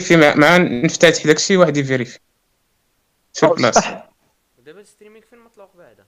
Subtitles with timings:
[0.00, 2.18] في مع, مع نفتتح داكشي واحد ي vérifier.
[3.32, 4.10] سير بلاص صح.
[4.58, 6.06] ودابا ال streaming فين مطلوق بعدا؟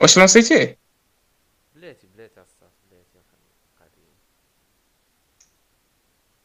[0.00, 0.78] واش lancé تيه
[1.74, 3.18] بلاتي بلاتي الصاط بلاتي
[3.80, 4.14] قديم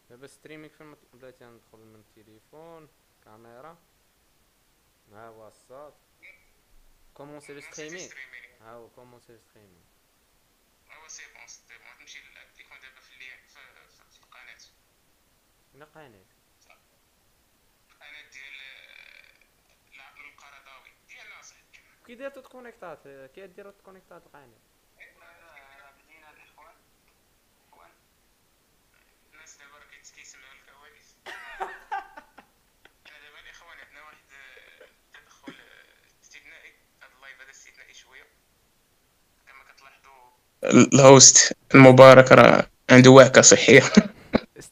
[0.10, 2.88] دابا streaming فين مطلوق بلاتي ندخل من التليفون
[3.26, 3.78] كاميرا.
[5.14, 5.94] ها هو الصاط
[7.14, 8.10] commencer le streaming
[8.62, 9.84] ها هو commencer le streaming
[10.92, 13.26] هو c'est bon c'est bon تمشي لل application دابا في اللي
[14.12, 14.58] في القناه
[15.80, 16.26] وين قناة
[17.90, 18.56] القناه ديال
[19.96, 20.92] العقل القرضاوي.
[21.08, 21.56] ديال ناصر.
[22.08, 23.00] كي داير ت connect ات
[23.36, 24.60] كي دير ت connect ات القناة
[26.06, 26.76] بدينا الإخوان.
[27.72, 27.90] إخوان.
[29.34, 29.80] الناس دابا
[30.16, 31.16] كيسمعوا الكواليس.
[33.08, 36.74] أنا دابا الإخوان عندنا واحد آه، تدخل آه، استثنائي.
[37.02, 38.28] هذا ال live هذا استثنائي شوية.
[39.48, 40.32] كما كتلاحظوا.
[40.64, 43.84] الهوست المبارك راه عنده وعكة صحية.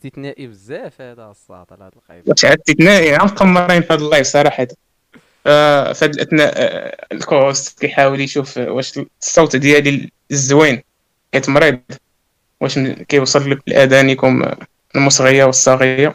[0.08, 4.28] استثنائي بزاف هذا الصاط على هاد القيف واش عاد استثنائي عم مقمرين في هذا اللايف
[4.28, 4.68] صراحة.
[5.48, 10.84] آه، في هذا الأثناء آه، الكوست كيحاول يشوف واش الصوت ديالي الزوين
[11.34, 11.80] حيت مريض.
[12.62, 14.44] واش كيوصل لك لاذانكم
[14.96, 16.14] المصغية والصاغيه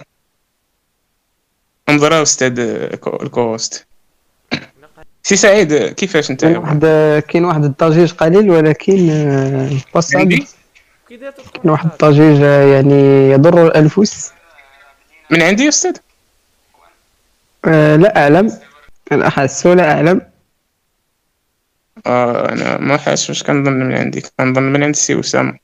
[1.89, 3.87] انظر أستاذ آه، كو- الكوست.
[5.23, 6.87] سي سعيد كيفاش انت؟ كاين واحد
[7.29, 9.71] كاين واحد الضجيج قليل ولكن آه،
[11.65, 14.33] واحد آه، يعني يضر الأنفس.
[15.31, 15.97] من عندي يا أستاذ؟
[17.65, 18.61] آه، لا أعلم.
[19.13, 20.33] أنا احس ولا أعلم.
[22.07, 24.21] آه أنا ما حاسس واش كنظن من عندي.
[24.21, 25.59] كنظن من عند السي أسامة.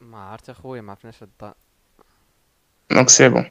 [0.00, 1.52] ما عرفت أخويا ما عرفناش الض...
[2.90, 3.50] donc c'est bon.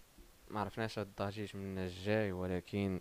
[0.52, 3.00] ما عرفناش هاد الضجيج من الجاي ولكن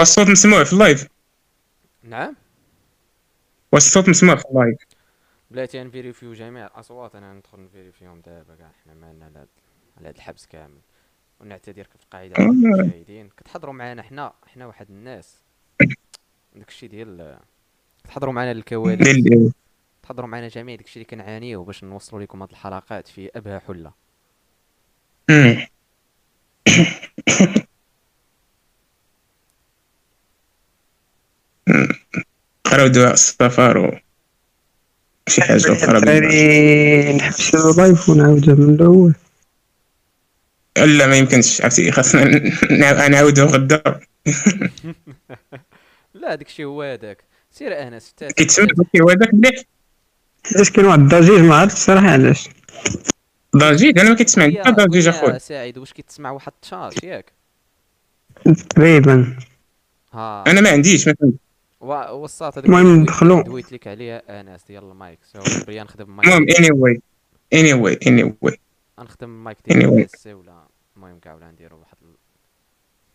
[0.00, 1.08] الصوت مسموع في ال live.
[2.02, 2.36] نعم؟
[3.72, 4.78] واش الصوت مسموع في ال live.
[5.50, 8.70] بلاتي ن vérifier و جميع الاصوات أنا ندخل ن vérifier هم دابا كاع.
[8.84, 9.46] حنا مالنا على
[9.96, 10.80] على هاد الحبس كامل.
[11.40, 13.28] ونعتذر في القاعدة على المشاهدين.
[13.28, 15.36] كتحضروا معنا حنا حنا واحد الناس.
[16.54, 17.38] داكشي ديال
[18.04, 19.52] كتحضروا معنا الكواليس.
[20.02, 23.92] تحضروا معنا جميع داكشي اللي كنعانيو باش نوصلوا لكم هاد الحلقات في أبهى حلة.
[32.64, 33.98] قراو دعاء السفر و
[35.28, 35.98] شي بالله.
[35.98, 39.14] الدراري نحبسوا ال live ونعاودوا من الأول.
[40.76, 42.24] لا ما يمكنش عرفتي؟ خاصنا
[42.70, 43.82] نع- نعاودو غدا
[46.14, 47.24] لا داكشي هو هذاك.
[47.52, 49.62] سير أنس كيتسمع داكشي هو هذاك مليح؟
[50.54, 52.48] علاش كاين واحد الضجيج ما عرفتش الصراحه علاش.
[53.56, 55.38] ضجيج؟ أنا ما كيتسمعني يا- حتى ضجيج يا أخويا.
[55.38, 57.32] سعيد واش كتسمع واحد التشاش ياك؟
[58.70, 59.36] تقريبا.
[60.12, 60.44] ها.
[60.46, 61.34] أنا ما عنديش ما فهمت.
[61.86, 63.42] وصات هذيك المهم ندخلو.
[63.42, 65.38] دويت لك عليها انس ديال المايك سو
[65.68, 67.00] نخدم المايك المهم اني واي
[67.52, 68.58] اني واي اني واي
[68.98, 69.86] نخدم المايك ديال Anyway.
[69.92, 70.62] البي سي ولا
[70.96, 72.16] المهم كاع ولا نديرو واحد ال-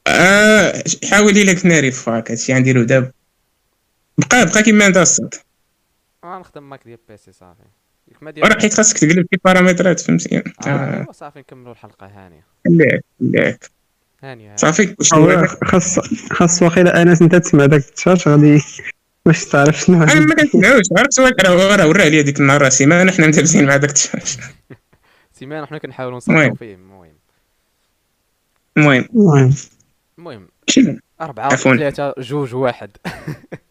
[0.08, 3.12] آه حاولي لك ناري فاك هادشي غنديرو دابا
[4.18, 5.42] بقى بقى كيما أنت الصوت
[6.24, 7.64] آه نخدم المايك ديال البي سي صافي.
[8.08, 10.44] ياك ما دير وراه حيت خاصك تقلب في بارامترات فهمتي آه.
[10.68, 12.46] آه، صافي نكملوا الحلقة هانية.
[12.68, 13.72] خليك خليك.
[14.24, 14.56] هانيه.
[14.56, 16.00] صافي هذاك خاص
[16.32, 18.62] خاص واقيلا انس أنت تسمع داك التشاش غادي
[19.26, 22.70] باش تعرف شنو أنا ما كنسمعوش عرفت واحد راه راه ورا عليا ديك النهار راه
[22.70, 24.38] سيمانة حنا مدابزين مع داك التشاش
[25.40, 26.18] سيمان حنا كنحاولوا.
[26.18, 27.14] نصلحوا فيه المهم.
[28.78, 29.06] المهم.
[29.16, 29.54] المهم.
[30.20, 30.48] المهم.
[31.22, 31.56] أربعة.
[31.56, 32.90] ثلاثة جوج واحد.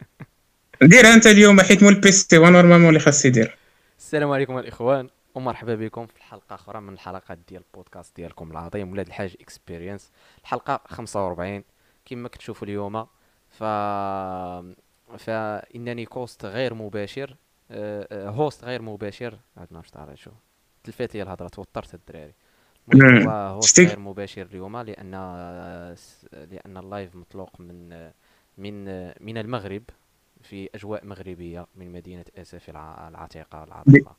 [0.83, 3.57] ديرها أنت اليوم حيت مول ال PC هو normalement اللي خاص يدير.
[3.99, 9.07] السلام عليكم الإخوان ومرحبا بكم في الحلقة أخرى من الحلقات ديال البودكاست ديالكم العظيم ولاد
[9.07, 10.11] الحاج Experience
[10.43, 11.65] الحلقة 45
[12.05, 13.07] كما كتشوفوا اليوم.
[13.51, 13.63] ف
[15.19, 17.37] فإنني ك host غير مباشر
[17.71, 19.39] آه، آه، host غير مباشر.
[19.57, 20.31] عاد ما عرفت شو
[20.85, 22.33] تلفات لي الهضرة توترت الدراري.
[22.95, 25.97] host؟ غير مباشر اليوم لأن آه،
[26.33, 28.13] لأن ال live مطلوق من آه،
[28.59, 29.83] من آه، من المغرب
[30.43, 34.15] في أجواء مغربية من مدينة آسف الع- العتيقة العاطفه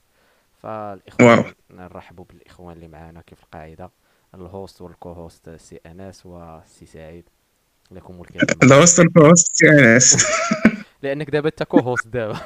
[0.61, 3.89] فالإخوان نرحبوا بالإخوان اللي معانا كيف القاعدة؟
[4.35, 7.23] الهوست والكو هوست سي انس وسي سعيد
[7.91, 10.25] لكم الكلمة ذا وسط البوست يا ناس
[11.03, 12.39] لأنك دابا انت كو هوست دابا.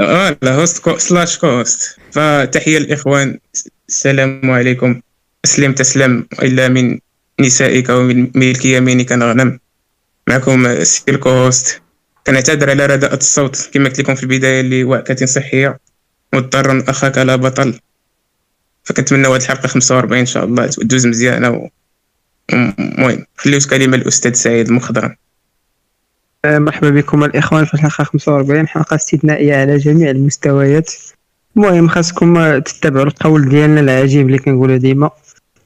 [0.00, 3.38] آه لا هوست كو سلاش كوست فتحية الإخوان
[3.88, 5.00] السلام عليكم.
[5.44, 6.98] أسلم تسلم إلا من
[7.40, 9.12] نسائك ومن ملك يمينك.
[9.12, 9.58] نغنم
[10.28, 11.82] معكم سيل هوست
[12.26, 13.70] كنعتذر على رداءة الصوت.
[13.74, 15.78] كما قلت لكم في البداية اللي وعكة صحيه
[16.34, 17.80] مضطر أخاك لا بطل.
[18.86, 21.68] فكنتمنى هاد الحلقة 45 إن شاء الله تدوز مزيانه و-
[22.52, 25.16] المهم خليوت كلمه الأستاذ سعيد المخضرم
[26.44, 30.92] آه، مرحبا بكم الإخوان في الحلقة 45 حلقة استثنائية على جميع المستويات.
[31.56, 35.10] المهم خاصكم تتبعوا القول ديالنا العجيب اللي كنقولوا ديما.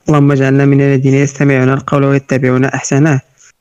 [0.08, 3.20] اللهم اجعلنا من الذين يستمعون القول ويتبعون أحسنه.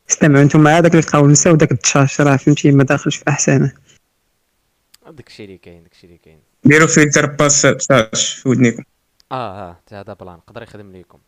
[0.09, 3.71] استمعوا أنتم مع هذاك القول نساو داك التشاش راه فهمتي ما داخلش في أحسنه.
[5.11, 6.37] داكشي اللي كاين داكشي اللي كاين.
[6.63, 8.83] ديروا filtre passe-bas في ودنيكم.
[9.31, 11.19] آه آه حتى هذا plan يقدر يخدم ليكم.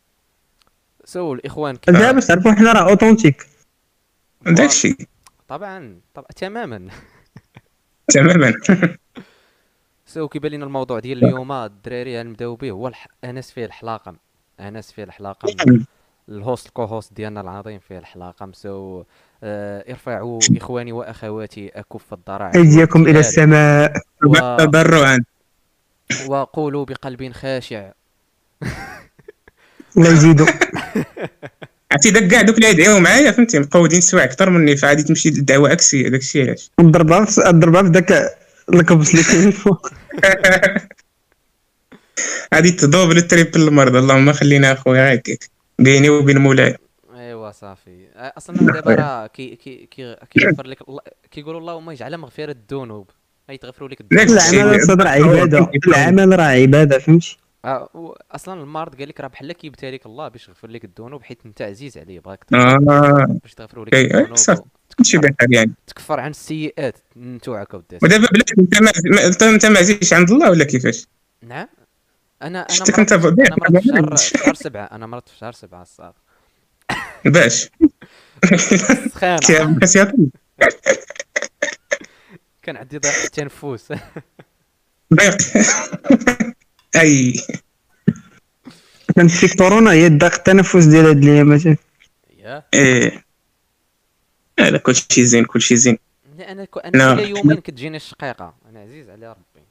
[1.05, 3.47] so الإخوان دابا باش تعرفوا حنا راه authentique
[4.41, 4.97] داكشي
[5.47, 6.89] طبعا طبعا تماما.
[8.07, 8.53] تماما.
[10.05, 12.71] so كيبان لنا الموضوع ديال اليوم الدراري غنبداو به.
[12.71, 13.07] هو الح...
[13.23, 14.15] أنس فيه الحلاقة.
[14.59, 15.55] أنس فيه الحلاقة.
[16.29, 18.51] ال host ال co-host ديالنا العظيم فيه الحلاقة.
[18.53, 19.03] so
[19.43, 23.93] آه ارفعوا إخواني وأخواتي أكف الضراعة ف أيديكم إلى السماء.
[24.25, 24.35] و...
[26.27, 27.91] وقولوا بقلب خاشع.
[29.95, 30.47] لا يزيدوا
[31.91, 35.69] عرفتي داك كاع دوك اللي يدعيو معايا فهمتي؟ مقودين سواع أكثر مني فغادي تمشي للدعوة
[35.69, 38.37] عكسيه داكشي علاش؟ نضربها في نضربها في ذاك
[38.73, 39.91] الكبس اللي كاين الفوق
[42.53, 45.49] غادي تدوبل التريبل المرضى اللهم خلينا أخويا هكاك
[45.79, 46.77] بيني وبين مولاي.
[47.15, 48.07] أيوا صافي.
[48.15, 50.77] أصلا دابا راه كي كي كي كيغفر لك
[51.31, 53.09] كيقولوا اللهم اجعل مغفرة الذنوب.
[53.49, 55.71] اي تغفروا لك العمل اللي- الصدر عبادة.
[55.87, 60.47] العمل راه عبادة فهمتي؟ آه أصلا المرض قال لك راه بحال كيبتلي لك الله باش
[60.49, 63.39] يغفر لك الذنوب حيت أنت عزيز عليه بغاك آه.
[63.43, 64.67] باش تغفروا لك أي، أي، الذنوب.
[65.13, 65.71] بحال يعني.
[65.87, 68.81] تكفر عن السيئات نتوعك وداس ودابا بلاتي أنت
[69.43, 71.07] ما انت ما عزيزش عند الله ولا كيفاش؟
[71.43, 71.67] نعم.
[72.41, 72.83] أنا أنا.
[73.39, 74.85] أنا مرضت في شهر سبعة.
[74.85, 76.19] أنا مرضت في شهر سبعة الصافي
[77.25, 77.69] باش.
[82.63, 83.93] كان عندي ضيق التنفس.
[85.13, 85.37] ضيق
[87.01, 87.33] أي.
[89.15, 92.63] كانت كورونا هي الضغط التنفس ديال هاد الايامات يا.
[92.73, 93.23] إيه.
[94.59, 95.97] هذا كلشي زين كلشي زين.
[96.37, 97.15] لا أنا أنا لا.
[97.15, 98.53] كل يومين كتجيني الشقيقة.
[98.69, 99.65] أنا عزيز على ربي.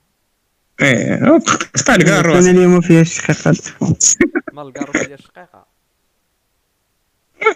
[0.83, 1.39] إيه.
[1.75, 2.47] قطع الرأس.
[2.47, 3.57] أنا اليوم فيها الشقيقات
[4.53, 5.67] ما القارب ديال الشقيقة.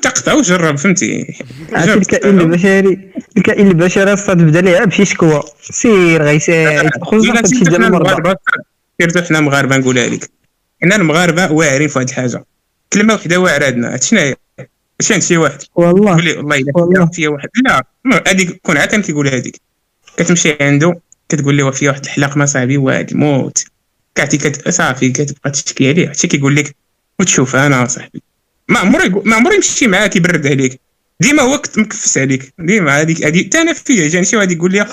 [0.02, 1.34] تقطع وجرب فهمتي؟
[1.72, 5.42] عرفتي الكائن البشري الكائن البشري أصلا تبدا ليه بشي شكوى.
[5.62, 6.38] سير
[7.02, 8.34] خصوصا في هادشي ديال المرضى.
[9.00, 10.30] سيرتو حنا مغاربه نقولها لك
[10.82, 12.44] حنا المغاربة واعرين في واحد الحاجة.
[12.92, 14.36] كلمة وحدة واعره عندنا هاد شنو هي
[15.10, 15.58] عند شي واحد.
[15.74, 16.32] والله تقول لي
[16.74, 17.10] والله إلا.
[17.12, 17.48] فيها واحد.
[17.64, 17.84] لا
[18.28, 19.60] هذيك كون عاد كان كيقول هذيك
[20.16, 23.64] كتمشي عنده كتقول له فيها واحد الحلاق ما صاحبي واعد الموت
[24.14, 24.68] كاتي كت...
[24.68, 26.08] صافي كتبقى تشكي عليه.
[26.08, 26.76] حتى كيقول لك
[27.20, 28.22] وتشوف أنا صاحبي.
[28.68, 30.80] ما عمري يقول- ما عمري يمشي معاك يبرد عليك.
[31.20, 32.54] ديما هو مكفس عليك.
[32.58, 34.86] ديما هذيك هذه حتى أنا فيا جاني شي واحد يقول لي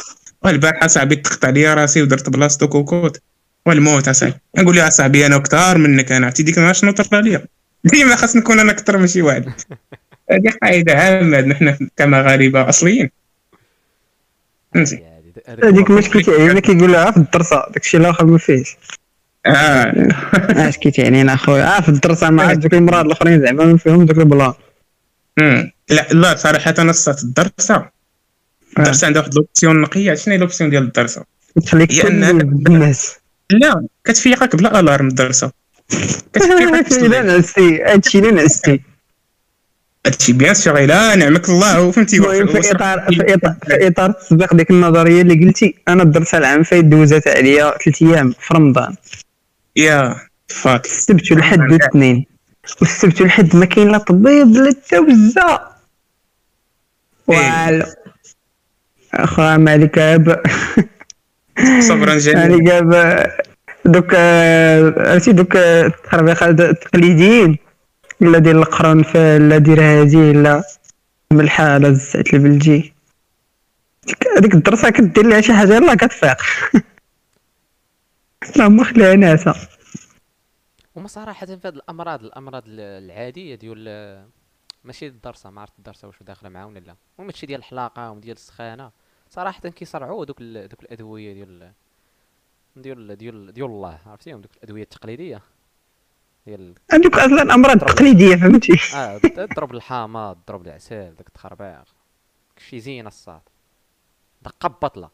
[0.46, 3.22] البارحة صاحبي تقطع لي راسي ودرت بلاصتو كوكوت
[3.66, 7.46] والموت اصاحبي نقول له صاحبي أنا أكثر منك أنا عرفتي ديك النهار شنو طرا ليا
[7.84, 9.46] ديما خاص نكون أنا أكثر من شي واحد.
[10.32, 13.10] هذه قاعدة عامه عندنا حنا كمغاربه أصليين.
[14.76, 15.04] فهمتي
[15.64, 18.78] هذيك مشكل كيعينا كيقول لها في الدرسه داكشي الآخر ما فيهش.
[19.46, 19.94] آه.
[20.70, 24.06] اش كيتعني أنا اخويا آه في الدرسه ما عرفت دوك المرات الأخرين زعما ما فيهم
[24.06, 24.54] دوك البلان.
[25.90, 27.90] لا لا صراحة أنا صات الدرسه
[28.78, 30.14] الدرسه عندها واحد l'option نقية.
[30.14, 31.24] شنو هي l'option ديال الدرسه
[31.66, 33.16] تخليك هي بالناس
[33.50, 35.52] لا كتفيقك بلا alarme الدرسه
[36.34, 37.22] كتفيقك بالصديق.
[37.22, 38.82] نعستي هادشي اللي نعستي
[40.06, 41.92] هادشي bien sûr لا نعمك الله.
[41.92, 45.76] فهمتي المهم في إطار في إطار في إطار تطبيق ديك النظرية اللي قلتي.
[45.88, 48.96] أنا الدرسه العام فايت دوزات عليا ثلاث أيام في رمضان.
[49.76, 50.16] يا
[50.48, 50.86] فاك.
[50.86, 52.26] السبت والحد والاثنين
[52.82, 55.60] والسبت والحد ما كاين لا طبيب لا توزة.
[57.28, 57.86] والو.
[59.14, 60.42] أخويا مالك اب
[61.80, 62.48] صبرا جميلا.
[62.48, 63.26] مالك اب
[63.86, 64.16] دوك
[64.98, 67.58] عرفتي دوك التخربيقات التقليديين؟
[68.22, 70.64] لا ديال القرنفل لا دير هادي لا.
[71.32, 72.94] ملحه لا زعت البلجي
[74.38, 76.38] هذيك الدرسه كدير لها شي حاجة يلاه كتفيق.
[78.44, 79.56] اللهم خليها ناسا.
[80.98, 84.28] هما صراحة في هاد الأمراض الأمراض ال- العادية ديال
[84.84, 86.96] ماشي الدرسة ما عرفت الدرسة واش داخلة معاهم ولا لا.
[87.16, 88.92] المهم هادشي ديال الحلاقة وديال السخانة.
[89.30, 90.68] صراحة كيصرعوا دوك ال...
[90.68, 91.72] دوك الأدوية ديال
[92.76, 94.00] ديال ديال ديال الله.
[94.06, 95.42] عرفتيهم دوك الأدوية التقليدية.
[96.48, 101.84] ديال هذوك أصلا أمراض تقليدية فهمتي؟ آه د- ضرب الحامض ضرب العسل داك التخربيق.
[102.58, 103.42] شي زين الصاد.
[104.42, 105.10] دقة بطلة.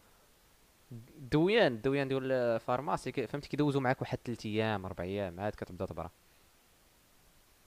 [0.91, 5.85] الدويان الدويان ديال ال pharmacie فهمتي كيدوزو معاك واحد 3 أيام 4 أيام عاد كتبدا
[5.85, 6.09] تبرا.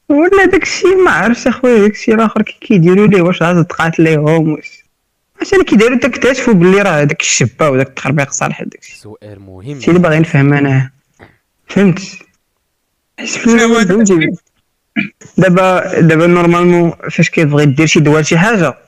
[0.08, 4.82] ولا داكشي ما عرفتش أخويا داكشي الآخر كي كيديروا ليه واش عاد تقات ليهم؟ واش
[5.40, 9.74] عشان كيديروا تكتشفوا باللي راه داك الشبة وداك التخربيق صالح داكشي سؤال مهم.
[9.74, 10.90] هادشي اللي باغي نفهم أنا.
[11.66, 11.98] فهمت؟
[13.18, 14.36] فهمتي؟
[15.38, 18.78] دابا دابا normalement فاش كتبغي دير شي دواء شي حاجة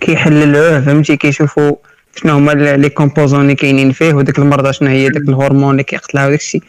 [0.00, 1.76] كيحللوه فهمتي كيشوفوا
[2.16, 6.26] شنو هما les composants اللي كاينين فيه وداك المرضى شنو هي؟ داك الهرمون اللي كيقتلها
[6.26, 6.62] وداك الشيء.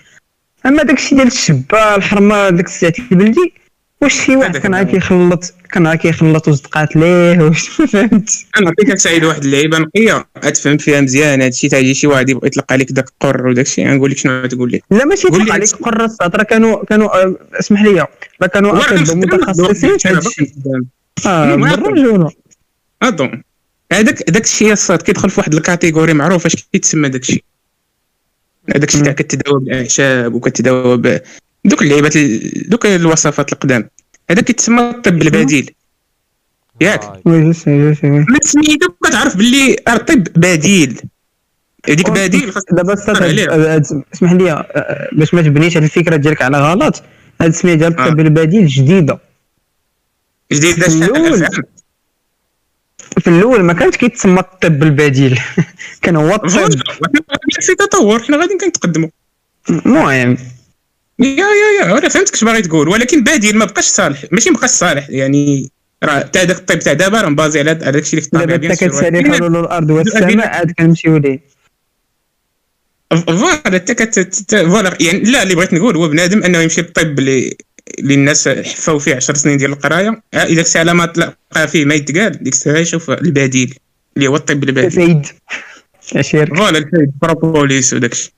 [0.66, 3.54] أما داك الشيء ديال الشبة الحرمة داك الزيت البلدي
[4.02, 4.84] واش شي واحد كان عا.
[4.84, 10.26] كيخلط كان عا كيخلط وصدقات ليه؟ واش ما فهمتش أنا نعطيك سعيد واحد اللعيبة نقية.
[10.46, 13.88] غتفهم فيها مزيان هادشي تاجي شي واحد يبغى يطلق عليك داك القر وداك الشيء.
[13.88, 15.76] غنقول لك شنو تقول لك لا ماشي لي يطلق عليك.
[15.76, 17.10] قرص راه كانوا كانوا
[17.60, 18.08] اسمح لي
[18.42, 18.74] راه كانوا
[19.16, 20.52] متخصصين في.
[21.28, 22.32] آه ما بالرجوله
[23.02, 23.42] اظن
[23.94, 27.44] هذاك داك الشيء الصاد كيدخل في واحد الكاتيجوري معروف اش كيتسمى داك الشيء
[28.76, 29.12] هذاك الشيء تاع.
[29.14, 31.20] كتداوى بالاعشاب وكتداوى ب
[31.66, 33.90] دوك اللعيبات ال- دوك الوصفات القدام
[34.30, 35.72] هذا كيتسمى الطب البديل
[36.82, 37.04] ياك.
[37.04, 37.22] هاي.
[37.26, 37.54] وي من
[38.42, 41.02] سميتو كتعرف باللي الطب بديل
[41.90, 42.94] هذيك بديل خاص دابا.
[43.08, 47.04] هاد- هاد- اسمح لي آه، باش ما تبنيش هاد الفكرة ديالك على غلط
[47.42, 48.06] هاد السمية ديال آه.
[48.08, 49.20] الطب البديل جديدة
[50.54, 51.64] جديدة شحال.
[53.20, 55.40] في الأول ما كانش كيتسمى الطب البديل.
[56.02, 56.50] كان هو الطب.
[57.62, 59.10] في تطور حنا غاديين كنتقدموا
[59.70, 60.38] المهم.
[61.20, 64.26] يا يا يا أنا فهمتك اش باغي تقول ولكن بديل ما بقاش صالح.
[64.32, 65.70] ماشي ما بقاش صالح يعني
[66.04, 68.72] راه تاع داك الطب تاع دابا راه مبازي على داك الشيء اللي في دابا الطبيعه
[68.72, 69.02] انت bien sûr.
[69.02, 71.40] كتسالي حلول الأرض والسماء عاد كنمشيو ليه.
[73.12, 77.58] voilà انت voilà يعني لا اللي بغيت نقول هو بنادم أنه يمشي للطب اللي
[78.00, 80.22] اللي الناس حفاو فيه 10 سنين ديال القراية.
[80.34, 83.76] آه، إذا الساعة ما تلقى فيه ما يتقال ديك الساعة يشوف البديل
[84.18, 85.28] اللي هو الطب البديل سيد
[86.16, 87.12] عشير فوالا الفايد.
[87.22, 88.32] بروبوليس وداك الشيء.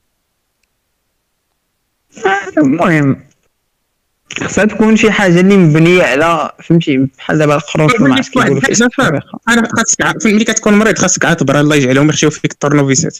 [2.57, 3.25] المهم.
[4.43, 9.39] خصها تكون شي حاجة اللي مبنية على فهمتي بحال دابا الخروج ما كيقولوا الطريقة.
[9.49, 13.17] أنا خاصك ملي كتكون مريض خاصك عاطبر الله يجعلهم يخشيو فيك الطورنوفيسات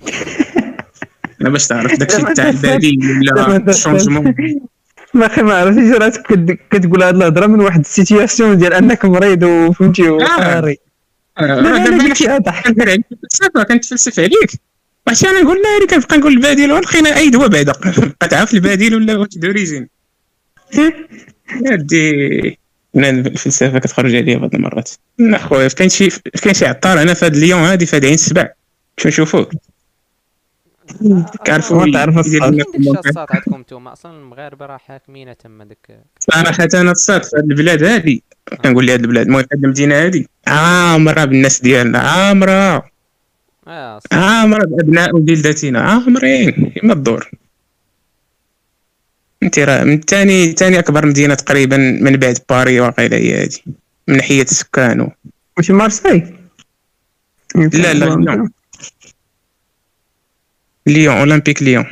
[1.40, 2.98] أنا باش تعرف داك الشيء تاع البديل
[3.32, 4.34] ولا الشونجمون.
[5.14, 9.42] ما أخي ما عرفتيش راسك كت- كتقول هاد الهضرة من واحد السيتياسيون ديال انك مريض
[9.42, 10.76] وفهمتي وقاري
[13.12, 14.50] الفلسفه كنتفلسف عليك.
[15.06, 17.72] واش أنا نقول؟ لا اللي كنبقى نقول البديل ولقينا اي دواء بعدا.
[18.20, 19.88] بقى تعرف البديل ولا واش دوريجين
[21.66, 22.58] يا دي
[22.94, 24.90] فنان الفلسفه كتخرج عليا بعض المرات.
[25.18, 26.08] لا خويا كاين شي
[26.42, 28.48] كاين شي عطار هنا في هاد ليون هادي في هاد عين السبع.
[28.98, 29.50] شو نشوفوه؟
[31.44, 32.42] كعرفوا ما تعرف الصاد.
[32.42, 38.22] عندكم نتوما أصلا المغاربه راه حاكمين تما داك صراحة أنا الصاد في هاد البلاد هادي
[38.64, 42.90] كنقول لي هاد البلاد المهم هاد المدينة هادي عامرة بالناس ديالنا عامرة
[43.68, 47.30] آه ص- عامرة بأبناء ولدتنا عامرين كما الدور.
[49.42, 53.64] انت راه من ثاني ثاني أكبر مدينة تقريبا من بعد باري وقيلا هي هادي
[54.08, 55.12] من ناحية السكان و...
[55.56, 56.34] واش مارسي
[57.56, 58.48] لا لا
[60.86, 61.86] ليون ليون أولمبيك ليون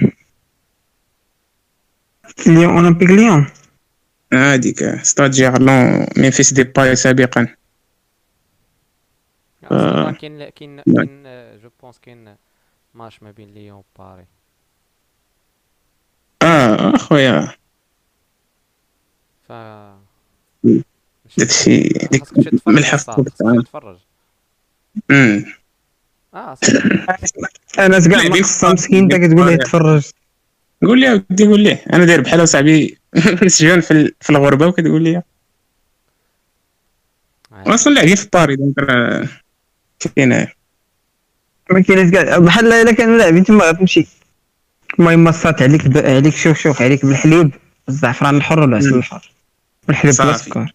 [2.46, 3.46] ليون اولمبيك ليون
[4.32, 7.48] هاديك ستاد جيرلون ممفيس ديباي سابقا
[9.64, 11.06] أصلاً كاين كاين نعم.
[11.06, 11.22] كاين
[11.60, 12.36] جو بونس كاين
[12.94, 14.26] ماتش ما بين ليون وباري
[16.42, 17.54] آه اخويا
[19.48, 19.52] ف
[21.38, 21.80] داكشي
[22.12, 23.98] ديك خاصك تمشي تتفرج من يا الحفظ صاحبي، خاصك تتفرج
[25.10, 25.44] امم
[26.34, 26.94] آه صافي
[27.78, 30.02] أنا كاع ما خصها مسكين انت كتقول ليه بين- تفرج
[30.82, 31.78] قول لي ودي قول لي.
[31.92, 32.98] أنا داير بحال صاحبي
[33.42, 35.22] مسجون في ال- في الغربة وكتقول لي.
[37.52, 39.28] أصلا لاعبين في باري دونك راه
[40.16, 40.46] كاين
[41.70, 44.06] ما كاينش كاع بحال إلا كانوا لاعبين تما غتمشي
[44.98, 45.96] المهم مصات عليك ب...
[45.98, 47.50] عليك شوف شوف عليك بالحليب.
[47.88, 48.94] الزعفران الحر والعسل.
[48.94, 49.30] الحر
[49.88, 50.44] والحليب بلا صافي.
[50.50, 50.72] سكر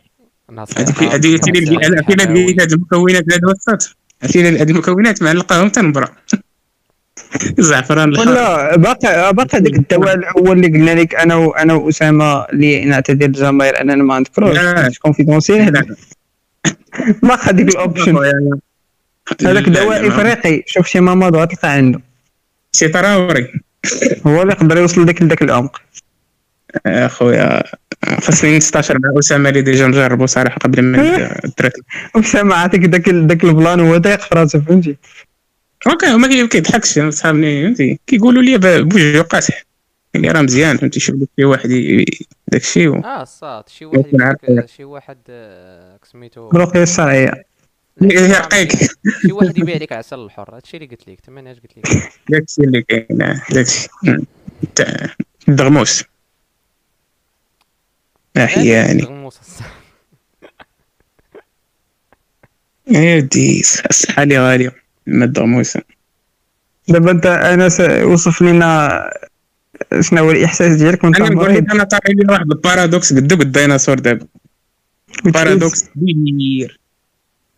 [0.52, 1.04] ناصيحة هذيك
[1.44, 6.10] هذيك هاد المكونات الوسط عرفتي هاد المكونات مع نلقاهم تنبرا
[7.60, 12.86] الزعفران الحار ولا باقي باقي هذاك الدواء الأول اللي قلنا لك أنا وأنا وأسامة اللي
[12.86, 14.92] نعتذر الجماهير أننا ما نذكروش لا.
[15.00, 15.96] confidentiel لا.
[17.24, 18.18] باقي هذيك ال option
[19.46, 20.64] هذاك دواء إفريقي.
[20.66, 22.02] شوف شي ماماد غتلقى عنده.
[22.72, 23.48] شي طراوري.
[24.28, 25.82] هو اللي يقدر يوصل لك لذاك العمق.
[26.86, 27.64] أخويا.
[28.22, 31.00] خاصني نستشر مع أسامة اللي ديجا نجربو صراحة قبل ما
[31.46, 31.74] التراك
[32.16, 34.98] أسامة عطيك ذاك ذاك البلان هو ضيق في راسه فهمتي؟
[35.88, 39.64] أوكي ما كي- كيضحكش صحابني فهمتي؟ كيقولوا لي ب- بوجهو قاصح
[40.16, 42.06] اللي راه مزيان فهمتي؟ شوف لك شي واحد ي-
[42.48, 42.96] داك الشيء و...
[42.96, 43.70] آه صاد.
[43.70, 47.44] شي واحد شي واحد آه، سميتو الرقيه الشرعيه
[48.02, 48.72] يرقيك
[49.22, 50.56] شي واحد يبيع لك عسل الحر.
[50.56, 53.06] هادشي اللي قلت لك تما اش قلت لك؟ داك الشيء اللي كاين
[53.52, 54.26] داك الشيء مم.
[54.76, 55.14] تاع
[55.50, 56.04] الدغموس
[58.38, 59.68] آه يعني غموس الصاد.
[62.88, 64.76] يا ودي الصحة لي غالية.
[65.08, 65.78] ما الدغموس
[66.88, 69.04] دابا انت انس وصف لنا
[70.00, 73.36] شنو هو الإحساس ديالك وانت أنا نقول لك أنا طاري لي واحد ال paradoxe قدو
[73.36, 74.28] قد الديناصور دابا.
[75.24, 76.80] paradoxe كبير.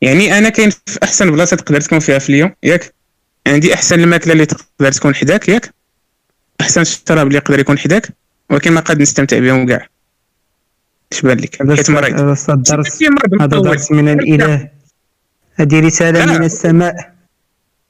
[0.01, 2.93] يعني أنا كاين في أحسن بلاصة تقدر تكون فيها في ليون ياك؟
[3.48, 5.74] عندي أحسن الماكلة اللي تقدر تكون حداك ياك؟
[6.62, 8.10] أحسن الشراب اللي يقدر يكون حداك
[8.50, 9.88] ولكن ما قد نستمتع بهم كاع.
[11.12, 12.19] اش بان لك هذا حيت مريض.
[12.19, 13.62] هذا الصاد درس شي مرض هذا.
[13.62, 14.69] درس من الإله.
[15.55, 16.25] هذه رسالة.
[16.25, 17.10] من السماء.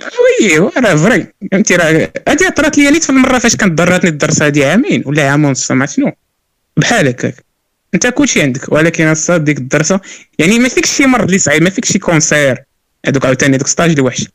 [0.03, 4.41] oui راه vrai فهمتي راه؟ هادي طرات لي نيت في المرة فاش كانت ضراتني الدرس
[4.41, 6.11] هادي عامين ولا عام ونص ما شنو؟
[6.77, 7.45] بحال هكاك.
[7.93, 9.99] أنت كلشي عندك ولكن الصاد ديك الدرسة
[10.39, 12.63] يعني ما فيكش شي مرض اللي صعيب ما فيكش شي cancer.
[13.07, 14.27] هذوك عاوتاني دوك ستاج اللي وحش.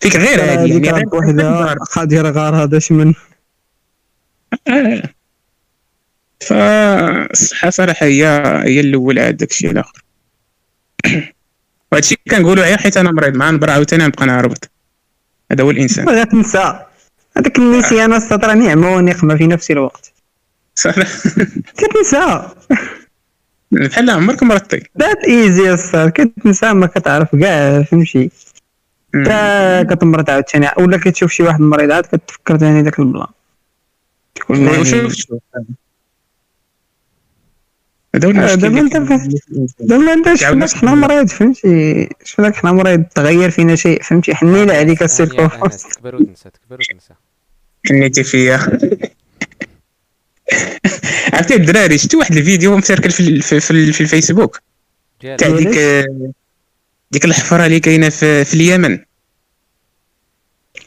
[0.00, 3.14] فيك غير هادي هذيك يعني غير بوحدها خادر غار هذا شمن
[4.68, 5.02] آه.
[6.40, 8.26] فالصحة صراحة هي
[8.64, 10.04] هي الأول عاد داكشي الآخر.
[11.92, 14.73] وهادشي كنقولو غير حيت أنا مريض مع نبرا عاوتاني نبقى نهربط
[15.52, 16.08] هذا هو الإنسان.
[16.08, 16.84] ولا تنسى.
[17.36, 20.12] هذاك النسيان السطر نعمه ونقمه في نفس الوقت.
[20.74, 21.00] صراحة
[21.78, 22.48] كتنسى
[23.72, 28.30] بحال عمرك مرضتي ذات ايزي الصاد كتنسى ما كتعرف كاع فهمتي.
[29.24, 33.26] تا كتمرض عاوتاني ولا كتشوف شي واحد مريض عاد كتفكر ثاني داك البلان.
[34.84, 35.38] شوف.
[38.14, 38.56] هذا هو المشكل
[39.80, 40.94] دابا انت شفناك حنا.
[40.94, 45.42] مريض فهمتي؟ شفناك حنا مريض تغير فينا شيء فهمتي؟ حنينا عليك السيركو.
[45.42, 47.14] يا انس تكبر وتنسى تكبر وتنسى
[47.88, 48.78] حنيتي فيا
[51.32, 54.60] عرفتي الدراري شفتي واحد الفيديو مسركل في ال- في, في, في الفيسبوك؟
[55.20, 56.04] تاع ديك
[57.10, 58.98] ديك الحفرة اللي كاينة في, في اليمن.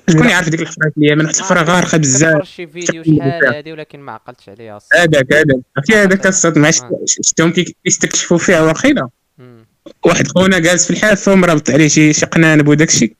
[0.10, 0.30] شكون.
[0.30, 2.44] يعرف ديك الحفره في اليمن واحد الحفره غارقة بزاف.
[2.48, 4.80] شي فيديو شحال هادي ولكن ما عقلتش عليها.
[4.94, 5.60] هذاك هذاك.
[5.78, 6.72] عرفتي هذاك الصدمه
[7.06, 9.66] شفتهم كي- كيستكشفوا فيها واخيلا مم.
[10.06, 13.14] واحد خونا جالس في الحافه ومرابط عليه شي شي قنانب وداك الشيء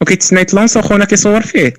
[0.00, 1.74] وكيتسنى يتلونسو خونا كيصور فيه.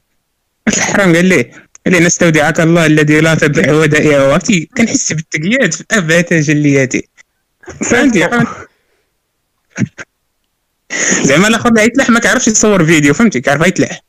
[0.67, 1.51] الحرام قال ليه؟
[1.85, 7.01] قال لي نستودعك الله الذي لا تضيع ودائعه عرفتي؟ كنحس بالتقياد في ابهى تجلياته
[7.83, 8.29] فهمتي؟
[11.23, 14.01] زعما الآخر اللي يتلح ما كيعرفش يصور فيديو فهمتي؟ كيعرف يتلح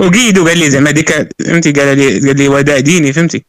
[0.00, 1.10] وقيدو قال لي زعما ديك
[1.46, 3.44] فهمتي؟ قال لي قال لي وداع ديني فهمتي؟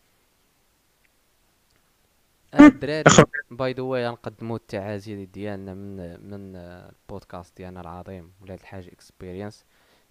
[2.54, 5.96] آه، الدراري أخو- by the way غنقدموا التعازي ديالنا من
[6.30, 9.64] من آه، البودكاست ديالنا العظيم ولاد الحاج experience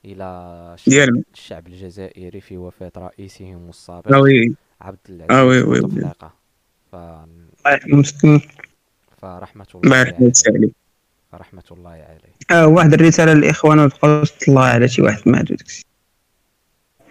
[0.05, 0.25] إلى
[1.35, 4.55] الشعب الجزائري في وفاة رئيسهم السابق oui.
[4.81, 5.81] عبد العزيز آه وي- وي-
[6.93, 6.97] ف...
[7.87, 8.41] مسكين
[9.23, 10.33] فرحمة الله الله يرحمه.
[10.49, 10.71] عليه.
[11.33, 12.34] فرحمة الله عليه.
[12.51, 15.87] آه واحد الرسالة للاخوان وتبقى تطلع على شي واحد مات وداكشي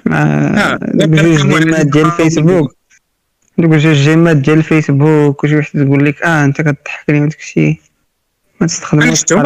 [0.08, 2.76] آه، آه لا، بجوج كان واحد j'aime ات ديال الفيسبوك.
[3.58, 7.82] دوك جوج j'aime ات ديال الفيسبوك وشي واحد تقول لك آه أنت كتضحكني وداكشي
[8.62, 9.44] ما تستخدموش هاد صراحة.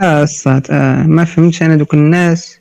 [0.00, 2.58] آه الصاد آه ما فهمتش أنا دوك الناس.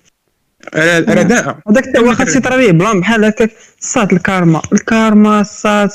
[0.75, 4.61] رداء هذاك تا هو خاص يطرى ليه بلان بحال هكاك الصاد الكارما.
[4.73, 5.89] الكارما الصاد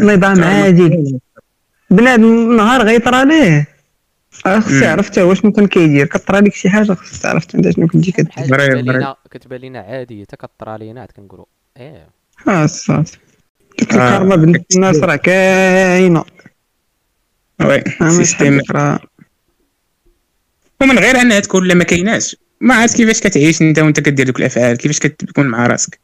[0.00, 1.18] نظام عادل
[1.90, 3.66] بنادم نهار غيطرى ليه.
[4.46, 4.82] آه، خص مم.
[4.82, 8.12] يعرف تا هو شنو كان كيدير كطرى لك شي حاجة خص تعرف انت شنو كنتي
[8.12, 8.72] كدير كتبان.
[8.72, 11.44] لينا كتبان لينا عادية تا كطرى لينا عاد كنقولوا
[11.76, 12.08] إيه.
[12.48, 13.08] آه الصاد
[13.78, 16.24] ديك آه، الكارما بنت الناس راه كاينة.
[17.60, 19.00] وي آه، سيستيم راه.
[20.80, 22.36] ومن غير أنها تكون لا ما كايناش.
[22.60, 25.98] ما عرفت كيفاش كتعيش أنت وأنت كدير دوك الأفعال كيفاش كتكون مع راسك.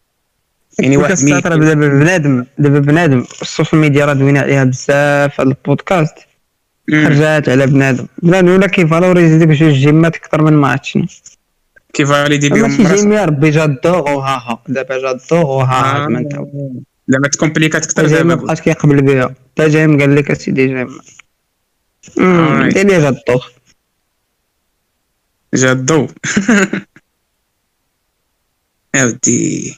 [0.78, 6.14] يعني واحد دابا بنادم دابا بنادم السوشيال ميديا راه دوينا عليها بزاف هاد البودكاست.
[6.90, 8.06] خرجات على بنادم.
[8.22, 11.06] بنادم ولا كيفالوريزي ديك جوج جيمات أكثر من ما عرفت شنو
[11.92, 14.62] كيفاليدي بهم شي راسك جيم يا ربي جا الدوغ وها ها.
[14.68, 16.08] دابا جا الدوغ وها ها آه.
[16.08, 16.32] ما انت
[17.08, 18.46] لما تكومبليكات أكثر جاي ما دابا.
[18.46, 19.34] بقاش كيقبل بها.
[19.56, 22.68] تا جاي قال لك اسيدي آه.
[22.68, 23.46] دير لي j'adore
[25.54, 26.10] j'adore
[28.94, 29.74] اودي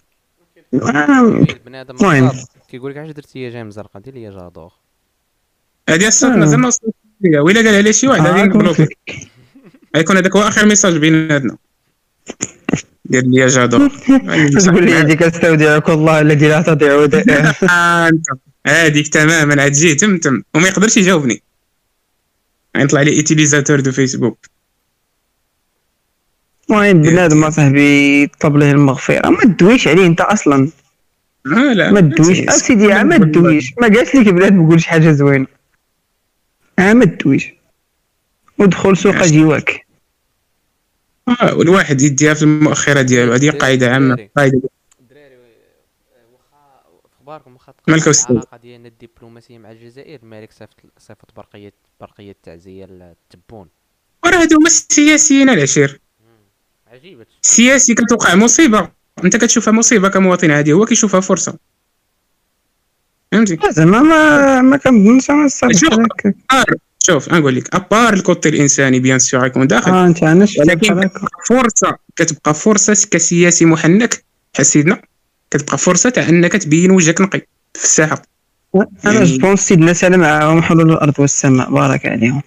[0.74, 2.30] آه، بنادم المهم.
[2.68, 4.72] كيقول لك علاش درتي جاي مزرقه دير لي j'adore
[5.88, 6.36] هذه الصوت آه.
[6.36, 8.98] مازال ما وصلت ليا ولا قال عليه شي واحد غادي لك.
[9.96, 11.56] غيكون هذاك هو آخر message بيناتنا.
[13.04, 13.88] دير لي j'adore
[14.58, 17.54] تقول لي هذيك أستودعك الله الذي لا تضيع ودائعه
[18.66, 20.42] هذيك تماما عاد جي تم تم.
[20.54, 21.42] وما يقدرش يجاوبني.
[22.76, 24.38] غيطلع لي utilisateur de Facebook
[26.70, 30.68] المهم بنادم أصاحبي طلب له المغفرة؟ ما تدويش عليه أنت أصلا.
[31.44, 32.40] لا ما تدويش.
[32.40, 33.72] اسيدي ما تدويش.
[33.80, 35.46] ما قالش لك بنادم يقول شي حاجة زوينة.
[36.78, 37.52] آه ما تدويش
[38.58, 39.22] ودخل سوق.
[39.26, 39.86] جواك
[41.28, 44.62] آه والواحد يديها في المؤخرة ديالو هذه قاعدة عامة قاعدة.
[45.00, 45.36] الدراري
[46.32, 51.36] واخا في اخباركم واخا مالك تقطع أستاذ؟ العلاقه ديالنا الدبلوماسية مع الجزائر الملك صيفط صيفط
[51.36, 53.68] برقيه برقية التعزية للتبون
[54.24, 56.00] وراه هادو هما السياسيين العشير.
[56.86, 57.26] عجيبة.
[57.42, 58.90] السياسي كتوقع مصيبة.
[59.24, 61.58] أنت كتشوفها مصيبة كمواطن عادي هو كيشوفها فرصة.
[63.32, 66.64] فهمتي؟ زعما ما ما كنظنش أنا الصراحه شوف.
[67.06, 69.90] شوف نقول لك à part le côté الإنساني bien sûr يكون داخل.
[69.90, 71.10] آه أنت أنا ولكن بحال
[71.48, 74.24] فرصه كتبقى فرصة كسياسي محنك
[74.56, 75.00] حسيدنا
[75.50, 77.38] كتبقى فرصة تاع أنك تبين وجهك نقي
[77.74, 78.22] في الساحة.
[78.76, 81.70] أنا يعني- je pense سيدنا سالم معاهم حلول الأرض والسماء.
[81.70, 82.42] بارك عليهم.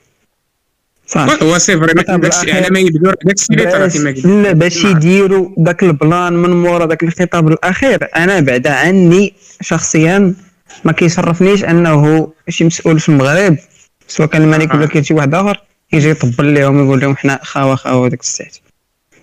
[1.07, 1.45] صافي.
[1.45, 4.25] هو c'est vrai داكشي على ما يبدو داكشي اللي طرا كما قلت.
[4.25, 8.07] لا باش يديروا داك ال plan من مورا داك الخطاب الأخير.
[8.15, 10.33] أنا بعدا عني شخصيا
[10.83, 13.57] ما كيشرفنيش انه شي مسؤول في المغرب
[14.07, 17.75] سواء كان الملك ولا كان شي واحد آخر يجي يطبل لهم ويقول لهم حنا خاوة
[17.75, 18.57] خاوة داك الساعات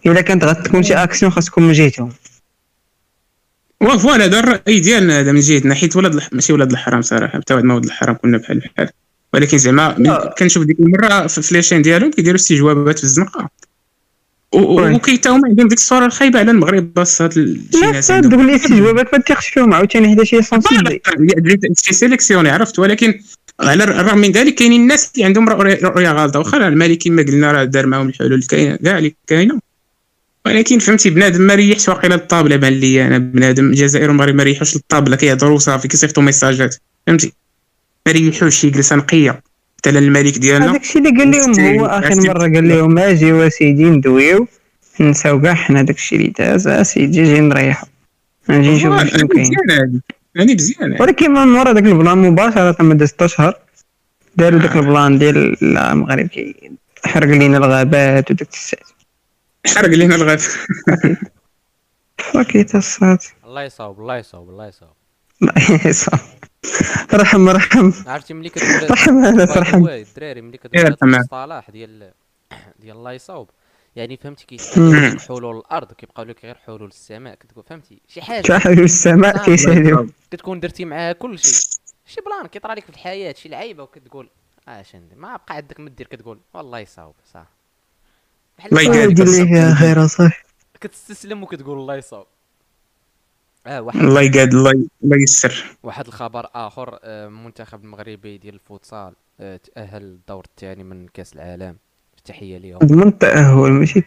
[0.07, 2.13] الا كانت غتكون شي اكسيون خاص تكون من جهتهم
[3.81, 6.29] و voilà هذا الراي ديالنا هذا من جهتنا حيت ولاد الح...
[6.33, 8.89] ماشي ولاد الحرام صراحة حتى واحد ما ولاد الحرام كنا بحال بحال.
[9.35, 10.35] ولكن زعما لا.
[10.39, 13.49] كنشوف ديك المرة في في les chaînes ديالهم كيديروا استجوابات في الزنقه
[14.55, 14.95] و- و- oui.
[14.95, 17.41] وكيتاو ما عندهم ديك الصورة الخايبة على المغرب بساط شي
[18.09, 21.01] لا دوك الاستجوابات ما تيخش فيهم عاوتاني حدا شي sensible
[21.85, 23.21] شي sélectionné عرفت؟ ولكن
[23.61, 27.53] على الرغم من ذلك كاينين الناس اللي عندهم رؤيه غالطه واخا راه المالكي كما قلنا
[27.53, 29.59] راه دار معاهم الحلول كاينة كاع اللي كاينة.
[30.47, 34.77] ولكن فهمتي بنادم ما ريحش واقيلا الطابله بان لي أنا بنادم الجزائر والمغرب ما ريحوش
[34.77, 36.77] الطابله كيهضروا صافي كيصيفطوا ميساجات.
[37.07, 37.33] فهمتي؟
[38.07, 39.43] ما ريحوش جلسه نقية.
[39.83, 40.71] حتى الملك ديالنا.
[40.71, 44.47] هذاك الشيء اللي قال لهم هو آخر مرة قال لهم أجي وسيدي ندويو.
[45.01, 46.69] نساو كاع حنا داك الشيء اللي داز.
[46.69, 47.87] اسيدي جي نريحو.
[48.49, 49.51] نجي نشوف هذه شنو كاين.
[50.37, 50.55] هذه.
[50.55, 53.55] مزيانه ولكن من مورا داك ال plan مباشرة ما داز ست أشهر.
[54.37, 58.87] داروا داك ال plan ديال لا المغرب كيحرق لينا الغابات وداك الساعات
[59.67, 60.67] حرق لينا الغاف
[62.19, 64.49] فاكيت الصات الله يصاوب الله يصاوب.
[64.49, 66.21] الله يصاوب.
[67.23, 67.93] رحم رحم.
[68.07, 69.89] عرفتي ملي كتقول رحم هذا رحم.
[69.89, 70.97] الدراري ملي كتقول.
[71.03, 72.13] المصطلح ديال
[72.81, 73.51] ديال الله يصاوب.
[73.97, 74.47] يعني فهمتي.
[74.47, 78.47] كيتقال حلول الأرض كيبقاو لك غير حلول السماء كتقول فهمتي؟ شي حاجة.
[78.47, 81.55] شاحل السماء كيساليو كتكون درتي معاها كل شيء.
[82.07, 84.29] شي plan كيطرى لك في الحياة شي لعيبة وكتقول
[84.69, 87.47] اش ندير ما بقى عندك ما دير كتقول والله يصاوب صح.
[88.67, 89.15] الله هكا يقال.
[89.15, 90.43] دير لي فيها خير صافي
[90.81, 92.27] كتستسلم وكتقول الله يصاوب.
[93.67, 94.71] آه واحد الله يقاد الله
[95.05, 101.07] الله يسر واحد الخبر آخر آه، المنتخب المغربي ديال الفوتسال آه، تأهل للدور الثاني من
[101.15, 101.77] كأس العالم.
[102.25, 102.79] تحية ليهم.
[102.79, 104.03] ضمن التاهل ماشي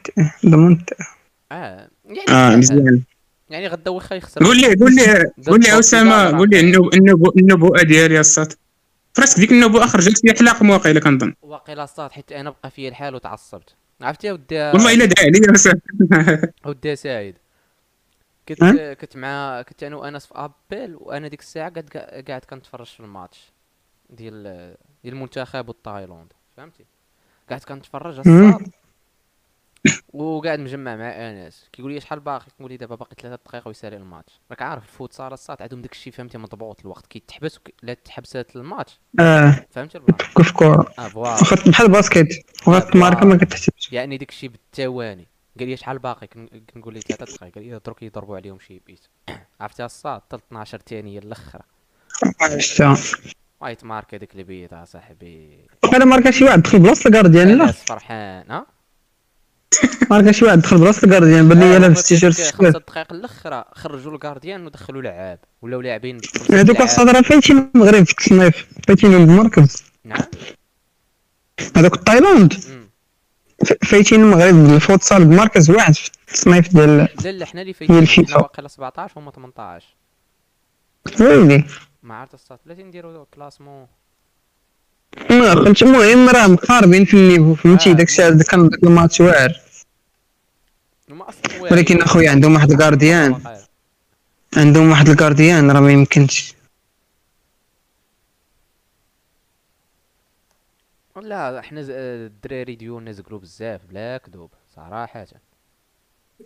[0.46, 1.08] ضمن التاهل
[1.52, 2.56] آه يعني آه.
[2.56, 3.02] مزيان.
[3.50, 4.44] يعني غدا واخا يخسر.
[4.46, 8.58] قول لي قول لي قول لي أسامة قول لي النبو- النبو- النبوءة ديالي الساط
[9.13, 11.34] فراسك ديك النبوءة خرجت فيها حلاق واقيلا كنظن.
[11.41, 13.76] واقيلا صاد حيت أنا بقى فيا الحال وتعصبت.
[14.02, 15.82] عرفتي ودي والله إلا دعا عليا
[16.65, 17.36] ودي سعيد.
[18.49, 21.89] كنت ها؟ كنت مع كنت أنا وأنس في أبل وأنا ديك الساعة قاعد
[22.27, 23.51] قاعد كنتفرج في الماتش
[24.10, 24.43] ديال
[25.03, 26.86] ديال المنتخب والتايلاند فهمتي؟
[27.49, 28.19] قاعد كنتفرج.
[28.19, 28.67] الصاد.
[30.13, 33.97] وقاعد مجمع مع أنس كيقول لي شحال باقي؟ كنقول لي دابا باقي ثلاثة دقائق ويسالي
[33.97, 34.39] الماتش.
[34.51, 37.08] راك عارف الفوتسال الصاد عندهم داك الشيء فهمتي مضبوط الوقت.
[37.08, 37.69] كيتحبس وك...
[37.84, 38.99] لا تحبست الماتش.
[39.19, 39.65] آه.
[39.71, 40.62] فهمتي ال plan كيف
[41.15, 42.28] واخا بحال ال basket
[42.67, 43.93] واخا الماركه ما كتحسبش.
[43.93, 45.27] يعني داك الشيء بالثواني
[45.60, 47.56] قال لي شحال باقي؟ كن- كنقول ليه ثلاثة دقائق.
[47.56, 49.00] قال لي دروك يضربوا عليهم شي بيت.
[49.62, 51.62] عرفتي الصاد؟ حتى 12 ثانية الآخر
[52.58, 52.98] شتا
[53.62, 57.72] وايت مارك هذيك البيت اصاحبي وقيلا ماركا شي واحد دخل بلاصة الكارديان لا.
[57.72, 58.65] فرحان ها؟
[60.12, 63.65] ماركا شي واحد دخل بلاصة الكارديان بان لي آه، لابس تيشيرت خمسة دقائق الأخرى.
[63.74, 66.18] خرجوا الجارديان ودخلوا لعاب ولاو لاعبين
[66.52, 66.82] هذوك.
[66.82, 68.68] الصاد راه فايتين المغرب في التصنيف.
[68.88, 70.22] فايتين بالمركز نعم.
[71.78, 72.54] هذوك تايلاند
[73.86, 78.08] فايتين المغرب بالفوتسال بمركز واحد في التصنيف ديال لا لا حنا اللي فايتين.
[78.08, 79.86] حنا واقيلا 17 هما 18
[81.21, 81.63] ويلي.
[82.04, 83.88] ما عرفت الصاد بلاتي نديروا classement
[85.30, 87.93] ما فهمت المهم راه مقاربين في ال niveau فهمتي؟ آه.
[87.93, 89.51] داك الشيء هذا كان داك الماتش واعر.
[91.60, 93.65] ولكن أخويا عندهم واحد ال gardien واقيلا.
[94.58, 96.55] عندهم واحد ال gardien راه ما يمكنش.
[101.21, 105.25] لا حنا ز- آه، الدراري ديالنا زقلوا بزاف بلا كذوب صراحة.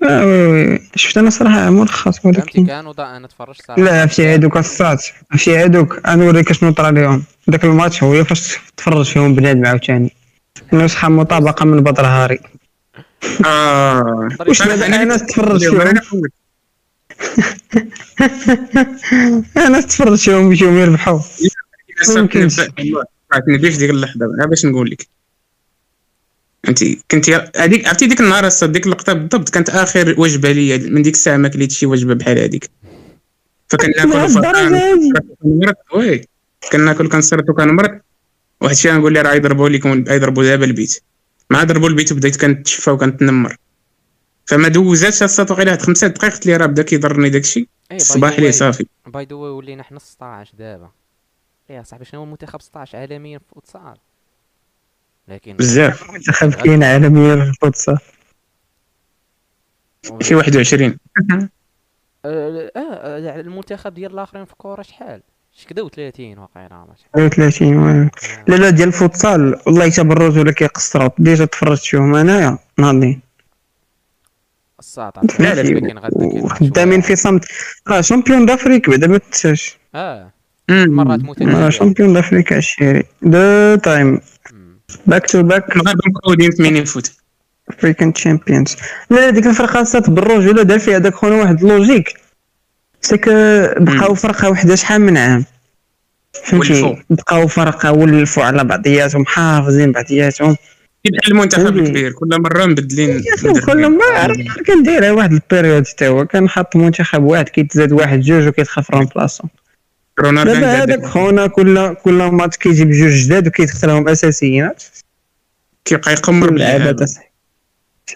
[0.03, 3.81] آه oui oui شفت أنا صراحة ملخص فهمتي؟ ولكن كانوا ضا أنا تفرجت صراحة.
[3.81, 8.57] لا عرفتي هادوك الصات عرفتي هادوك أنا نوريك شنو طرا لهم داك الماتش هو فاش
[8.77, 10.11] تفرج فيهم بنادم عاوتاني.
[10.73, 12.39] نسخه مطابقة من بدر هاري.
[13.45, 16.21] آه واش دابا أنا تفرج فيهم؟
[19.57, 21.19] أنا تفرج فيهم بيجيهم يربحوا
[22.17, 22.61] ممكنش.
[23.47, 24.25] نبي في ديك اللحظة.
[24.25, 25.07] أنا باش نقول لك.
[26.67, 31.13] انت كنت هذيك عرفتي ديك النهار ديك اللقطة بالضبط كانت آخر وجبة ليا من ديك
[31.13, 32.69] الساعة ما كليت شي وجبة بحال هذيك.
[33.73, 35.11] هادي؟
[35.43, 36.25] كنمرض وي
[36.71, 37.99] كناكل كنصرت وكنمرض
[38.61, 41.03] واحد الشيء نقول لي راه يضربوا لكم يضربوا دابا البيت.
[41.49, 43.57] مع ضربوا البيت وبديت كنتشفى وكنتنمر.
[44.45, 47.67] فما دوزاتش الصات وقيلة واحد خمسة دقائق قلت لي راه بدا كيضرني داكشي.
[47.91, 48.85] الصباح لي صافي.
[49.07, 50.91] by the way ولينا حنا 16 دابا.
[51.69, 53.97] يا صاحبي شنو هو المنتخب 16 عالميا في الفوتسال؟
[55.27, 56.11] لكن بزاف.
[56.11, 57.97] منتخب كاين عالميا في الفوتسال؟
[60.21, 60.97] شي 21
[62.25, 65.21] آه آه، المنتخب ديال الآخرين في الكره شحال؟
[65.53, 67.29] شكداو 30 واقيلا ما شحال.
[67.29, 67.91] 30 واه.
[67.91, 68.09] آه.
[68.47, 73.21] لا لا ديال الفوتسال والله حتى بالرجوله كيقصروا déjà تفرجت فيهم أنايا ناضين
[74.79, 77.45] الساعة عرفت لا، لا، دابا كاين غدا كاين وخدامين في صمت
[77.87, 79.77] راه champion d'Afrique بعدا ما تنساش.
[79.95, 80.31] آه.
[80.69, 81.19] مرات
[81.69, 84.19] champion d'Afrique عشيري two time.
[85.05, 87.11] back to back المغرب مقودين في mini-foot
[87.69, 88.75] African champions
[89.09, 92.13] لا ديك الفرقة صات بالرجوله دار فيها داك خونا واحد ال logique.
[93.01, 93.29] سيك
[93.77, 95.45] بقاو فرقة وحدة شحال من عام؟
[96.43, 97.03] فهمتي.
[97.09, 100.55] بقاو فرقة ولفوا على بعضياتهم حافظين بعضياتهم.
[101.03, 101.77] كيبقى المنتخب.
[101.77, 103.23] الكبير كل مرة مبدلين
[103.65, 103.99] كل
[104.65, 106.25] كان دايرها واحد ال période حتى هو.
[106.25, 109.49] كان حاط منتخب واحد كيتزاد واحد جوج وكيتخاف remplaçant
[110.19, 114.69] رونالدو دابا هذاك خونا كل كل ماتش كيجيب جوج جداد وكيدخلهم اساسيين
[115.85, 117.29] كيبقى يقمر اللعابه باللعابه تصاحبي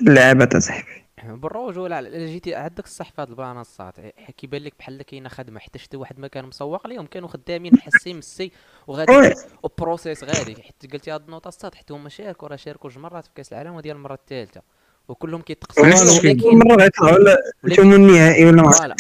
[0.02, 3.96] اللعابه تصاحبي بالرجوله على جيتي عندك الصح في هاد ال plan الصات
[4.38, 8.14] كيبان لك بحال كاينة خدمة حتى شتي واحد ما كان مسوق ليهم كانوا خدامين حسي
[8.14, 8.52] مسي
[8.88, 9.34] وغادي.
[9.64, 10.56] و process غادي.
[10.56, 13.74] حتى قلتي هاد النوطه الصات حتى هما شاركوا راه شاركوا جوج مرات في كأس العالم
[13.76, 14.62] وديال المرة الثالثه
[15.08, 15.42] وكلهم.
[15.42, 18.96] كل ولكن مرة غيطلعوا لا ولكن- يتم النهائي ولا ما voilà.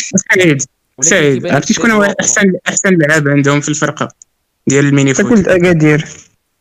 [1.02, 2.04] سعيد عرفتي شكون هو.
[2.22, 4.08] احسن أحسن لعاب عندهم في الفرقة
[4.68, 6.06] ديال ال mini-foot قلت أكادير.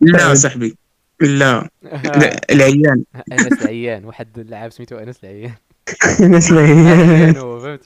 [0.00, 0.34] لا.
[0.34, 0.76] صاحبي
[1.20, 1.68] لا.
[2.04, 3.02] لا، العيان.
[3.32, 5.52] أنس العيان واحد اللاعب سميتو أنس العيان.
[6.20, 7.80] الناس اللي هي عيان هو فهمت؟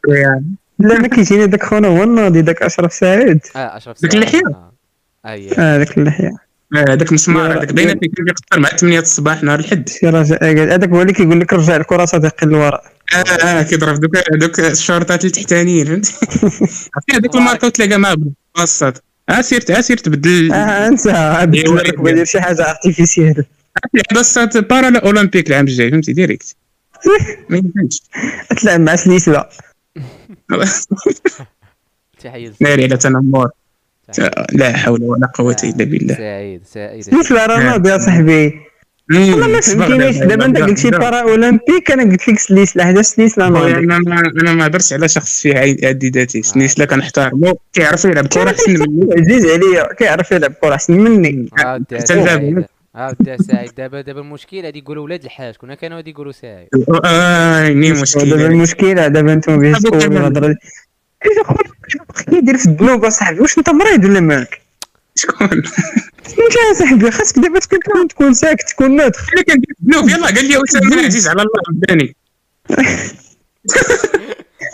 [0.79, 3.41] لا ما كيجيني داك خونا هو الناضي داك أشرف سعيد.
[3.57, 4.15] آه أشرف سعيد.
[4.15, 4.73] اللحية؟ آه.
[5.27, 6.37] اي آه داك اللحية.
[6.77, 9.89] آه، هذاك مسمار هذاك باينه فيه كان كيقطر مع 8 الصباح نهار الحد.
[9.89, 12.93] شي راجل أكاد- هذاك هو اللي كيقول لك رجع الكرة صديقي للوراء.
[13.15, 14.01] آه آه كيضرب.
[14.01, 16.13] دوك دوك الشرطات التحتانيين فهمتي
[16.95, 18.15] عرفتي هذيك الماركه وتلاقى مع
[18.57, 20.53] بلاصات آه سيرت آه سيرت بدل.
[20.53, 21.13] آه انسى
[21.99, 23.45] بدل شي حاجة artificiel
[24.13, 26.57] بلاصات para olympique العام الجاي فهمتي؟ direct
[27.51, 28.03] ما يمكنش
[28.63, 29.45] تلعب مع سليسله
[32.21, 33.49] تحيه ناري على تنمر.
[34.53, 36.15] لا حول ولا قوة إلا بالله.
[36.15, 37.01] سعيد سعيد.
[37.03, 38.61] سليسله راه ناضي يا صاحبي.
[39.11, 43.49] والله ما فهمتينيش دابا انت قلت شي بارا اولمبيك أنا قلت لك سليسله حدا سليسله
[43.49, 46.43] ناضي أنا ما أنا ما هضرتش على شخص فيه عدي ذاتي.
[46.43, 49.15] سنيس لا كنحترمو كيعرف يلعب كرة أحسن مني.
[49.21, 49.93] عزيز عليا.
[49.93, 51.49] كيعرف يلعب كرة أحسن مني.
[51.59, 52.27] عاود حتى دابا.
[52.27, 52.65] سعيد.
[52.95, 53.71] عاود سعيد.
[53.77, 55.55] دابا دابا المشكل غادي يقولوا ولاد الحاج.
[55.55, 56.69] كنا كانوا غادي يقولوا سعيد.
[57.05, 59.97] آه ني دابا مشكله المشكلة دابا أنتم بغيتوا.
[59.97, 60.55] الهضرة دي.
[61.27, 64.66] إيه خويا يدير في الذنوب اصاحبي واش انت مريض ولا مالك؟
[65.19, 65.49] شكون؟
[66.27, 70.45] انت يا صاحبي خاصك دابا تكون تكون ساكت تكون ناطق أنا كندير ذنوب يلا قال
[70.45, 72.17] لي اسامه عزيز على الله بداني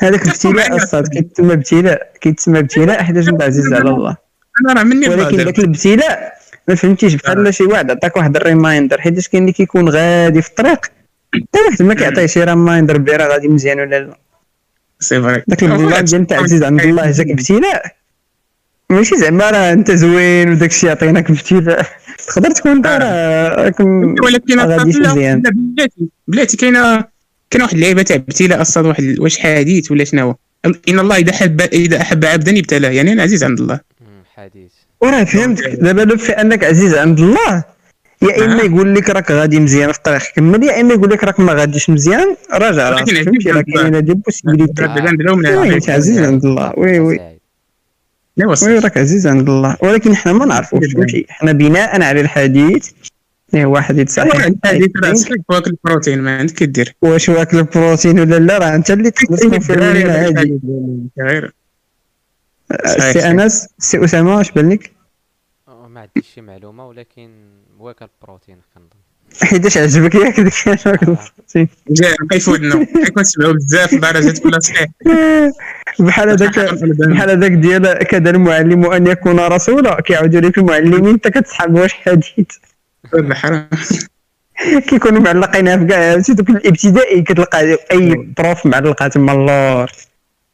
[0.02, 4.16] هذاك ابتلاء اصاحبي كيتسمى ابتلاء كيتسمى ابتلاء حيت انت عزيز على الله.
[4.64, 6.32] أنا راه مني ولكن ذاك الابتلاء
[6.68, 10.48] ما فهمتيش بحال شي واحد عطاك واحد ال reminder حيت كاين اللي كيكون غادي في
[10.48, 10.86] الطريق؟
[11.34, 14.18] حتى واحد ما كيعطيه شي reminder بلي راه غادي مزيان ولا لا.
[15.00, 18.01] c'est vrai داك ال plan ديال انت عزيز عند الله جاك ابتلاء.
[18.92, 21.86] ماشي زعما راه انت زوين وداك الشيء عطيناك ابتلاء
[22.28, 27.04] تقدر تكون أنت راه راكم ولكن بلاتي بلاتي كاينة
[27.50, 30.34] كاين واحد اللعيبة تاع ابتلاء أصلا واحد واش حديث ولا شنو
[30.88, 33.80] إن الله إذا حب إذا أحب عبدا ابتلاه يعني أنا عزيز عند الله.
[34.36, 34.70] حديث.
[35.00, 35.66] وراه فهمتك.
[35.66, 37.64] دابا le fait أنك عزيز عند الله
[38.22, 38.64] يا إما آه.
[38.64, 41.90] يقول لك راك غادي مزيان في الطريق كمل يا إما يقول لك راك ما غاديش
[41.90, 43.08] مزيان راجع راسك.
[43.08, 46.72] ولكن فهمتي؟ راه عزيز عند كاينة des possibilités عزيز عند الله.
[46.76, 47.31] oui oui.
[48.38, 49.76] oui راك عزيز عند الله.
[49.82, 52.90] ولكن حنا ما نعرفوش فهمتي حنا بناء على الحديث.
[53.54, 58.38] اللي هو واحد يتصحح هذه راسك واكل البروتين؟ ما عندك كدير واش واكل البروتين ولا
[58.38, 60.50] لا؟ راه أنت اللي تقدر تكون في هذه
[61.20, 61.52] غير.
[62.86, 64.92] سي أنس سي أسامة واش بان لك
[65.68, 67.30] أه، ما عنديش شي معلومة ولكن
[67.78, 73.92] واكل بروتين كنظن حيتاش عجبك ياك داك؟ واكل البروتين جا بقى يفودنا كيكون تسمعوا بزاف
[73.94, 74.86] لدرجه كل صحيح
[75.98, 81.74] بحال هذاك بحال هذاك ديال كذا المعلم أن يكون رسولا كيعاودوا لك المعلمين أنت كتسحب
[81.74, 82.46] واش حديث.
[83.14, 83.68] الحرام
[84.88, 89.90] كيكونوا معلقينها في كاع عرفتي دوك الابتدائي كتلقى أي prof معلقها تما اللور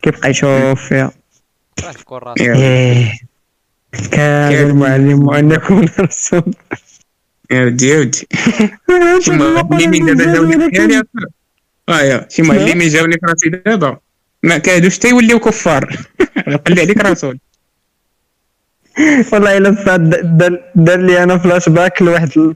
[0.03, 1.11] كيبقى يشوف فيها
[1.85, 2.41] راه تكون راسك.
[2.41, 3.13] يا.
[4.13, 6.55] كان المعلم أن يكون رسول.
[7.51, 8.29] يا ودي يا ودي.
[9.25, 11.03] شي معلمين دابا جاوني في
[11.89, 13.99] يا شي معلمين جاوني في راسي دابا.
[14.43, 15.85] ما كادوش حتى يوليو كفار.
[16.67, 17.39] قال لي عليك رسول
[19.33, 19.71] والله إلا
[20.23, 22.55] دار دار لي أنا فلاش باك لواحد ال-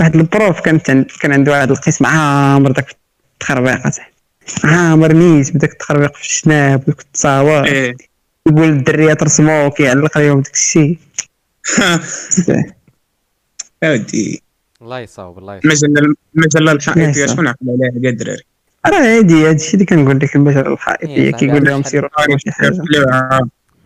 [0.00, 0.60] واحد ال prof.
[0.60, 2.06] كانت عند- كان عنده واحد القسم.
[2.06, 2.96] عامر داك
[3.34, 3.80] التخربيق.
[4.64, 7.64] عامر نيت بداك التخربيق في الشناب وداك التصاور.
[7.64, 7.96] إيه.
[8.46, 10.98] يقول الدريات رسموا كيعلق عليهم داك الشيء.
[13.82, 14.42] يا ودي
[14.82, 15.96] الله يصاوب الله يصاوب.
[16.36, 18.42] المجله الحائطيه يا شكون عقل عليها كاع الدراري.
[18.88, 22.80] راه عادي هادشي اللي كنقول لك البشر الحائطيه إيه، كيقول لهم سيروا شي حاجة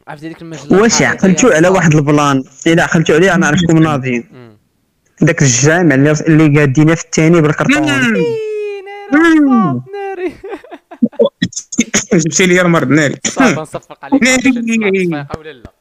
[0.08, 2.44] عرفتي ديك المجلة واش عقلتوا على؟ واحد ال plan.
[2.66, 3.30] الا عقلتوا عليه.
[3.34, 4.24] أنا نعرفكم ناضيين.
[5.20, 7.88] داك الجامع اللي اللي قادينه في الثاني بالكرتون.
[7.90, 8.14] إيه،
[9.92, 10.32] ناري.
[12.14, 14.22] جبتي لي المرض ناري صافي نصفق عليك.
[14.22, 15.06] ناري.
[15.38, 15.72] ولا لا؟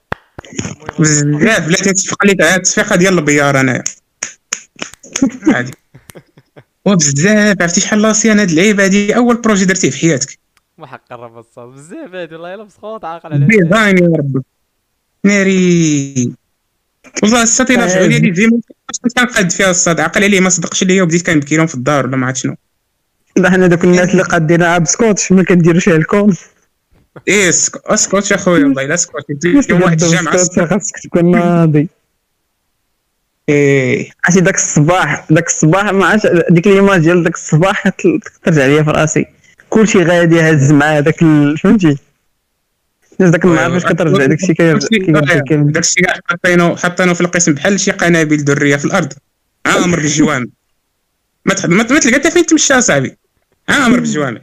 [0.99, 1.67] بزاف.
[1.67, 3.83] بلاتي تصفق لك على التصفيقه ديال البيار أنايا.
[5.53, 5.71] عادي.
[6.91, 10.39] وبزاف عرفتي شحال لاسيان هاد اللعيبه هادي؟ أول projet درتيه في حياتك.
[10.77, 13.45] ما حق قرب الصوت بزاف هادي والله الا مسخوط عاقل على.
[13.45, 14.39] ديزاين يا ربي
[15.23, 16.31] ناري.
[17.23, 18.59] والله الساط الا رجعوا لي ديما
[19.03, 22.17] كنت كنقاد فيها الصاد؟ عقل عليه ما صدقش ليا وبديت كنبكي لهم في الدار ولا
[22.17, 22.55] ما عرفت شنو.
[23.37, 26.33] لا حنا دوك الناس اللي قادينها بسكوتش ما كنديروش لكم
[27.27, 28.97] إيه سك- اسكت يا خويا والله الا
[29.69, 31.89] يوم واحد الجامعة خاصك تكون ناضي.
[33.49, 34.11] إيه.
[34.25, 37.87] عرفتي داك الصباح داك الصباح ما عرفتش ديك ليماج ديال داك الصباح
[38.43, 39.25] ترجع ليا في راسي.
[39.69, 41.97] كلشي غادي هز مع داك ال- فهمتي؟
[43.19, 47.53] الناس داك النهار فاش كترجع داكشي كيرجع كيرجع كامل داكشي كاع حطينو حطينو في القسم
[47.53, 49.13] بحال شي قنابل ذريه في الأرض.
[49.65, 50.45] عامر بالجوامع
[51.45, 53.17] ما تح- ما تلقى حتى فين تمشى أصاحبي.
[53.69, 54.41] عامر بالجوامع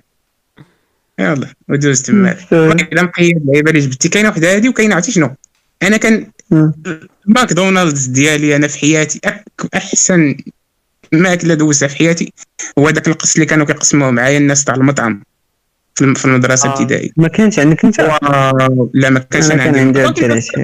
[1.18, 5.34] يلا ودوز تما إلا مقيد اللعيبه اللي جبتي كاينة وحدة هادي وكاينة عرفتي شنو؟
[5.82, 6.26] أنا كان.
[7.26, 10.36] ماكدونالدز ديالي أنا في حياتي أك- أحسن
[11.12, 12.32] ماكلة دوزتها في حياتي
[12.78, 15.22] هو داك القص اللي كانوا كيقسموه معايا الناس تاع المطعم
[15.94, 16.74] في الم- في المدرسة آه.
[16.76, 20.02] الابتدائيه ما كانش عندك أنت؟ واو، لا ما كانش أنا أنا كان عندي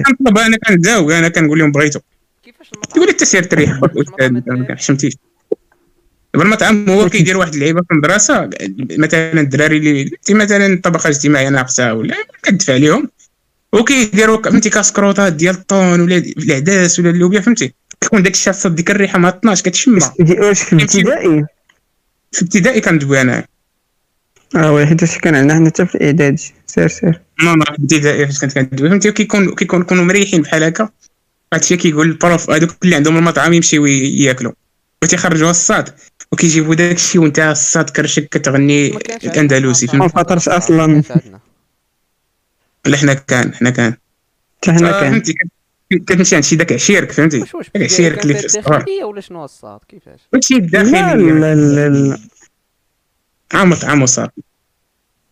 [0.03, 1.99] كنطلب أنا كنزاوق أنا كنقول لهم بغيتو.
[2.43, 3.79] كيفاش تقول لي أنت سير تريح.
[3.79, 5.13] باك كيفاش أستاذ المطعم ما كنحشمتيش
[6.89, 8.49] هو كيدير واحد اللعيبة في المدرسة
[8.97, 13.09] مثلا الدراري اللي مثلا الطبقه الاجتماعيه ناقصة ولا كتدفع عليهم
[13.73, 18.91] وكيديروا فهمتي كاسكروطات ديال الطون ولا العداس ولا اللوبيا فهمتي؟ كيكون داك الشيء صد ديك
[18.91, 21.45] الريحة ما 12 كتشمى دي- واش في الابتدائي
[22.31, 23.45] في ابتدائي كندوي أنا.
[24.55, 27.21] آه oui حيت هادشي كان عندنا حنا حتى في الاعدادي سير سير.
[27.43, 28.89] non non في ابتدائي فاش كنت كندوي.
[28.89, 30.89] فهمتي كيكون كيكون يكونوا مريحين بحال هكا.
[31.51, 34.51] بعد شي كيقول ال prof هذوك اللي عندهم المطعم يمشيو ياكلوا.
[35.03, 35.89] وتيخرجوا الصاد.
[36.31, 39.85] وكيجيبوا داك الشيء وانت الصاد كرشك كتغني الأندلسي.
[39.85, 41.03] ما فهمتي فطرش أصلا.
[42.85, 43.93] لا حنا كان حنا كان.
[44.63, 45.11] حتى حنا كان.
[45.11, 48.45] فهمتي كت- كتمشي عند شي داك عشيرك فهمتي؟ داك كان اللي في.
[48.57, 52.17] الداخلية ولا شنو الصاد؟ كيفاش؟ لا الداخلي لا لا لا
[53.53, 54.41] عام عام وصافي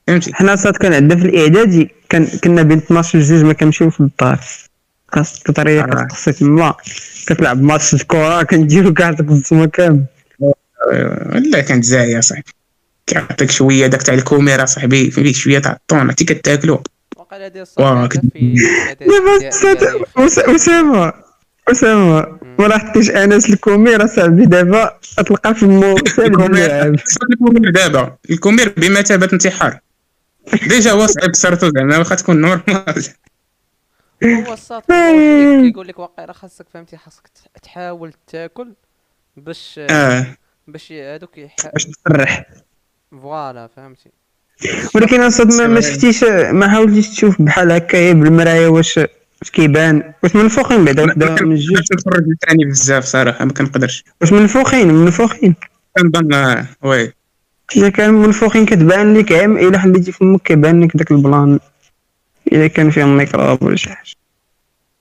[0.07, 3.99] فهمتي؟ حنا صات كان عندنا في الإعدادي كان كنا بين 12 جوج ما كنمشيو في
[3.99, 4.39] الدار.
[5.07, 6.03] خاص كطريقه آه.
[6.05, 6.75] كتقصي تما
[7.27, 10.03] كتلعب ماتش الكره كنديرو كاع داك الزما كامل
[10.91, 12.43] آه، لا كانت زاهية صاحبي.
[13.07, 16.83] كيعطيك شوية داك تاع الكوميرا صاحبي فيه شوية تاع الطون عرفتي كتاكلو.
[17.33, 18.55] الصاد عندنا كنت- في
[20.55, 21.13] أسامة
[21.67, 22.39] أسامة.
[22.59, 26.93] ما لاحظتيش أنس الكوميرا صاحبي دابا تلقى في مو الكومير.
[27.31, 28.17] الكومير دابا.
[28.29, 29.79] الكومير بمثابة انتحار.
[30.69, 33.05] déjà هو صعيب كسرتو زعما واخا تكون normal.
[34.23, 34.81] هو الصاد
[35.61, 37.27] كيقول- لك واقيلا خاصك فهمتي خاصك
[37.63, 38.73] تحاول تاكل
[39.37, 40.25] باش آه.
[40.67, 42.45] باش هذوك يح- باش تفرح
[43.11, 44.11] voilà فهمتي.
[44.95, 50.35] ولكن أصلا ما, ما شفتيش ما حاولتيش تشوف بحال هكا بالمرايه واش واش كيبان؟ واش
[50.35, 54.03] منفوخين بعدا وحده من جوج كنتفرج ثاني بزاف صراحة ما كنقدرش.
[54.21, 55.55] واش منفوخين منفوخين
[55.97, 57.13] كنظن آه، oui.
[57.75, 61.59] إذا كان منفوخين كتبان لك عام إلا حليتي فمك كيبان لك داك ال plan.
[62.51, 64.11] الا كان فيهم ميكروب ولا شي حاجة.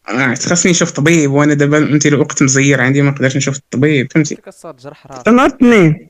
[0.08, 4.34] آه، خاصني نشوف طبيب وأنا دابا انت الوقت مزير عندي ما نقدرش نشوف الطبيب فهمتي؟
[4.34, 5.20] ديك الصاد جرح راسك.
[5.20, 6.08] حتى نهار الاثنين.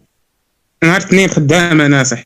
[0.83, 2.23] نهار الاثنين خدام أنا صح.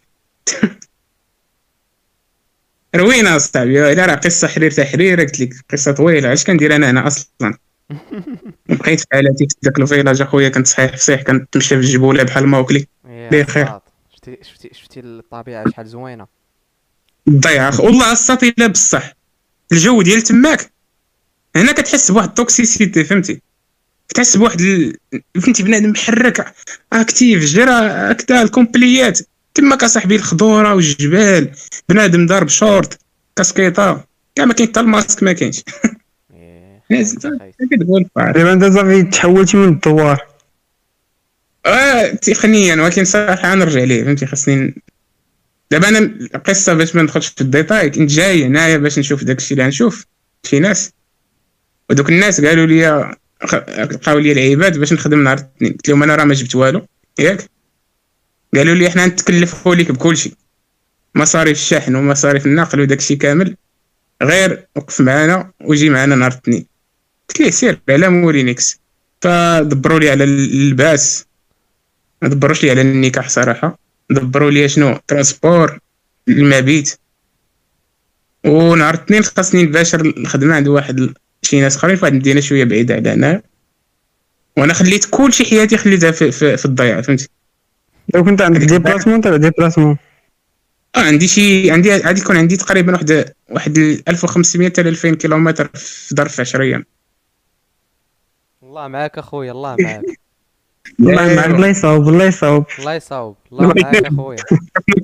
[2.96, 6.32] روينه اصاحبي الا راه قصة حرير تحرير قلت لك قصة طويلة.
[6.32, 7.54] اش كندير أنا هنا أصلا؟
[8.68, 12.58] بقيت في حالاتي في ذاك الفيلاج أخويا كنت صحيح فصيح كنتمشى في الجبوله بحال ما
[12.58, 13.80] وكلي بخير.
[14.14, 16.26] شفتي شفتي شفتي الطبيعة شحال زوينة.
[17.30, 19.12] ضيعه والله الساطي لا بصح.
[19.72, 20.72] الجو ديال تماك.
[21.56, 23.40] هنا كتحس بواحد التوكسيسيتي فهمتي؟
[24.08, 24.96] كتحس بواحد ال...
[25.40, 26.54] فهمتي بنادم محرك
[26.92, 29.20] اكتيف جرى هكذا الكومبليات.
[29.54, 31.50] تماك اصاحبي الخضورة والجبال
[31.88, 32.98] بنادم ضارب شورت
[33.36, 35.62] كاسكيطه كاع ما كاين حتى الماسك ما كاينش.
[36.34, 36.82] إيه،.
[38.32, 40.26] دابا انت صافي تحولتي من الدوار.
[41.66, 44.74] آه تقنيا ولكن صراحة نرجع ليه فهمتي؟ خاصني
[45.70, 45.98] دابا أنا
[46.34, 50.06] القصة باش ما ندخلش في الديتاي كنت جاي هنايا باش نشوف داك الشيء اللي غنشوف.
[50.46, 50.92] شي ناس.
[51.90, 53.14] ودوك الناس قالوا لي
[53.78, 55.72] لقاو لي العباد باش نخدم نهار الاثنين.
[55.72, 56.86] قلت لهم أنا راه ما جبت والو.
[57.18, 57.53] ياك؟
[58.56, 60.32] قالوا لي حنا نتكلفوا لك بكل شيء.
[61.14, 63.56] مصاريف الشحن ومصاريف النقل وداك الشيء كامل.
[64.22, 66.66] غير وقف معنا وجي معنا نهار الاثنين.
[67.28, 68.80] قلت ليه سير على مورينيكس
[69.22, 71.26] فدبروا لي على اللباس
[72.22, 73.78] ما دبروش لي على النكاح صراحة.
[74.10, 75.78] دبروا لي شنو؟ transport
[76.28, 76.98] المبيت.
[78.46, 82.94] ونهار الاثنين خاصني نباشر الخدمة عند واحد شي ناس آخرين في واحد المدينة شوية بعيدة
[82.94, 83.42] على هنا.
[84.56, 87.28] وأنا خليت كل شي حياتي خليتها في, في, في الضياع فهمتي؟
[88.14, 89.96] لو كنت عندك ديبلاسمون تاع ديبلاسمون
[90.96, 93.78] آه عندي شي عندي غادي يكون عندي تقريبا واحد واحد
[94.08, 96.84] 1500 حتى 2000 كيلومتر في ظرف 10 أيام
[98.62, 100.02] الله معاك اخويا الله معاك.
[101.00, 104.36] الله معك الله يصاوب الله يصاوب الله يصاوب الله معاك اخويا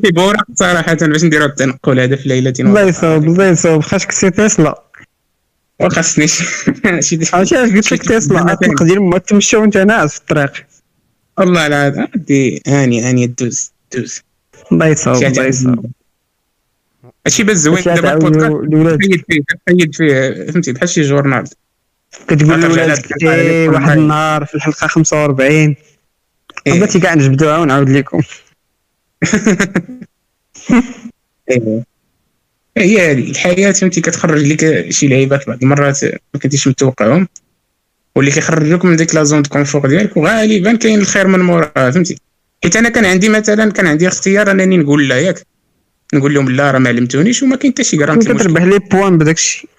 [0.05, 4.83] كيبورا صراحة باش نديرو التنقل هذا في ليلة الله يصاوب الله يصاوب خاصك سي تسلا.
[5.81, 6.29] وخاصني.
[6.29, 6.45] شي
[7.01, 10.53] شي عرفتي علاش قلت لك تسلا تقدر ما تمشى وانت ناعس في الطريق.
[11.41, 14.23] والله لا عادي هاني هاني دوز دوز
[14.73, 15.91] الله يصاوب الله يصاوب
[17.27, 19.21] هادشي بس زوين دابا البودكاست؟
[19.67, 20.47] تخيل فيه فيه.
[20.53, 21.45] فهمتي؟ بحال شي جورنال.
[22.29, 23.23] كتقول لولادك
[23.75, 25.77] واحد النهار في الحلقة 45 إيه.
[26.67, 28.21] بغيتي كاع نجبدوها ونعاود لكم.
[32.77, 37.29] هي هذه الحياة فهمتي؟ كتخرج لك شي لعيبات بعض المرات ما كنتيش متوقعهم.
[38.15, 42.17] واللي كيخرجوك من ديك la zone de confort ديالك وغالبا كاين الخير من موراها فهمتي؟
[42.63, 45.47] حيت أنا كان عندي مثلا كان عندي اختيار أنني نقول لا ياك.
[46.15, 49.37] نقول لهم لا راه ما علمتونيش وما كاين حتى شي غرام كتربح لي points بداك
[49.37, 49.71] الشيء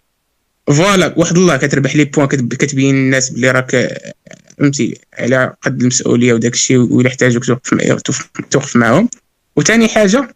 [0.67, 4.01] voilà واحد الله كتربح لي points كتبين الناس بلي راك
[4.59, 9.09] فهمتي؟ على قد المسؤولية وداك الشيء وإلا احتاجوك توقف توقف معاهم.
[9.55, 10.35] وثاني حاجة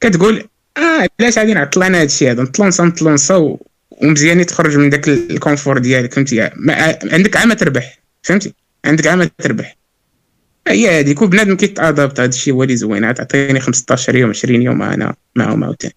[0.00, 0.44] كتقول
[0.76, 3.56] آه علاش غادي نعطل أنا هادشي هذا؟ نطلونسا نطلونسا
[3.90, 6.50] ومزيان تخرج من داك ال confort ديالك فهمتي؟
[7.12, 9.76] عندك عام تربح فهمتي؟ عندك عام تربح.
[10.68, 13.14] هي هذيك وبنادم كيت adapte هذا الشيء هو اللي زوين.
[13.14, 15.94] تعطيني 15 يوم 20 يوم أنا معاهم عاوتاني.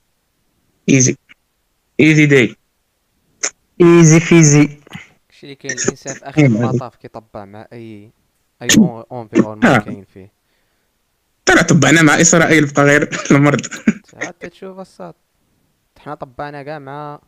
[0.89, 1.15] easy
[1.99, 2.55] easy داي
[3.81, 8.09] easy peasy داكشي اللي كاين الإنسان في آخر المطاف كيطبع مع اي
[8.61, 8.67] أي
[9.11, 10.31] environnement كاين فيه.
[11.45, 13.61] ترى طبعنا مع إسرائيل بقى غير المرض.
[14.13, 15.13] عاد تشوف الصاد.
[15.99, 17.19] حنا طبعنا كاع مع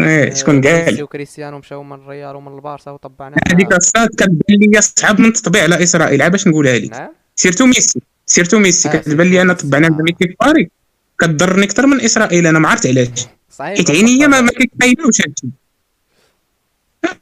[0.00, 4.80] إيه شكون قال ميسي وكريستيانو مشاو من الريال ومن البارسا وطبعنا هذيك الصاد كتبان لي
[4.80, 6.30] صعب من التطبيع على إسرائيل.
[6.30, 7.12] باش نقولها لك؟ نعم.
[7.36, 8.00] سيرتو ميسي.
[8.26, 10.36] سيرتو ميسي آه، كتبان لي أنا طبعنا ميسي.
[10.40, 10.70] باري
[11.18, 12.46] كضرني أكثر من إسرائيل.
[12.46, 13.26] أنا ما عرفت علاش.
[13.50, 15.46] صحيح حيت عينيا ما ما كيتخيلوش هادشي.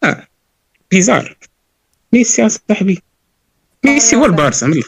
[0.05, 0.27] آه
[0.91, 1.37] بيزار.
[2.13, 3.03] ميسي صاحبي.
[3.85, 4.83] ميسي هو البارسا من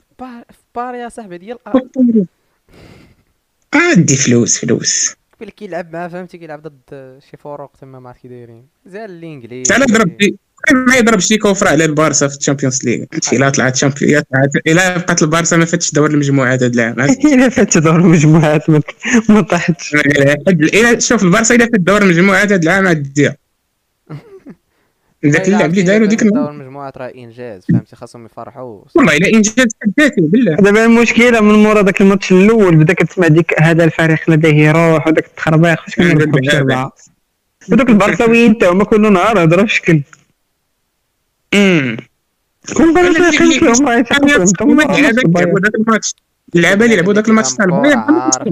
[0.74, 1.58] بار- يا صاحبي ديال
[3.74, 5.16] عندي فلوس فلوس.
[5.40, 9.68] قبل كيلعب معاه فهمتي؟ كيلعب ضد شي فروق تما ما عرفت كي دايرين زال الانجليز
[9.68, 10.16] تعال ضرب
[10.72, 13.04] ما يضرب شي كوفر على البارسا في الشامبيونز ليغ.
[13.32, 14.22] إلا طلعت شامبيون
[14.66, 17.00] إلا بقات البارسا ما فاتش دور المجموعات هذا العام.
[17.34, 19.96] إلا فات دور المجموعات ما- طاحتش.
[20.98, 23.36] شوف البارسا إلا فات دور المجموعات هذا العام غاديها
[25.28, 28.82] ذاك اللعب اللي داروا ديك دور النهار المجموعات راه انجاز فهمتي خاصهم يفرحوا.
[28.94, 30.54] والله إلا إنجاز حد ذاته بالله.
[30.54, 35.26] دابا المشكلة من مورا داك الماتش الأول بدا كتسمع ديك هذا الفريق لديه روح وداك
[35.26, 36.90] التخربيق فاش كانوا عندك يربحوا
[37.70, 40.02] ودوك البرساويين حتى هما كل نهار هضروا في شكل
[41.54, 41.96] امم
[42.76, 43.40] كون ذاك
[46.54, 47.98] اللعبة اللي لعبوا ذاك الماتش تاع البايرن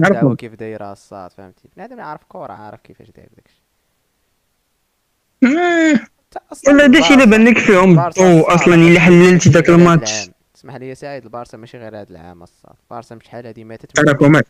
[0.03, 3.65] عارف كيف دايرة الصاد فهمتي بنادم يعرف كورة عارف كيفاش داير داكشي.
[6.67, 7.99] هذا الشيء اللي بان لك فيهم.
[7.99, 10.11] أصلا إلا حللتي داك هاد الماتش.
[10.55, 14.45] اسمح لي يا سعيد البارسا ماشي غير هذا العام الصاد البارسا شحال هادي ماتت تراكمات.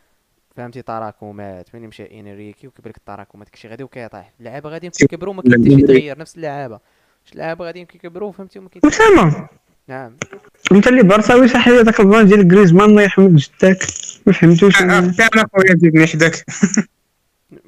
[0.56, 1.68] فهمتي؟ تراكمات.
[1.74, 4.32] ملي مشى إنريكي وكيبان لك التراكمات؟ داكشي غادي وكيطيح.
[4.40, 5.80] اللعابة غاديين كيكبروا ما لا، كيبداش.
[5.80, 6.18] يتغير.
[6.18, 6.74] نفس اللعابة.
[6.74, 9.48] واش اللعابه غاديين كيكبروا فهمتي وما كيت- أسامة.
[9.88, 10.16] نعم.
[10.72, 13.78] أنت اللي برساوي صح لي داك ال plan ديال غريزمان الله يرحم جدك
[14.26, 14.80] ما فهمتوش.
[14.82, 15.12] آه، أنا.
[15.12, 16.44] حتى أنا خويا زيدني حداك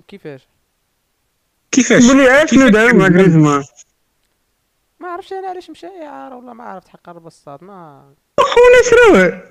[0.08, 0.48] كيفاش؟
[1.72, 3.64] كيفاش؟ قول لي علاش شنو داروا مع غريزمان ما
[5.08, 8.04] عرفتش أنا علاش مشى اعاره ولا ما عرفت حق الساط ما
[8.40, 9.42] خونا شراوه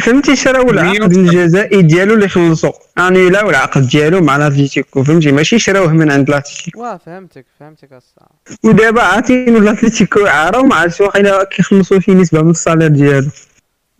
[0.00, 5.58] فهمتي شراو العقد الجزائي ديالو اللي خلصوا يعني لا العقد ديالو مع الاتليتيكو فهمتي؟ ماشي
[5.58, 8.28] شراوه من عند الاتليتيكو واه فهمتك فهمتك الصاد
[8.64, 13.30] ودابا عاطينو الاتليتيكو اعاره وما عرفتش واقيلا كيخلصوا فيه نسبة من ال salaire ديالو.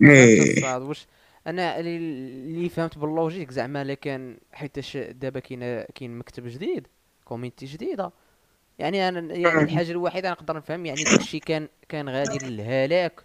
[0.03, 0.59] إيه.
[0.59, 1.07] الساط واش
[1.47, 6.87] أنا اللي فهمت بال logique زعما الا كان حيتاش دابا كاين كاين مكتب جديد
[7.25, 8.11] comité جديدة.
[8.81, 13.21] يعني أنا يعني الحاجة الوحيدة نقدر نفهم يعني داكشي كان كان غادي للهلاك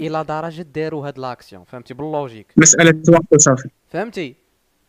[0.00, 2.46] إلى درجة داروا هاد l'action فهمتي؟ بال logique.
[2.56, 4.34] مسألة وقت وصافي فهمتي؟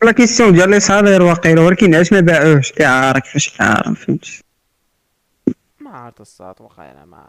[0.02, 4.42] la question ديال les salaires واقيلا ولكن علاش ما باعوش؟ اعاره كيفاش اعاره فهمتي؟
[5.80, 7.26] ما عرفت الساط أنا ما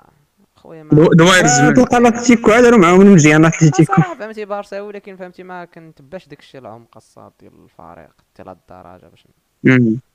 [0.56, 1.74] خويا ما دو- دوائر الزمن.
[1.74, 6.58] تلقى الاتليتيكو عاد راه معاهم مزيان الاتليتيكو صراحة فهمتي بارسا ولكن فهمتي ما كنتباش داكشي
[6.58, 9.26] العمق الساط ديال الفريق حتى لهاد الدرجه باش.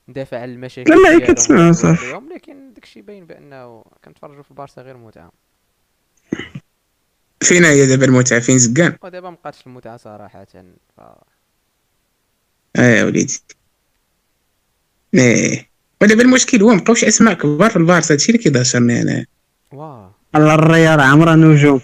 [0.09, 2.21] ندافع على المشاكل لا، ما هي كتسمع صافي.
[2.35, 5.31] لكن داكشي باين بأنه كنتفرجوا في البارسا غير متعة.
[7.43, 10.45] فين هي دابا المتعة فين زكان؟ ودابا مبقاتش المتعة صراحة
[10.97, 11.01] ف...
[12.75, 13.41] آه وليدي.
[15.13, 15.69] إيه
[16.01, 19.25] ودابا المشكل هو مبقاوش أسماء كبار في البارسا هادشي اللي كيدهشرني أنا.
[19.71, 21.81] واه على الريال عمرها نجوم.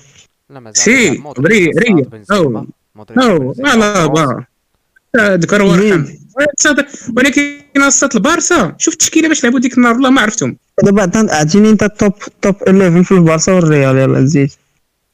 [0.49, 1.93] لا مازال سي مودريتش، ري.
[1.93, 2.65] ري أو
[2.95, 4.45] مودريتش، أو فوالا
[5.18, 6.05] ذكر ورقم
[7.18, 10.57] ولكن اصات البارسا شوف التشكيله باش لعبوا ديك النهار والله ما عرفتهم.
[10.84, 14.51] دابا اعطيني أنت التوب top 11 في البارسا والريال يلا زيد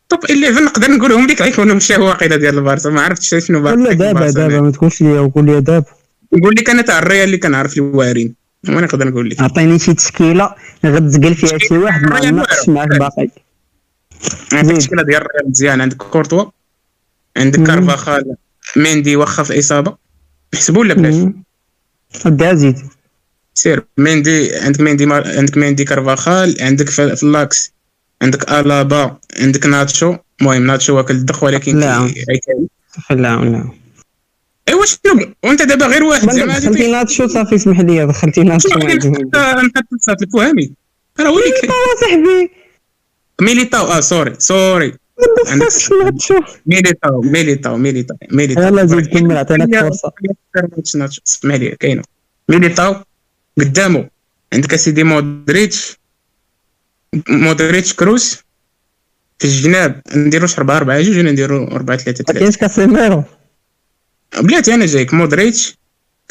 [0.10, 2.90] top 11 نقدر نقولهم لك غيكونوا مشاو واقيلا ديال البارسا.
[2.90, 4.30] ما عرفتش شنو ولا في دابا.
[4.30, 5.86] دابا ما تقولش لي وقول لي دابا.
[6.34, 8.36] نقول لك أنا تاع الريال اللي كنعرف الوارين.
[8.70, 9.42] هو نقدر نقول لك.
[9.42, 12.46] عطيني شي تشكيلة غتزقل فيها شي واحد ما واعر.
[12.68, 13.30] معاك باقي.
[14.54, 14.72] عندك.
[14.72, 15.82] التشكيله ديال الريال مزيان.
[15.82, 16.46] عندك كورتوا
[17.38, 17.64] عندك.
[17.64, 18.36] كارفاخال.
[18.76, 19.98] ميندي واخا في الاصابه
[20.54, 21.44] نحسبوا ولا بلاش؟ مم.
[22.26, 22.80] اديها زيد
[23.54, 25.38] سير ميندي عندك ميندي مار...
[25.38, 27.72] عندك ميندي كارفاخال عندك في, في l'axe
[28.22, 30.16] عندك ألابا عندك ناتشو.
[30.42, 32.14] المهم ناتشو واكل الدخ ولكن لا.
[32.92, 33.70] خليها ولا
[34.70, 38.70] ايوا شنو وأنت دابا غير واحد زعما دخلتي ناتشو صافي اسمح لي دخلتي ناتشو.
[38.70, 40.72] نحط الصوت الفهمي
[41.20, 41.72] راه كاين.
[42.02, 42.52] صاحبي.
[43.42, 44.94] ميليتاو آه sorry sorry
[46.66, 50.12] ميليتاو ميليتاو ميليتاو ميليتاو يلا زيد كمل عطيناك فرصة.
[51.28, 52.04] اسمح لي كاينة.
[52.50, 52.96] ميليتاو
[53.60, 54.10] قدامه
[54.54, 55.98] عندك اسيدي مودريتش.
[57.30, 58.38] مودريتش كروس.
[59.40, 60.02] في الجناب.
[60.16, 63.24] نديروش 4 4 جوج ولا نديرو 4 3 ما 3 كاينش كاسيميرو
[64.40, 65.14] بلاتي أنا جايك.
[65.14, 65.78] مودريتش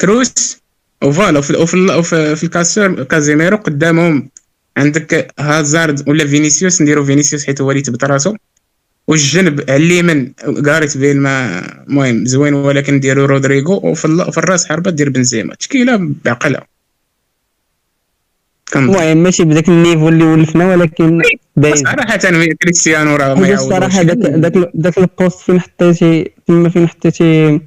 [0.01, 0.57] كروس
[1.03, 1.53] و voilà وفي,
[1.97, 4.29] وفي, في الكاسير كازيميرو قدامهم.
[4.77, 6.81] عندك هازارد ولا فينيسيوس.
[6.81, 8.35] نديرو فينيسيوس حيت هو اللي تبت راسو.
[9.11, 10.33] والجنب على اليمين
[10.67, 15.55] غاريت بيل ما المهم زوين ولكن نديرو رودريغو وفي, ال- في الراس حربة دير بنزيما.
[15.55, 16.67] تشكيله بعقلها
[18.73, 21.21] كنظن المهم ماشي بداك ال niveau اللي ولفنا ولكن
[21.55, 22.17] باين صراحة
[22.63, 23.73] كريستيانو راه ما حيت يعوضوش.
[23.73, 27.59] الصراحه داك داك داك ال poste فين حطيتي تما فين حطيتي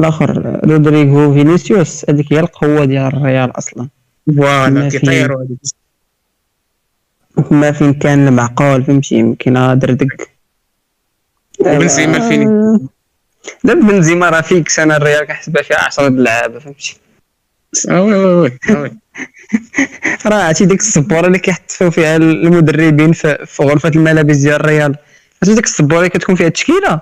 [0.00, 3.88] الآخر؟ رودريغو فينيسيوس هذيك هي القوة ديال الريال أصلا.
[4.36, 5.58] voilà كيطيروا هذيك
[7.50, 10.37] ما فين كان المعقول فهمتي؟ يمكن دردك.
[11.60, 12.48] وبنزيما فين؟
[13.64, 16.96] دابا بنزيما راه fixe أنا الريال كنحسبها فيها 10 لعابه فهمتي؟
[17.88, 18.92] oui oui oui
[20.26, 24.96] راه عرفتي ديك السبورة اللي كيحطوا فيها المدربين في, غرفة الملابس ديال الريال؟
[25.42, 27.00] عرفتي ديك السبورة اللي كتكون فيها التشكيلة.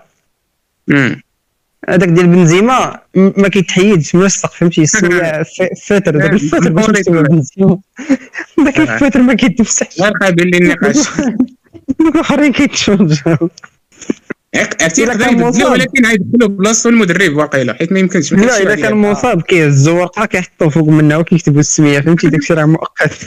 [1.89, 4.87] هذاك ديال بنزيما ما كيتحيدش ملصق فهمتي؟
[5.87, 6.87] فاتر داك الفاتر باش.
[7.09, 7.79] بنزيما.
[8.65, 10.97] داك الفاتر ما كيتوسعش غير قابل للنقاش.
[12.01, 13.49] دوك الاخرين كيتشونجاو
[14.65, 15.73] كان يبدلو مصاب.
[15.73, 20.69] ولكن غيدخلوا بلاصتو المدرب واقيلا حيت ما يمكنش لا إذا كان مصاب كيهزوا ورقه كيحطوا
[20.69, 23.27] فوق منها وكيكتبوا السمية فهمتي؟ داكشي راه مؤقت.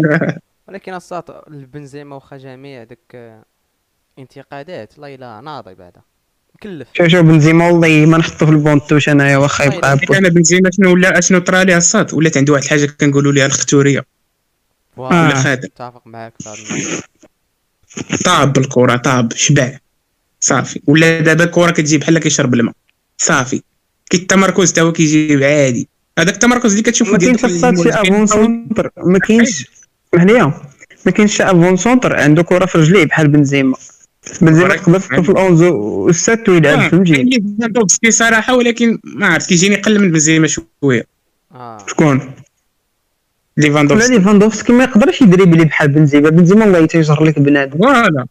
[0.68, 3.44] ولكن الساط البنزيما واخا جميع داك آه،
[4.18, 6.00] انتقادات لا الا ناضي بعدا.
[6.54, 6.88] مكلف.
[6.92, 10.12] شوف شوف بنزيما والله ما نحطو في ال banc de touche أنايا واخا يبقى ياك.
[10.16, 14.04] أنا بنزيما شنو ولا اشنو طرا ليه الساط ولات عنده واحد الحاجة كنقولوا ليها الختورية.
[14.96, 15.42] ولا آه.
[15.42, 15.68] خادم.
[15.68, 17.00] متفق معاك في هذا الموضوع.
[18.24, 19.78] طاب بالكره طاب شبع.
[20.40, 20.80] صافي.
[20.86, 22.74] ولا دابا الكره كتجي بحال كيشرب الماء.
[23.18, 23.62] صافي.
[24.10, 25.88] كي التمركز تا هو كيجي عادي.
[26.18, 29.66] هذاك التمركز اللي كتشوفو ما ديال شي افون سونتر ما كاينش
[30.14, 30.52] اسمح لي
[31.06, 33.74] ما كاينش شي avant-centre عنده كره في رجليه بحال بنزيما.
[34.40, 34.74] بنزيما.
[34.74, 39.48] يقدر يحطو في ال onze وال sept ويلعب آه، فهمتي ليفاندوفسكي صراحة ولكن ما عرفت
[39.48, 41.06] كيجيني قل من بنزيما شوية.
[41.52, 41.78] آه.
[41.86, 46.30] شكون؟ لا ليفاندوفسكي ليفاندوفسكي ما يقدرش يدريبلي بحال بنزيما.
[46.30, 47.78] بنزيما والله تيجر لك بنادم.
[47.78, 48.26] voilà.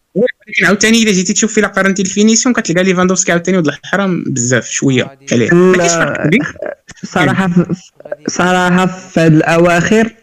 [0.50, 4.70] ولكن عاوتاني الا جيتي تشوف الا قارنتي ال finition كتلقى ليفاندوفسكي عاوتاني ولد الحرام بزاف
[4.70, 6.42] شوية عليه ما كاينش فرق كبير
[7.04, 7.74] صراحة في- غادي.
[8.28, 10.14] صراحة في هاد الأواخر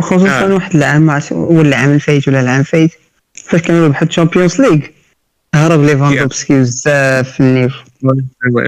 [0.00, 0.54] خصوصا آه.
[0.54, 2.90] واحد العام ولا العام الفايت ولا العام الفايت
[3.34, 4.78] فاش كانوا بحال الشامبيونز ليغ.
[5.54, 7.78] هرب ليفاندوفسكي بزاف في النيفو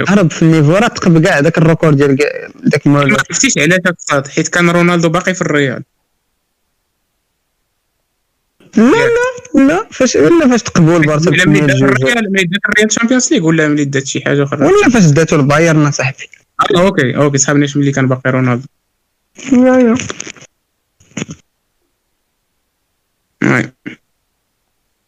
[0.09, 2.16] هرب في النيفو راه تقب كاع داك الريكورد ديال
[2.64, 5.82] داك ما عرفتيش علاش الصاد حيت كان رونالدو باقي في الريال.
[8.76, 9.32] لا لا.
[9.55, 13.46] لا فاش ولا فاش تقبوا البارسا ولا ملي دات الريال ملي دات الريال تشامبيونز ليغ
[13.46, 16.28] ولا ملي دات شي حاجة أخرى؟ ولا فاش داتو البايرن صاحبي
[16.76, 18.66] آه، أوكي أوكي صحابنا ملي كان باقي رونالدو.
[19.53, 19.96] لا لا
[23.42, 23.72] وي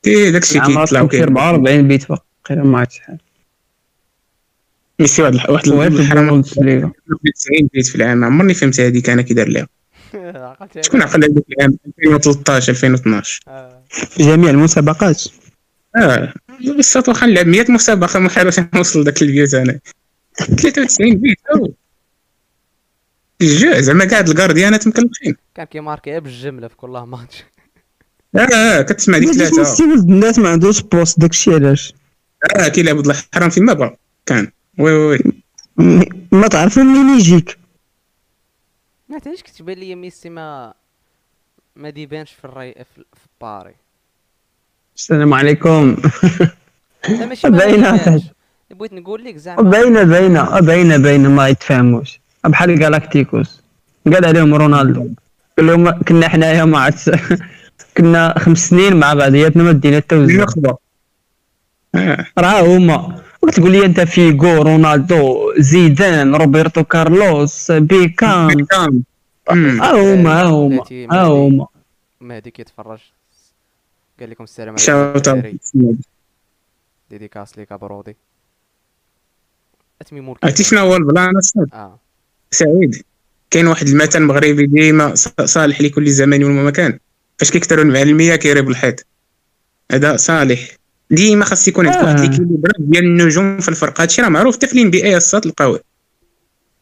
[0.02, 3.18] تي داكشي العام كيطلع شي 44 بيت باقي ما عرفتش شحال
[5.00, 6.24] ميسي واحد واحد الحرام.
[6.24, 6.92] البوندسليغا
[7.34, 8.24] 90 بيت في العام.
[8.24, 9.68] عمرني فهمت هذيك أنا كي دار ليها.
[10.86, 13.83] شكون عقل هذيك العام؟ 2013 2012 آه.
[13.94, 15.22] في جميع المسابقات.
[15.96, 16.32] آه
[16.78, 19.80] بس واخا نلعب 100 مسابقة ما حاولش نوصل داك البيوت أنا
[20.38, 21.72] 93 بيت أو.
[23.42, 25.36] الجوع زعما كاع هاد الكارديانات مكلفين.
[25.54, 27.44] كان كيماركي بالجملة في كل ماتش
[28.36, 29.84] آه آه كتسمع ديك ثلاثة.
[29.94, 31.92] الناس ما عندوش بوست داكشي علاش؟
[32.56, 34.50] آه كيلعب ضد الحرام فيما بغا كان.
[34.78, 35.18] وي وي
[35.78, 36.08] وي.
[36.32, 37.58] ما تعرف منين يجيك.
[39.08, 40.74] ما علاش كتبان لي ميسي ما
[41.76, 43.74] ما ديبانش في الراي في, في باري
[44.96, 45.96] السلام عليكم.
[47.08, 47.18] ما.
[47.18, 47.46] ديبانش
[48.70, 49.62] بغيت نقول لك زعما.
[49.70, 53.62] باينه باينه باينه باينه ما يتفاهموش بحال جالاكتيكوس
[54.12, 55.08] قال عليهم رونالدو.
[55.58, 57.10] قال لهم كنا حنايا مع الس-
[57.96, 60.76] كنا خمس سنين مع بعضياتنا ما دينا حتى وزن النخبه
[61.94, 63.20] آه راه هما.
[63.42, 68.66] وتقول لي أنت فيغو رونالدو زيدان روبرتو كارلوس بيكام.
[68.72, 68.88] ها
[69.50, 71.66] هما ها هما ها هما.
[72.20, 72.98] مهدي كيتفرج.
[74.20, 74.82] قال لكم السلام عليكم.
[74.84, 75.96] شاوت الدراري اوت
[77.10, 78.16] ديديكاس ليك ابرودي
[80.00, 81.32] أتمي عرفتي شنو هو البلان؟
[81.72, 81.98] آه.
[82.50, 83.02] سعيد.
[83.50, 86.98] كاين واحد المثل مغربي ديما صالح لكل زمان ومكان.
[87.38, 89.06] فاش كيكثروا المعلميه كيريبوا الحيط
[89.92, 90.68] هذا صالح.
[91.10, 92.22] ديما خاص يكون عندك واحد آه.
[92.22, 94.02] ليكيليبر ديال النجوم في الفرقة.
[94.02, 94.56] هادشي راه معروف.
[94.56, 95.80] حتى في الان بي إي الصاد تلقاوه.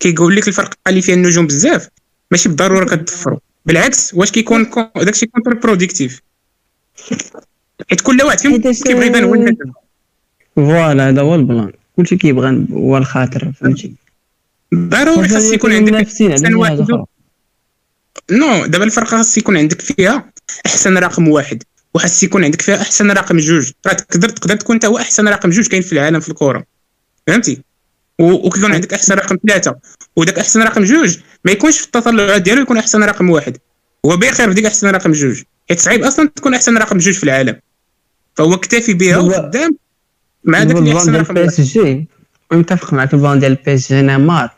[0.00, 1.88] كيقول لك الفرقة اللي فيها النجوم بزاف
[2.30, 6.22] ماشي بالضرورة كتضفروا بالعكس واش كيكون كون- داكشي contre-productif
[7.90, 9.72] حيت كل واحد فيهم كيبغي يبان هو النجم
[10.56, 11.72] voilà هذا هو البلان.
[11.97, 13.95] كلشي كيبغى هو الخاطر فهمتي؟
[14.74, 16.86] ضروري خاص يكون عندك احسن واحد.
[18.30, 20.32] non دابا الفرقه خاص يكون عندك فيها
[20.66, 21.62] احسن رقم واحد
[21.95, 23.70] وخاص يكون عندك فيها احسن رقم جوج.
[23.86, 26.64] راه تقدر تقدر تكون انت هو احسن رقم جوج كاين في العالم في الكره
[27.26, 27.62] فهمتي؟
[28.18, 29.76] و- وكيكون عندك احسن رقم ثلاثة.
[30.16, 33.59] وداك احسن رقم جوج ما يكونش في التطلعات ديالو يكون احسن رقم واحد.
[34.07, 35.43] هو بخير في ديك احسن رقم جوج.
[35.72, 37.56] حيت صعيب أصلا تكون أحسن رقم جوج في العالم.
[38.34, 39.76] فهو اكتفي بها وخدام
[40.44, 42.06] مع داك اللي أحسن رقم بي إس جي.
[42.52, 44.50] متفق معك البلان ديال بي إس جي نيمار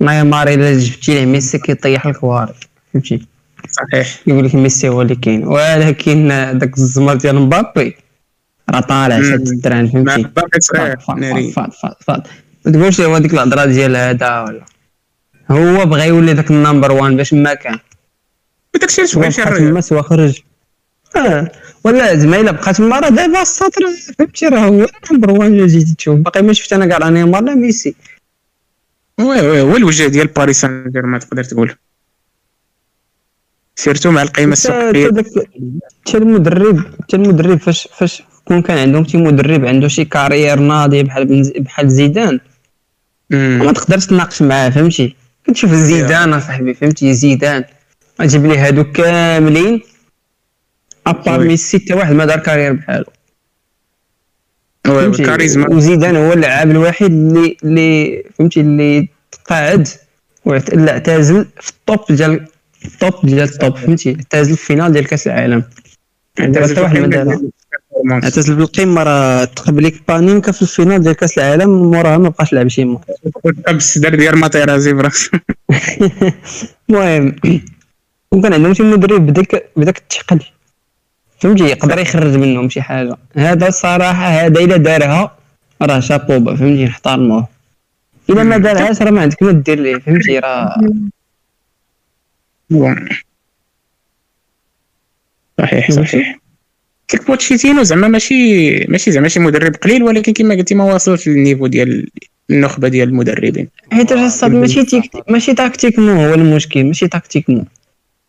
[0.00, 2.54] نيمار إلا جبتي ليه ميسي كيطيح الكواري
[2.92, 3.26] فهمتي؟
[3.70, 4.20] صحيح.
[4.26, 5.46] يقول لك ميسي هو اللي كاين.
[5.46, 7.96] ولكن داك الزمر ديال مبابي
[8.70, 9.22] راه طالع.
[9.22, 10.94] شاد الدران فهمتي؟ باقي صحيح.
[10.94, 11.52] فاض فاض ناري.
[11.52, 12.26] فاض فاض فاض
[12.66, 14.64] ما تقولش هو ديك الهضرة ديال هذا ولا.
[15.50, 17.78] هو بغى يولي داك ال number one باش ما كان.
[18.74, 20.40] وداكشي علاش soit بغى يمشي الريال تما soit خرج.
[21.16, 21.50] آه.
[21.84, 23.82] ولا زعما إلا بقى تما راه دابا السطر
[24.18, 26.18] فهمتي راه هو number one اللي جيتي تشوف.
[26.18, 27.94] باقي ما شفت أنا كاع لا نيمار لا ميسي.
[29.20, 31.74] oui oui هو الوجه ديال باريس سان جيرمان تقدر تقول.
[33.76, 35.10] surtout مع القيمة السوقيه
[36.06, 41.02] حتى المدرب حتى المدرب فاش فاش كون كان عندهم شي مدرب عنده شي carrière ناضية
[41.02, 42.40] بحال بحال زيدان.
[43.30, 47.64] ما تقدرش تناقش معاه فهمتي؟ كتشوف زيدان اصاحبي فهمتي؟ زيدان.
[48.20, 49.82] أجيب لي هادو كاملين.
[51.06, 51.40] à part.
[51.44, 53.04] ميسي حتى واحد ما دار carrière بحالو
[54.86, 59.88] oui oui، فهمتي؟ كاريزما وزيدان هو اللاعب الوحيد اللي اللي فهمتي؟ اللي تقاعد
[60.44, 62.46] واعت- لا اعتزل في ال top ديال
[62.84, 65.64] ال top ديال ال top فهمتي؟ اعتزل في ال finale ديال كأس العالم.
[66.38, 67.40] حتى واحد ما دارها.
[68.12, 73.98] اعتزل راه تقبلك بانينكا في الفينال ديال كأس العالم موراها ما بقاش لعب شي ماتش
[73.98, 75.30] دار ديال ماتيرازي براس
[76.90, 77.36] المهم
[78.32, 80.40] وكان عندهم شي مدرب بداك بداك الثقل
[81.40, 83.16] فهمتي؟ يقدر يخرج منهم شي حاجة.
[83.36, 85.36] هذا الصراحه هذا إلا دارها
[85.82, 87.48] راه شابوبا فهمتي؟ نحترموه.
[88.30, 90.74] إلا ما دارهاش راه ما عندك ما دير ليه فهمتي؟ راه
[95.58, 96.38] صحيح صحيح.
[97.08, 101.38] كيك بوتشيتينو زعما ماشي ماشي زعما شي مدرب قليل ولكن كما قلتي ما واصلش لل
[101.38, 102.06] niveau ديال
[102.50, 103.68] النخبة ديال المدربين.
[103.92, 107.64] حيت الصاد ماشي تيك ماشي tactiquement هو المشكل ماشي tactiquement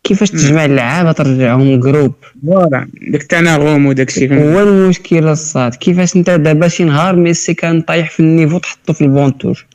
[0.04, 2.14] كيفاش تجمع اللعابة ترجعهم groupe
[2.46, 7.80] voilà داك التناغم وداك الشيء هو المشكل الصاد كيفاش انت دابا شي نهار ميسي كان
[7.80, 9.66] طايح في ال niveau تحطو في ال banc de touche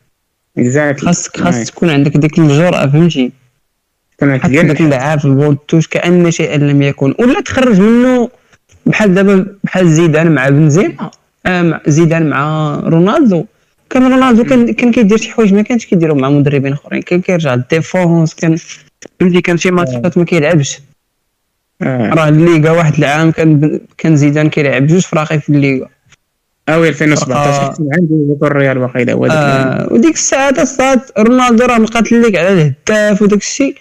[0.57, 3.31] exactly خاصك خاص تكون عندك ديك الجرأة فهمتي؟
[4.21, 7.13] حط داك اللعاب في ال banc de touche كأن شيئا لم يكن.
[7.19, 8.29] ولا تخرج منه
[8.85, 11.09] بحال دابا بحال زيدان مع بنزيما
[11.45, 13.45] آه زيدان مع رونالدو.
[13.89, 17.55] كان رونالدو كان كان كيدير شي حوايج ما كانش كيديرهم مع مدربين اخرين كان كيرجع
[17.55, 18.55] لل défense كان
[19.19, 20.79] فهمتي كان شي ماتشات ما كيلعبش.
[21.81, 22.09] آه.
[22.13, 25.87] راه الليغا واحد العام كان كان زيدان كيلعب جوج فراقي في الليغا.
[26.69, 29.25] oui 2017 فرقة- حتى عندي بطل الريال واقيلا هو.
[29.25, 33.75] آه وديك الساعة الصاد رونالدو راه مقاتل ليك على الهداف وداك الشيء.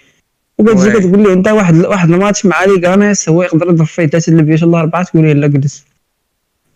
[0.59, 0.91] وكتجي.
[0.91, 4.79] كتقول لي انت واحد واحد الماتش مع ليغانيس هو يقدر يضرب فيه ثلاثة البيوت ولا
[4.81, 5.85] أربعة تقول لي لا جلس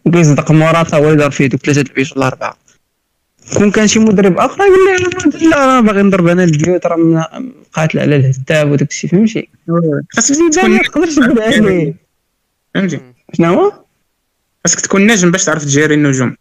[0.07, 2.57] وكيصدق موراتا هو يضرب فيه دوك ثلاثة البيوت ولا أربعة.
[3.57, 4.79] كون كان شي مدرب آخر يقول
[5.35, 9.49] لي لا راه باغي نضرب أنا البيوت راه مقاتل على الهداف وداك الشيء فهمتي؟
[10.11, 11.95] خاصك تكون ما تقدرش تقول عليه
[12.75, 13.01] فهمتي؟
[13.35, 13.73] شنو هو؟
[14.67, 16.37] خاصك تكون نجم باش تعرف تجاري النجوم.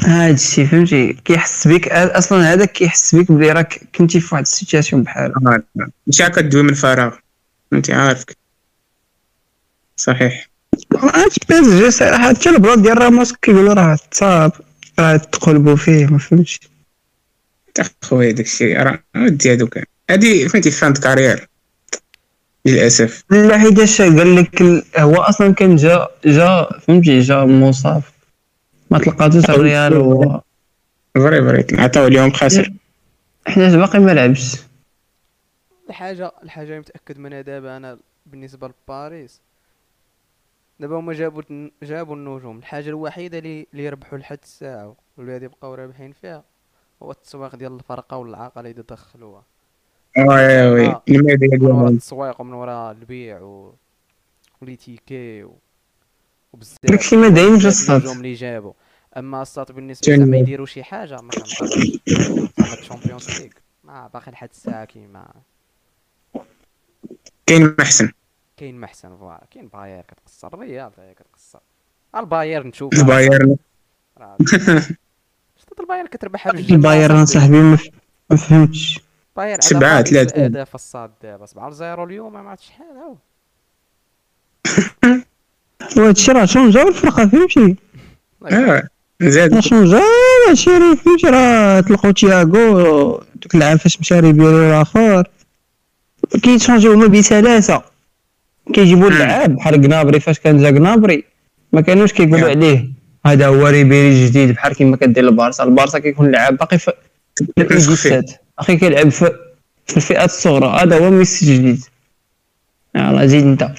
[0.00, 4.48] هاد الشيء فهمتي؟ كيحس بك أصلا هذاك كيحس بك بلي راك كنتي في واحد ال
[4.48, 5.32] situation بحال.
[6.06, 7.14] ماشي هكا تدوي من الفراغ.
[7.70, 8.36] فهمتي؟ عارفك.
[9.96, 10.48] صحيح.
[10.94, 14.52] عرفت PSG صراحة حتى ال plan ديال راموس كيقولوا راه تصاب
[14.98, 16.60] راه تقلبوا فيه ما فهمتش.
[17.74, 19.78] تا خويا داكشي راه ودي هادوك.
[20.10, 21.48] هادي فهمتي fin carrière
[22.66, 23.24] للأسف.
[23.30, 24.62] لا حيتاش قال لك
[24.98, 28.02] هو أصلا كان جا جا فهمتي جا مصاب
[28.90, 30.40] ما تلقاتوش الريال و
[31.14, 32.72] فري فري عطاو اليوم خاسر.
[33.46, 34.56] حيت باقي ما لعبش.
[35.88, 39.40] الحاجة الحاجة اللي متأكد منها دابا أنا بالنسبة لباريس
[40.80, 41.42] دابا هما جابوا
[41.82, 42.58] جابوا النجوم.
[42.58, 46.44] الحاجة الوحيدة اللي اللي يربحوا لحد الساعة واللي غادي يبقاو رابحين فيها
[47.02, 49.42] هو التسويق ديال الفرقة والعاقله اللي يدخلوها
[50.18, 50.86] oui oui.
[50.86, 51.02] آه.
[51.08, 53.74] من ديالهم التسويق ومن وراء البيع و
[54.62, 55.56] و les tickets و...
[56.52, 57.90] وبزاف داكشي ما دايمش.
[57.90, 58.72] النجوم اللي جابوا
[59.16, 60.16] أما الساط بالنسبة.
[60.16, 61.30] زعما يديروا شي حاجة ما
[62.08, 62.48] زعما
[62.78, 63.50] الشامبيونز ليغ
[63.84, 65.28] ما باقي لحد الساعة كيما.
[67.46, 68.12] كاين ما احسن
[68.64, 71.58] كاين محسن فوالا كاين باير كتقصر هي كتقصر.
[72.16, 72.94] الباير نشوف.
[72.94, 73.56] البايرن
[75.56, 77.76] شتات الباير كتربحها بجوج البايرن صاحبي.
[78.30, 79.00] ما فهمتش.
[79.36, 80.36] باير سبعة، ثلاثة.
[80.36, 83.16] الأهداف الصاد دابا 7 0 اليوم ما عرفت شحال هاو.
[85.96, 87.76] وهادشي راه شونجا الفرقة فهمتي؟
[88.52, 88.82] آه
[89.22, 89.54] زاد.
[89.54, 90.00] راه شونجا
[90.48, 95.30] ماشي راه فهمتي راه تلقاو تياغو دوك العام فاش مشى ريبيري الآخر.
[96.42, 97.93] كيتشونجيو هما بثلاثه
[98.72, 101.24] كيجيبوا اللعاب بحال كنابري فاش كان جا كنابري
[101.72, 102.48] ما كانوش كيقولوا.
[102.48, 102.90] عليه.
[103.26, 105.64] هذا هو ريبيري جديد بحال كيما كدير البارسا.
[105.64, 106.92] البارسا كيكون اللعاب باقي في.
[107.58, 109.30] الجسات أخي كيلعب في
[109.86, 110.66] في الفئات الصغرى.
[110.82, 111.84] هذا هو ميسي الجديد.
[112.94, 113.70] يلا زيد انت.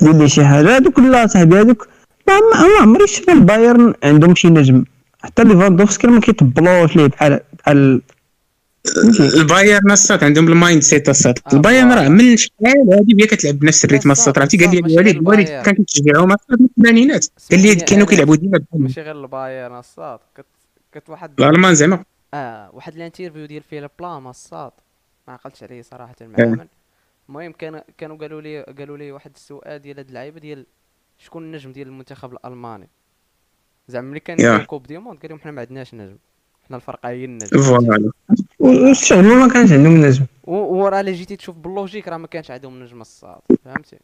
[0.00, 0.76] قول لي شي حاجة.
[0.76, 1.88] هذوك لا صاحبي هذوك
[2.28, 4.84] ما ما ما عمري شفت البايرن عندهم شي نجم.
[5.22, 8.00] حتى ليفاندوفسكي ما كيطبلوش ليه بحال بحال
[9.40, 12.08] البايرن الساط عندهم ال mindset الساط آه، البايرن راه.
[12.08, 15.48] من شحال هادي بدات كتلعب بنفس ال rythme الساط عرفتي؟ قال لي الوالد الوالد.
[15.48, 17.26] كان كيشجعهم أصلاً من الثمانينات.
[17.50, 20.46] قال لي كانوا كيلعبوا ديما ماشي غير البايرن الصاد كت
[20.92, 22.04] كت واحد الألمان زعما.
[22.34, 24.72] آه واحد ال interview ديال فيليب لام الصاد
[25.28, 26.44] ما عقلتش عليه صراحة مع.
[26.44, 26.66] من
[27.28, 30.66] المهم كان كانوا قالوا لي قالوا لي واحد السؤال ديال هاد اللعيبة ديال
[31.18, 32.88] شكون النجم ديال المنتخب الألماني.
[33.88, 36.16] زعما ملي كان coupe du monde قال لهم حنا ما عندناش نجم.
[36.68, 37.62] حنا الفرقه هي النجم.
[37.62, 38.10] voilà.
[38.58, 40.24] والشغل ما كانش عندهم نجم.
[40.44, 43.96] و- وراه الا جيتي تشوف بال logique راه ما كانش عندهم نجم الصاد فهمتي؟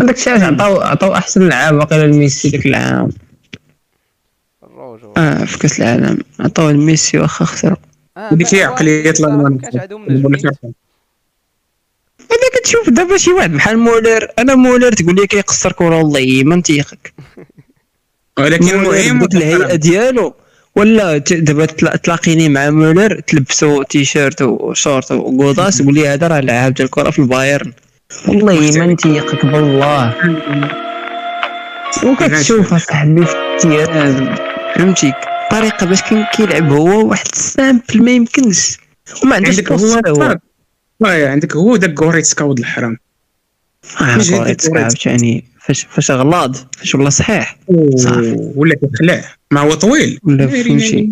[0.00, 3.08] هذاك الشيء علاش عطاو عطاو أحسن لعاب واقيلا لميسي داك العام.
[4.62, 6.18] الروج آه في كأس العالم.
[6.40, 7.76] عطاو لميسي واخا خسروا
[8.16, 10.26] آه ديك هي الالمان كانش عندهم نجم.
[12.20, 14.28] أنا كتشوف دابا شي واحد بحال مولر.
[14.38, 17.14] أنا مولر تقول لي كيقصر كرة والله ما نتيقك.
[18.38, 20.34] ولكن مولر المهم الهيئة ديالو.
[20.76, 26.40] ولا دابا تلا- تلاقيني مع مولر تلبسوا t-shirt و short وقوطاس تقول لي هذا راه
[26.40, 27.72] لعاب ديال الكره في البايرن.
[28.28, 30.14] والله ما نتيقك بالله
[32.04, 34.34] وكتشوف اصاحبي في ال terrain.
[34.76, 35.12] فهمتي؟
[35.44, 38.76] الطريقة باش كان كيلعب هو واحد السامبل ما يمكنش.
[39.24, 40.38] وما عندوش عندك هو.
[41.00, 42.96] واه، عندك هو داك غوريتسكا ولد الحرام.
[43.98, 44.80] كوريتسكا كوريتسكا.
[44.80, 47.56] عاوتاني فاش فاش غلاض فاش ولا صحيح.
[47.96, 48.36] صافي.
[48.56, 49.24] ولا كيخلع.
[49.52, 50.18] ما هو طويل.
[50.22, 51.08] ولا فهمتي.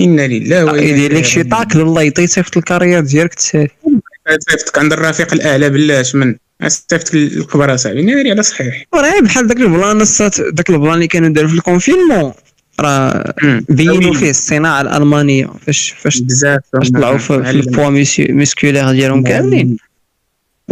[0.00, 3.68] إنا لله وإنا يدير لك شي طاكل والله يطيب صيفط الكارير ديالك تسالي.
[4.50, 6.34] صيفطك عند الرفيق الأعلى بلاش من
[6.66, 8.84] صيفطك الكبرى صاحبي ناري على صحيح.
[8.94, 10.04] راه بحال داك ال plan
[10.52, 12.32] داك ال plan اللي كانوا داروا في ال confinement
[12.80, 13.34] راه.
[13.68, 15.50] بينوا فيه الصناعة الألمانية.
[15.66, 16.60] فاش فاش بزاف.
[16.72, 17.90] فاش طلعوا في, ال poids
[18.30, 19.76] musculaire ديالهم كاملين.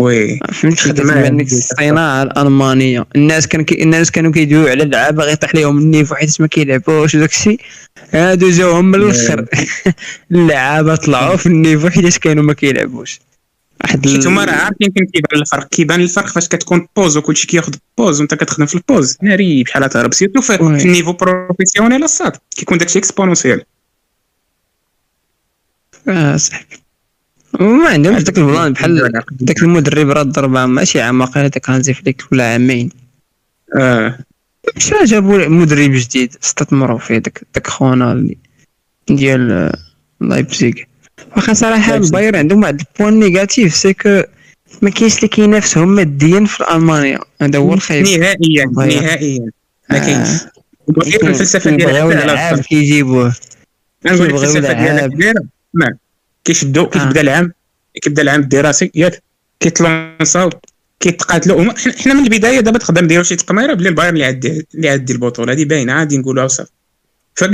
[0.01, 5.79] oui فهمتي كتبان الصناعه الألمانية؟ الناس كان كي الناس كانوا كيدويو على اللعابه غيطيح لهم
[5.79, 7.61] ال niveau حيت ما كيلعبوش وداك الشيء
[8.11, 9.45] هادو جاوهم من الأخر.
[10.33, 13.21] اللعابة طلعوا في ال niveau حيت كانوا ما كيلعبوش.
[13.85, 15.69] واحد حيت هما راه عارفين فين كيبان الفرق.
[15.69, 19.19] كيبان الفرق فاش كتكون pause وكلشي كياخذ pause وانت كتخدم في ال pause.
[19.23, 23.65] ناري بحال تهرب surtout في ال niveau professionnel الصاد كيكون داكشي exponentiel
[26.09, 26.81] آه صاحبي
[27.61, 31.95] وما عندهمش داك ال plan بحال داك المدرب راه ضرب ماشي عام واقيلا داك هانزي
[31.95, 32.91] فليك ولا عامين.
[33.77, 34.19] آه.
[34.77, 36.37] مش جابوا مدرب جديد.
[36.43, 38.37] استثمروا فيه داك داك خونا اللي
[39.09, 39.79] ديال آه،
[40.21, 40.73] لايبزيغ
[41.37, 41.97] واخا صراحة.
[41.97, 44.23] الباير عندهم واحد ال point négatif c'est que
[44.83, 47.21] ما كاينش اللي كينافسهم ماديا في ألمانيا.
[47.43, 48.65] هذا هو الخايب نهائيا.
[48.77, 49.51] نهائيا.
[49.91, 50.01] ما آه.
[50.01, 50.29] كاينش.
[51.07, 52.61] الفلسفة الصاد.
[52.61, 53.35] كيجيبوه.
[54.05, 55.11] كيبغيو الفلسفة ديالها لعاب.
[55.13, 55.43] كبيره
[56.41, 57.53] ما كيشدو كيبدا العام
[58.03, 59.23] كيبدا العام الدراسي ياك
[59.61, 60.51] كيتلونساو
[61.01, 61.75] كيتقاتلوا هما-
[62.05, 65.53] حنا من البداية دابا تقدر نديرو شي تقميرة بلي البايرن اللي غدي اللي غدي البطولة.
[65.53, 66.71] هذه باينة غادي نقولوها وصافي.
[67.35, 67.45] ف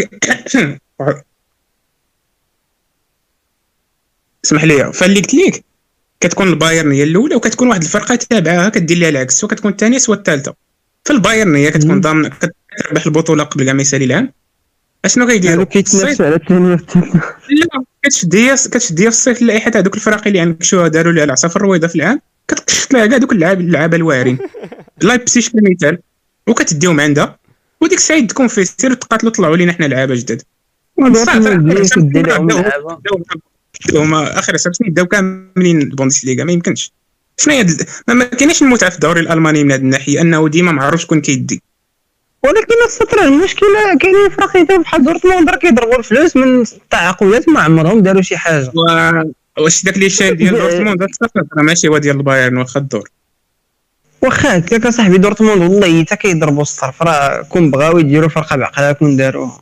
[4.44, 4.92] اسمح لي.
[4.92, 5.64] فاللي قلت لك
[6.20, 10.18] كتكون البايرن هي الأولى وكتكون واحد الفرقة تابعاها كدير لها العكس سواء كتكون الثانية سواء
[10.18, 10.54] الثالثة.
[11.04, 14.32] في البايرن هي كتكون ضامنة كتربح البطولة قبل كاع ما يسالي العام.
[15.04, 17.20] أشنو كيديروا كيتنافسوا على الثانية والثالثه
[17.50, 17.84] لا.
[18.06, 21.48] كتشد هي كتشد هي في الصيف اللائحه هذوك الفرق اللي عندك شو داروا لها العصا
[21.48, 24.38] الرويضة في العام كتقشط لها كاع دوك اللعاب اللعابة الواعرين
[25.02, 25.98] لايبزيغ كمثال
[26.46, 27.38] وكتديهم عندها.
[27.80, 30.42] وديك الساعة تكون فيه سير تقاتلوا طلعوا لينا حنا لعابة جداد.
[33.94, 36.92] هما آخر سبع سنين داو كاملين البوندسليغا ما يمكنش.
[37.38, 37.66] شنو هي
[38.08, 41.62] ما كاينش المتعة في الدوري الألماني من هذه الناحية أنه ديما ما عرف شكون كيدي.
[42.44, 48.22] ولكن السطر المشكلة كاينين فرق بحال دورتموند راه كيضربوا الفلوس من التعاقدات ما عمرهم داروا
[48.22, 48.72] شي حاجة.
[48.74, 48.82] و...
[49.62, 53.10] واش داك اللي شال ديال دورتموند؟ راه ماشي هو ديال البايرن واخا الدور.
[54.22, 59.16] واخا هكاك صاحبي دورتموند والله حتى كيضربوا الصرف راه كون بغاو يديروا فرقة بعقلها كون
[59.16, 59.60] داروها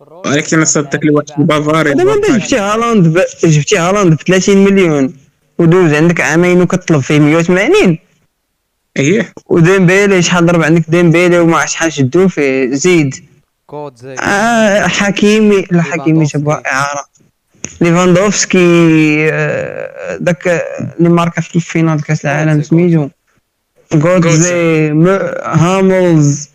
[0.00, 3.22] ولكن صدق الواحد البافاري دابا انت جبتي هالاند ب...
[3.44, 5.12] جبتي هالاند ب 30 مليون
[5.58, 7.98] ودوز عندك عامين وكتطلب فيه 180
[9.00, 9.32] إيه.
[9.46, 13.14] وديمبيلي شحال ضرب عندك؟ ديمبيلي وما شحال شدو فيه زيد.
[13.66, 17.04] كود زي آه حكيمي لا حكيمي جابوها اعاره
[17.80, 18.58] ليفاندوفسكي
[19.32, 20.46] آه، داك
[20.98, 23.08] اللي ماركا في الفينال كأس العالم سميتو.
[23.94, 25.08] غوتزي م-
[25.44, 26.48] هاملز.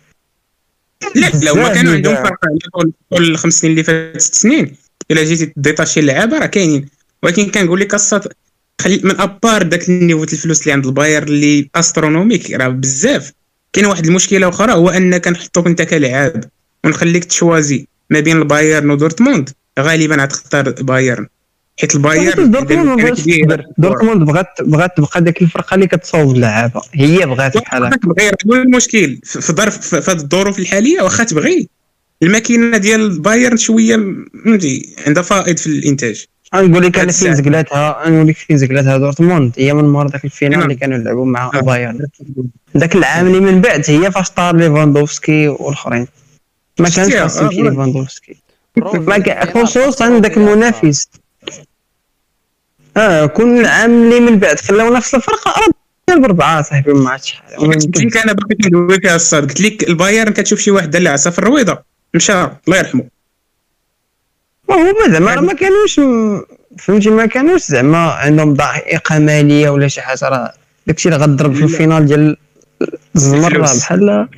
[1.14, 2.14] لا لا هما بزاف كانوا عندهم.
[2.16, 2.38] فرق
[2.74, 4.76] طول طول الخمس سنين اللي فاتت ست سنين.
[5.10, 6.88] إلا جيتي détacher اللعابة راه كاينين.
[7.22, 8.36] ولكن كنقول لك الصاط
[8.80, 12.68] خلي من à part داك ال niveau ديال الفلوس اللي عند الباير اللي astronomique راه
[12.68, 13.32] بزاف.
[13.72, 16.44] كاين واحد المشكلة أخرى هو أن كنحطوك انت كلاعب
[16.84, 19.50] ونخليك ت choisir ما بين البايرن ودورتموند.
[19.80, 21.26] غالبا غتختار بايرن.
[21.80, 26.82] حيت البايرن دورتموند دورتموند بغات بغات تبقى داك الفرقة اللي كتصاوب اللعابة.
[26.94, 29.20] هي بغات بحال هكا هو المشكل.
[29.24, 31.68] في ظرف في في هذه الظروف الحالية واخا تبغي.
[32.22, 33.96] الماكينة ديال بايرن شوية
[34.44, 36.26] فهمتي؟ عندها فائض في الإنتاج.
[36.54, 37.34] نقول لك أنا فين.
[37.34, 40.62] زقلاتها نقول لك فين زقلاتها دورتموند هي من مور داك الفينال نعم.
[40.62, 41.60] اللي كانوا يلعبوا مع آه.
[41.60, 42.06] بايرن
[42.74, 46.06] داك العام اللي من بعد هي فاش طار ليفاندوفسكي والآخرين
[46.78, 47.50] ما كانش شتيها، خاص آه، آه.
[47.50, 48.36] ليفاندوفسكي
[49.54, 51.08] خصوصا ذاك المنافس
[52.96, 55.54] آه كل العام اللي من بعد خلاو نفس الفرقه
[56.10, 57.98] راه بربعه صاحبي ما عرفتش شحال قلت.
[58.00, 61.38] لك أنا باقي كندوي لك الصاد قلت لك البايرن كتشوف شي واحد له عصا في
[61.38, 61.78] الرويضة
[62.14, 63.15] مشى الله يرحمه
[64.68, 66.00] ما هما زعما راه ما كانوش
[66.78, 70.18] فهمتي ما كانوش زعما عندهم ضائقه مالية ولا شي حاجة.
[70.22, 70.52] راه
[70.86, 72.36] داكشي اللي غضرب في الفينال ديال
[73.16, 73.78] الزمر راه.
[73.78, 74.28] بحال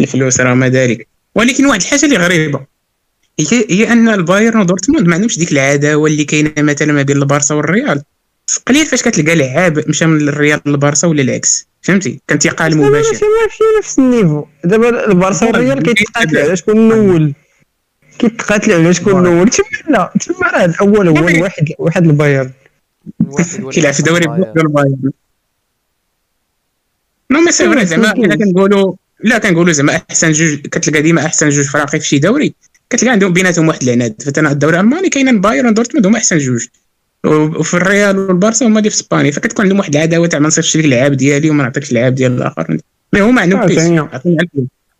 [0.00, 2.60] الفلوس راه ما ذلك ولكن واحد الحاجة اللي غريبة
[3.40, 7.54] هي هي أن البايرن ودورتموند ما عندهمش ديك العداوة اللي كاينة مثلا ما بين البارسا
[7.54, 8.02] والريال.
[8.66, 11.68] قليل فاش كتلقى لعاب مشى من الريال للبارسا ولا العكس.
[11.82, 13.08] فهمتي؟ كانتقال دابا مباشر.
[13.12, 14.44] ماشي ماشي نفس ال niveau.
[14.64, 17.32] دابا البارسا والريال كيتقاتلوا على شكون الأول
[18.18, 22.50] كيتقاتلوا على شكون الأول تما لا تما راه الأول هو واحد واحد البايرن
[23.72, 24.26] كيلعب في دوري.
[24.26, 25.10] بوحدو البايرن
[27.30, 28.12] non mais c'est vrai زعما.
[28.12, 32.54] الا كنقولوا لا كنقولوا زعما أحسن جوج كتلقى ديما أحسن جوج فراقي في شي دوري.
[32.90, 34.14] كتلقى عندهم بيناتهم واحد العناد.
[34.26, 36.66] مثلا الدوري الالماني كاين بايرن دورتموند هما أحسن جوج.
[37.26, 39.30] وفي الريال والبارسا هما اللي في إسبانيا.
[39.30, 42.78] فكتكون عندهم واحد العداوة تاع ما نصيفطش لك اللعاب ديالي وما نعطيكش اللعاب ديال الآخر
[43.12, 43.78] مي هما عندهم آه، بيس.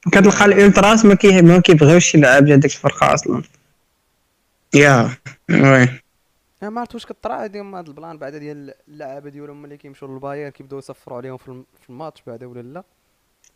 [0.09, 3.43] كتلقى الالتراس ما كي ما كيبغيوش يلعب ديال ديك الفرقة أصلا.
[4.75, 5.11] يا
[5.51, 5.89] وي.
[6.63, 10.51] أنا ما عرفت واش كطرا هاديهم هاد البلان بعدا ديال اللعابة ديالهم ملي كيمشيو للبايرن
[10.51, 12.83] كيبداو يصفروا عليهم في الم- في الماتش بعدا ولا لا؟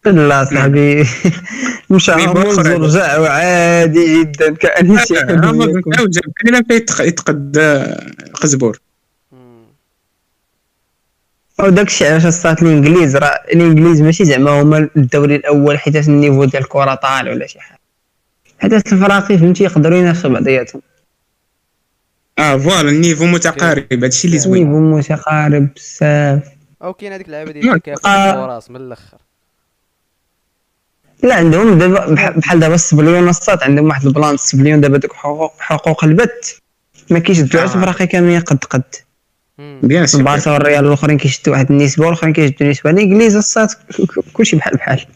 [0.05, 1.05] لا صاحبي.
[1.91, 2.75] مشى بأخرى.
[2.75, 6.63] ورجع وعادي جدا كان شي حاجة عاود جاب كان
[7.01, 8.79] يتقد آه، قزبور.
[11.63, 16.63] أو داكشي علاش صات الإنجليز راه الإنجليز ماشي زعما هما الدوري الأول حيت النيفو ديال
[16.63, 17.79] الكره طالع ولا شي حاجة
[18.59, 20.83] حيت الفراقي فهمتي يقدروا ينافسوا بعضياتهم
[22.39, 26.43] آه voilà ال niveau متقارب هادشي اللي زوين ال niveau متقارب بزاف
[26.83, 27.53] أو كاين هذيك اللعبه.
[27.53, 28.31] ديال التكافؤ آه.
[28.55, 29.17] الفرص من الأخر
[31.23, 35.13] لا عندهم دابا بح- بحال دابا السبليون الصاط عندهم واحد ال plan السبليون دابا دوك
[35.13, 36.59] حقوق حقوق البث
[37.11, 37.65] ما كيشدوش آه.
[37.65, 38.83] الفراقي كاملين قد قد.
[39.59, 40.17] bien sûr.
[40.19, 42.91] البارسا والريال الآخرين كيشدوا واحد النسبة والآخرين كيشدوا نسبة.
[42.91, 43.73] الإنجليز الصاط
[44.33, 45.07] كلشي بحال بحال.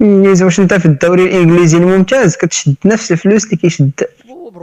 [0.00, 3.92] الإنجليز واش انت في الدوري الإنجليزي الممتاز كتشد نفس الفلوس اللي كيشد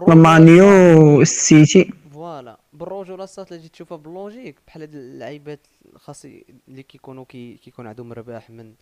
[0.08, 2.58] مانيو السيتي فوالا.
[2.74, 5.60] بالرجوله الصات اللي جيت تشوفها باللوجيك بحال هاد اللعيبات
[5.96, 6.26] خاص
[6.68, 8.74] اللي كيكونوا كي كيكون عندهم رباح من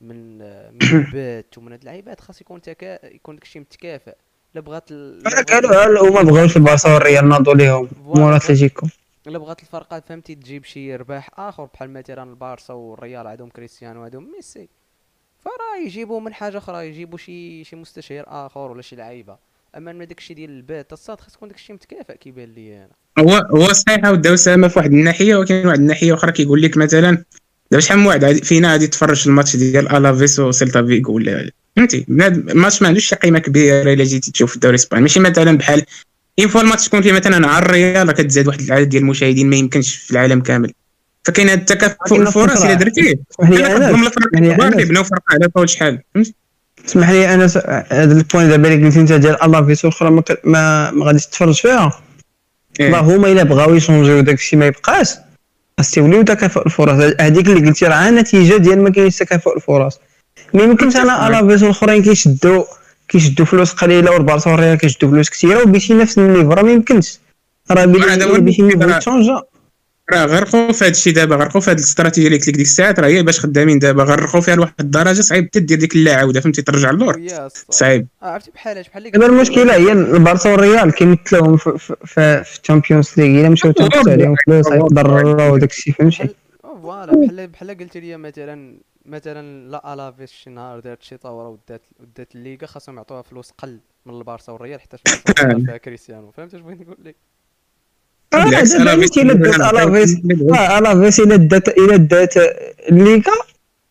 [0.00, 4.14] من آه، من البات ومن هاد اللعيبات خاص يكون تكا يكون داكشي متكافئ.
[4.54, 7.88] لا بغات بغات- قالوا هما بغاوش البارسا والريال ناضوا ليهم.
[8.04, 8.86] مورا اتلتيكو
[9.26, 14.32] الا بغات الفرقة فهمتي؟ تجيب شي رباح آخر بحال مثلا البارسا والريال عندهم كريستيانو عندهم
[14.36, 14.68] ميسي.
[15.44, 19.36] فراه يجيبوا من حاجة أخرى يجيبوا شي شي مستشير آخر ولا شي لعيبة.
[19.76, 22.90] أما من داكشي ديال البات الصاد خاص يكون داكشي متكافئ كيبان لي أنا.
[23.18, 23.30] هو
[23.60, 27.24] هو صحيح وداو سامة في واحد الناحية ولكن واحد الناحية أخرى كيقول لك مثلا
[27.70, 32.04] دابا شحال من واحد فينا غادي يتفرج في الماتش ديال ألافيس وسيلتا فيغو ولا فهمتي؟
[32.08, 35.02] ماتش ما عندوش شي قيمة كبيرة إلا جيتي تشوف الدوري الإسباني.
[35.02, 35.82] ماشي مثلا بحال
[36.38, 39.50] une fois ال match تكون فيه مثلا على الريال راه كتزاد واحد العدد ديال المشاهدين
[39.50, 40.72] ما يمكنش في العالم كامل.
[41.24, 43.14] فكاين هذا التكافؤ الفرص إلا درتيه.
[43.42, 46.02] الفرق يعني الكبار اللي بناو فرقة على طول شحال.
[46.14, 46.34] فهمتي
[46.88, 47.44] اسمح لي أنا
[47.90, 51.26] هذا ال point دابا اللي قلتي أنت ديال الافيس والاخرى ما, ك- ما, ما غاديش
[51.26, 52.02] تفرج فيها.
[52.80, 53.00] إيه.
[53.00, 55.08] هما إلا بغاو ي changer يو داك الشيء ما يبقاش.
[55.78, 57.14] خاص تيوليو تكافؤ الفرص.
[57.20, 59.98] هذيك اللي قلتي راه نتيجة ديال ما كاينش تكافؤ الفرص.
[60.54, 62.64] ما يمكنش أنا الافيس والاخرين كيشدوا
[63.08, 67.18] كيشدوا فلوس قليلة والبارسا والريال كيشدوا فلوس كثيرة وبغيتي نفس ال niveau راه ما يمكنش.
[67.70, 69.40] راه المشكل، niveau
[70.12, 73.00] راه- غرقوا في هذا الشيء دابا غرقوا في هذه الاستراتيجية اللي قلت لك ديك الساعات
[73.00, 76.62] راه هي باش خدامين دابا غرقوا فيها لواحد الدرجة صعيب حتى دير ديك اللاعودة فهمتي؟
[76.62, 77.50] ترجع الصاط.
[77.70, 78.06] صعيب.
[78.22, 83.72] عرفتي بحال بحال اللي دابا المشكلة هي البارسا والريال كيمثلوهم في الشامبيونز ليغ إلا مشاو
[83.72, 86.28] تنقص عليهم فلوس غيتضرروا وداك الشيء فهمتي؟
[86.82, 88.74] voilà بحال بحال قلت لي مثلا
[89.06, 93.80] مثلا لا ألافيس شي نهار دارت شي ثوره ودات ودات الليغا خاصهم يعطوها فلوس قل
[94.06, 94.96] من البارسا والريال حتى
[95.66, 96.30] فيها كريستيانو.
[96.30, 97.16] فهمت اش بغيت نقول لك؟
[98.32, 100.16] بالعكس، ألافيس انت إلا دات ألافيس.
[100.78, 102.34] ألافيس إلا دات إلا دات
[102.90, 103.32] الليغا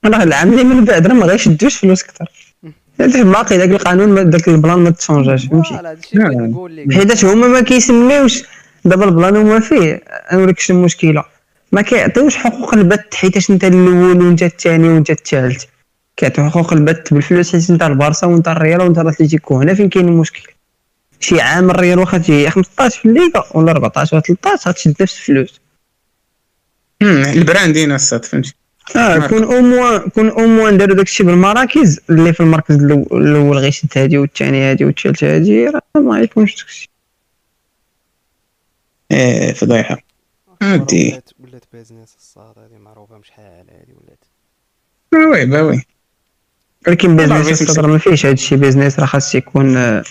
[0.06, 2.32] راه العام اللي من بعد راه ما غيشدوش فلوس أكثر.
[3.00, 5.74] حيت باقي داك القانون داك ال plan ما تشونجاش فهمتي؟
[6.14, 6.32] نعم.
[6.32, 6.94] نقول لك.
[6.94, 8.44] حيتاش هما ما كيسميوش.
[8.86, 10.02] دابا ال plan هما فيه
[10.34, 11.26] نوريك شنو المشكلة.
[11.74, 15.64] ما كيعطيوش حقوق البث حيتاش انت الأول وانت الثاني وانت الثالث
[16.18, 20.54] كيعطيو حقوق البث بالفلوس حيت انت البارسا وانت الريال وانت الاتليتيكو هنا فين كاين المشكل؟
[21.20, 25.62] شي عام الريال واخا تجي 15 في الليغا ولا 14 ولا 13 غتشد نفس الفلوس.
[27.02, 28.54] البراندين الصاط فهمتي؟
[28.96, 29.28] آه.
[29.28, 34.18] كون au moins كون au moins داروا داكشي بالمراكز اللي في المركز الأول غيشد هادي
[34.18, 36.90] والثاني هادي والثالث هادي راه ما غيكونش داكشي.
[39.12, 40.13] إيه فضيحه
[40.64, 41.12] عادي.
[41.12, 44.26] ولات ولات بيزنس الصاد هذه معروفة بشحال هذه ولات
[45.32, 45.84] وي با وي
[46.88, 47.62] ولكن بيزنس.
[47.62, 50.04] الصدر ما فيهش هادشي بيزنس راه خاص يكون آه،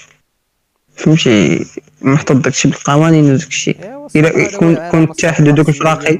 [0.96, 1.66] فهمتي
[2.02, 6.18] محطوط داكشي بالقوانين وداكشي الصاد هذا كون- كون اتحدوا دوك الصاد الفراقي.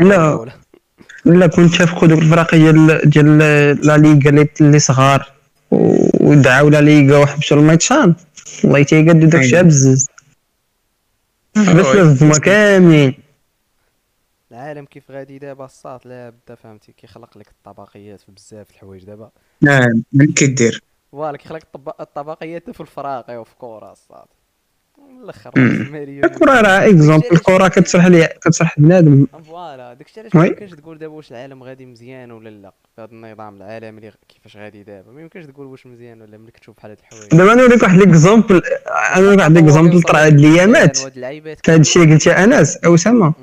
[0.00, 0.46] لا.
[1.24, 3.38] لا كنت تفقوا دوك الفراقي ديال ديال
[3.86, 5.32] لا ليغا اللي صغار
[5.70, 8.14] ودعاو لا ليغا وحبسوا الماتشان
[8.64, 9.62] والله تيقدوا داكشي أيوة.
[9.68, 10.06] بزز
[11.56, 11.86] بس.
[11.96, 13.14] الزما كاملين
[14.72, 19.30] العالم كيف غادي دابا؟ الصاط لا بدا فهمتي كيخلق لك الطبقيات في بزاف الحوايج دابا.
[19.60, 20.82] نعم من كيدير.
[21.12, 24.26] voilà كيخلق الطب- الطبقيات في الفراقي وفي الصاط
[24.98, 29.26] من الأخر الكرة راه exemple الكرة كتشرح لي كتشرح بنادم.
[29.46, 30.34] voilà داكشي علاش.
[30.34, 34.12] ما يمكنش تقول دابا واش العالم غادي مزيان ولا لا؟ في هذا النظام العالمي اللي
[34.28, 35.12] كيفاش غادي دابا.
[35.12, 37.28] ما يمكنش تقول واش مزيان ولا ملي كتشوف بحال هاد الحوايج.
[37.28, 38.62] دابا نوريك واحد l'exemple
[39.16, 43.34] أنا نوريك واحد l'exemple طرا هاد الايامات في هادشي اللي قلتي أنس اسامه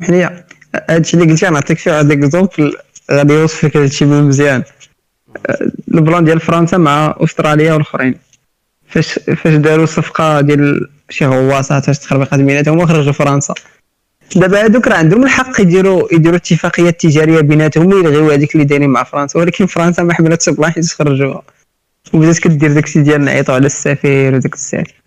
[0.00, 0.06] مم.
[0.06, 0.44] اسمح لي
[0.90, 2.76] هادشي اللي قلتي نعطيك فيه واحد l'exemple
[3.10, 4.62] غادي يوصف لك هادشي مزيان
[5.94, 8.14] ال plan ديال فرنسا مع أستراليا والأخرين.
[8.88, 13.54] فاش فاش داروا صفقة ديال شي غواصات فاش تخربقات بيناتهم وخرجوا فرنسا.
[14.36, 19.04] دابا هادوك راه عندهم الحق يديروا يديروا اتفاقيات تجارية بيناتهم ويلغيو هذيك اللي دايرين مع
[19.04, 21.42] فرنسا ولكن فرنسا ما حملتش plan حيت خرجوها.
[22.12, 25.03] وبدات كدير داكشي ديال نعيطوا على السفير وداك الضوابط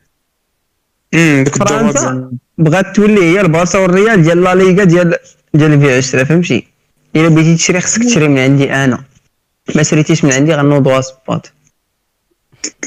[1.12, 2.32] فرنسا.
[2.58, 5.16] بغات تولي هي البارسا والريال ديال لا ليغا ديال
[5.54, 6.68] ديال البيع والشراء فهمتي؟
[7.16, 9.04] إلا بغيتي تشري خصك تشري من عندي أنا.
[9.76, 11.52] ما شريتيش من عندي غنوضوا سباط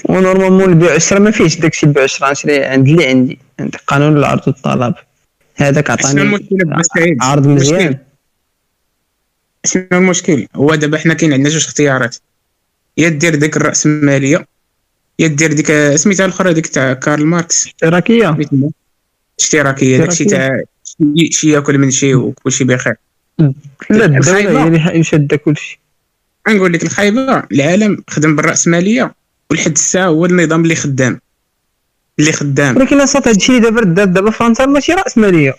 [0.04, 3.38] و normalement البيع والشراء ما فيهش داكشي البيع والشراء نشري عند اللي عندي.
[3.60, 4.94] عند قانون العرض والطلب.
[5.56, 6.38] هذاك عطاني
[7.20, 7.98] عرض مزيان.
[9.64, 12.16] شنو المشكل هو دابا حنا كاين عندنا جوج اختيارات.
[12.96, 14.46] يا دير ديك الرأسمالية
[15.20, 17.66] يا دير ديك سميتها الأخرى ديك تاع كارل ماركس.
[17.66, 18.36] إشتراكية.
[19.40, 20.60] إشتراكية داكشي تاع
[21.30, 22.94] شي- ياكل من شي وكلشي بخير.
[23.38, 24.64] لا الدولة.
[24.64, 25.80] هي اللي شاده كلشي
[26.48, 29.14] غنقول لك الخايبة العالم خدم بالراسماليه
[29.50, 31.20] ولحد الساعة هو النظام اللي خدام.
[32.18, 32.76] اللي خدام.
[32.76, 35.54] ولكن أصلا هادشي اللي دابا دار دابا فرنسا ماشي رأس مالية.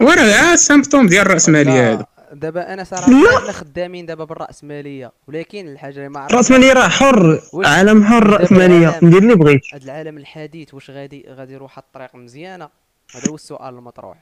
[0.00, 2.06] وراه symptôme ديال الراسماليه هذا.
[2.38, 3.38] دابا أنا صراحة لا.
[3.38, 8.26] حنا خدامين دابا بالراسماليه ولكن الحاجة اللي ما عرفتش رأس مالية راه حر عالم حر
[8.26, 8.88] رأس مالية.
[8.88, 9.60] العالم- ندير اللي بغيت.
[9.74, 12.68] هاد العالم الحديث واش غادي غادي يروح الطريق مزيانة؟
[13.14, 14.16] هذا هو السؤال المطروح.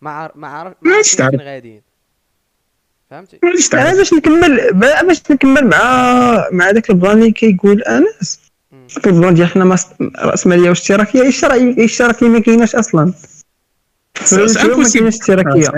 [0.00, 1.30] ما عارف ما عارف ما تعرف.
[1.30, 1.82] فين غاديين.
[3.10, 3.38] فهمتي؟
[3.74, 8.40] أنا باش نكمل با- باش نكمل مع مع داك ال plan اللي كيقول أنس.
[8.96, 9.88] داك ال plan ديال حنا ماس-
[10.18, 11.20] رأس مالية واشتراكية.
[11.22, 13.12] الاشتراكيه الاشتراكيه ما كايناش أصلا.
[14.14, 14.56] كايناش
[15.14, 15.70] اشتراكية.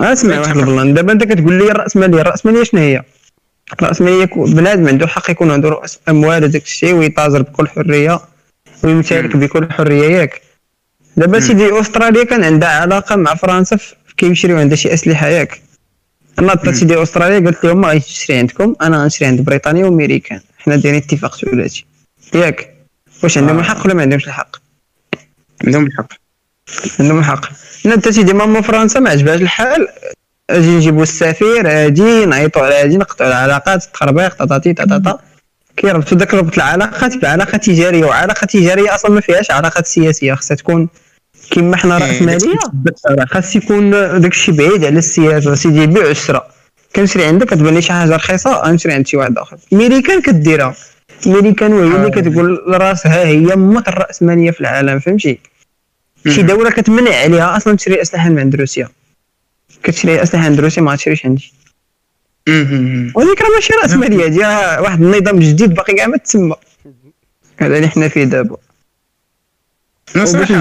[0.00, 3.02] أسمع واحد ال plan دابا أنت كتقول لي الراسماليه الراسماليه شنو هي؟
[3.82, 8.20] الراسماليه بنادم عنده الحق يكون عنده رؤوس أموال وداك الشيء ويتاجر بكل حرية
[8.84, 10.42] ويمتلك بكل حرية ياك.
[11.16, 15.62] دابا سيدي أستراليا كان عندها علاقة مع فرنسا في- كيمشريو عندها شي أسلحة ياك.
[16.38, 20.40] أنا طلعت ديال أستراليا قلت لهم ما غاديش نشري عندكم أنا غنشري عند بريطانيا وامريكان
[20.58, 21.84] حنا دايرين اتفاق ثلاثي
[22.34, 22.74] ياك.
[23.22, 23.60] واش عندهم آه.
[23.60, 24.56] الحق ولا ما عندهمش الحق؟
[25.64, 26.12] عندهم الحق.
[27.00, 27.48] عندهم الحق.
[27.86, 29.88] أنا حتى سيدي ماما فرنسا ما عجبهاش الحال.
[30.50, 35.18] أجي نجيبو السفير أجي نعيطوا على أجي نقطعوا العلاقات تخربيق طاطاتي طاطا
[35.76, 38.04] كيربطوا داك ربط العلاقات بعلاقه تجارية.
[38.04, 40.34] وعلاقة تجارية أصلا ما فيهاش علاقات سياسية.
[40.34, 40.88] خصها تكون
[41.50, 43.24] كما حنا إيه، راس مالية.
[43.26, 45.54] خاص يكون داك الشيء بعيد على السياسة.
[45.54, 46.46] سيدي بيع وشرا
[46.96, 49.56] كنشري عندك كتبان لي شي حاجة رخيصة غنشري عند شي واحد آخر.
[49.72, 50.74] ميريكان كديرها.
[51.26, 52.10] ميريكان وهي اللي آه.
[52.10, 55.38] كتقول لراسها هي أمك الراسماليه في العالم فهمتي؟
[56.28, 56.42] شي.
[56.42, 58.88] دولة كتمنع عليها أصلا تشري أسلحة من عند روسيا.
[59.82, 61.52] كتشري أسلحة عند روسيا ما غتشريش عندي.
[63.14, 66.54] وهذيك راه ماشي رأس مالية دي راه واحد النظام جديد باقي كاع ما تسمى.
[67.56, 68.56] هذا اللي حنا فيه دابا.
[70.14, 70.54] داكشي.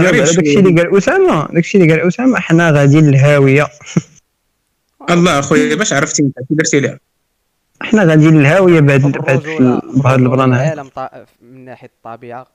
[0.60, 3.68] اللي قال أسامة داكشي اللي قال أسامة حنا غادي للهاوية.
[5.10, 7.00] الله أخويا باش عرفتي أنت كي درتي لها؟
[7.82, 10.74] حنا غادي للهاوية الرجولة- بهذا ال plan هذا.
[10.74, 12.48] العالم طا- من ناحية الطبيعة.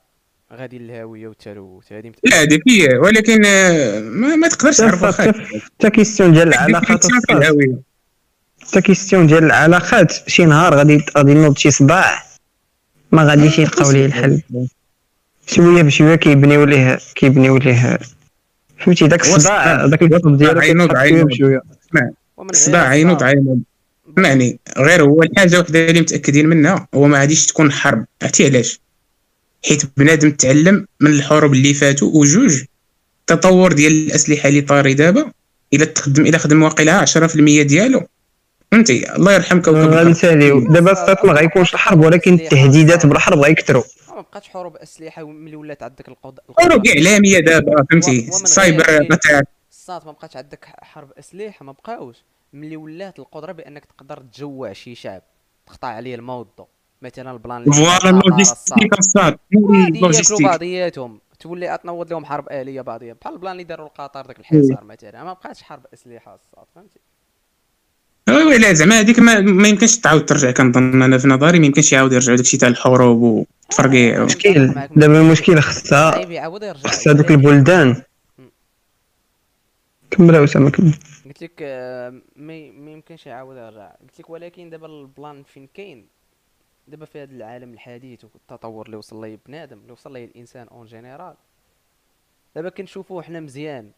[0.52, 2.98] غادي للهاوية والتلوث هذه لا هذيك هي.
[2.98, 5.32] ولكن آه، ما, ما تقدرش تعرف واخا
[5.64, 7.06] حتى question ديال العلاقات.
[8.62, 12.22] حتى question ديال العلاقات شي نهار غادي غادي ينوض شي صداع
[13.12, 14.42] ما غاديش يلقاو ليه الحل.
[15.46, 17.98] شوية بشوية كيبنيو ليه كيبنيو ليه.
[18.78, 19.36] فهمتي؟ داك الصداع
[19.74, 19.86] الصداع.
[19.86, 21.60] داك الوقت ديالو عينوض- كيتحط شوية
[21.94, 22.14] عينوض.
[22.38, 22.88] عينوض الصداع.
[22.88, 23.22] عينوض
[24.18, 28.06] اسمعني غير هو الحاجة وحده اللي متأكدين منها هو ما غاديش تكون حرب.
[28.22, 28.80] عرفتي علاش؟
[29.64, 32.62] حيت بنادم تعلم من الحروب اللي فاتوا وجوج
[33.20, 35.32] التطور ديال الأسلحة اللي طاري دابا
[35.74, 38.06] الا تخدم الا خدم واقيلا 10% ديالو.
[38.72, 40.08] فهمتي؟ الله يرحم كوكب.
[40.08, 43.82] نساليو دابا الصات ما غيكونش الحرب ولكن التهديدات بالحرب غيكثروا.
[44.08, 50.06] ما بقاتش حروب أسلحة ملي ولات عندك القد حروب إعلامية دابا فهمتي؟ سايبر مثلا الصات
[50.06, 52.16] ما بقاتش عندك حرب أسلحة ما بقاوش.
[52.52, 55.22] ملي ولات القدرة بأنك تقدر تجوع شي شعب
[55.66, 56.66] تقطع عليه الموضه
[57.02, 58.46] مثلا البلان اللي فوالا غادي
[59.52, 64.38] ياكلوا اللوجيستيك بعضياتهم تولي تنوض لهم حرب آلية بعضيها بحال البلان اللي داروا القطر داك
[64.40, 67.00] الحصار مثلا ما بقاتش حرب أسلحة الصاد فهمتي؟
[68.48, 70.50] وي لا زعما هذيك ما, ما يمكنش تعاود ترجع.
[70.50, 74.68] كنظن أنا في نظري ما يمكنش يعاود يرجعوا داكشي تاع الحروب والتفرقيع و- مشكل.
[74.96, 78.02] دابا المشكل خصها خصها دوك البلدان.
[80.10, 80.94] كمل أسامة كمل.
[81.26, 83.90] قلت لك آه، ما ما يمكنش يعاود يرجع.
[83.90, 86.06] قلت لك ولكن دابا ال plan فين كاين؟
[86.88, 90.86] دابا في هذا العالم الحديث والتطور اللي وصل ليه بنادم اللي وصل ليه الإنسان en
[90.86, 91.34] général
[92.54, 93.90] دابا كنشوفوه حنا مزيان.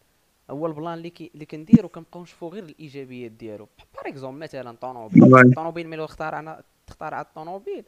[0.51, 3.69] هو ال plan اللي كي اللي كنديرو كنبقاو نشوفو غير الإيجابيات ديالو.
[3.95, 5.41] par exemple مثلا طونوبيل voilà.
[5.41, 7.85] الطونوبيل ملي اخترعنا اخترع الطونوبيل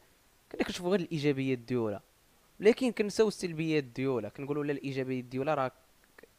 [0.51, 2.01] كنا كنشوفو غير الإيجابيات ديالها.
[2.59, 4.29] ولكن كنساو السلبيات ديالها.
[4.29, 5.71] كنقولوا لا الإيجابيات ديالها راه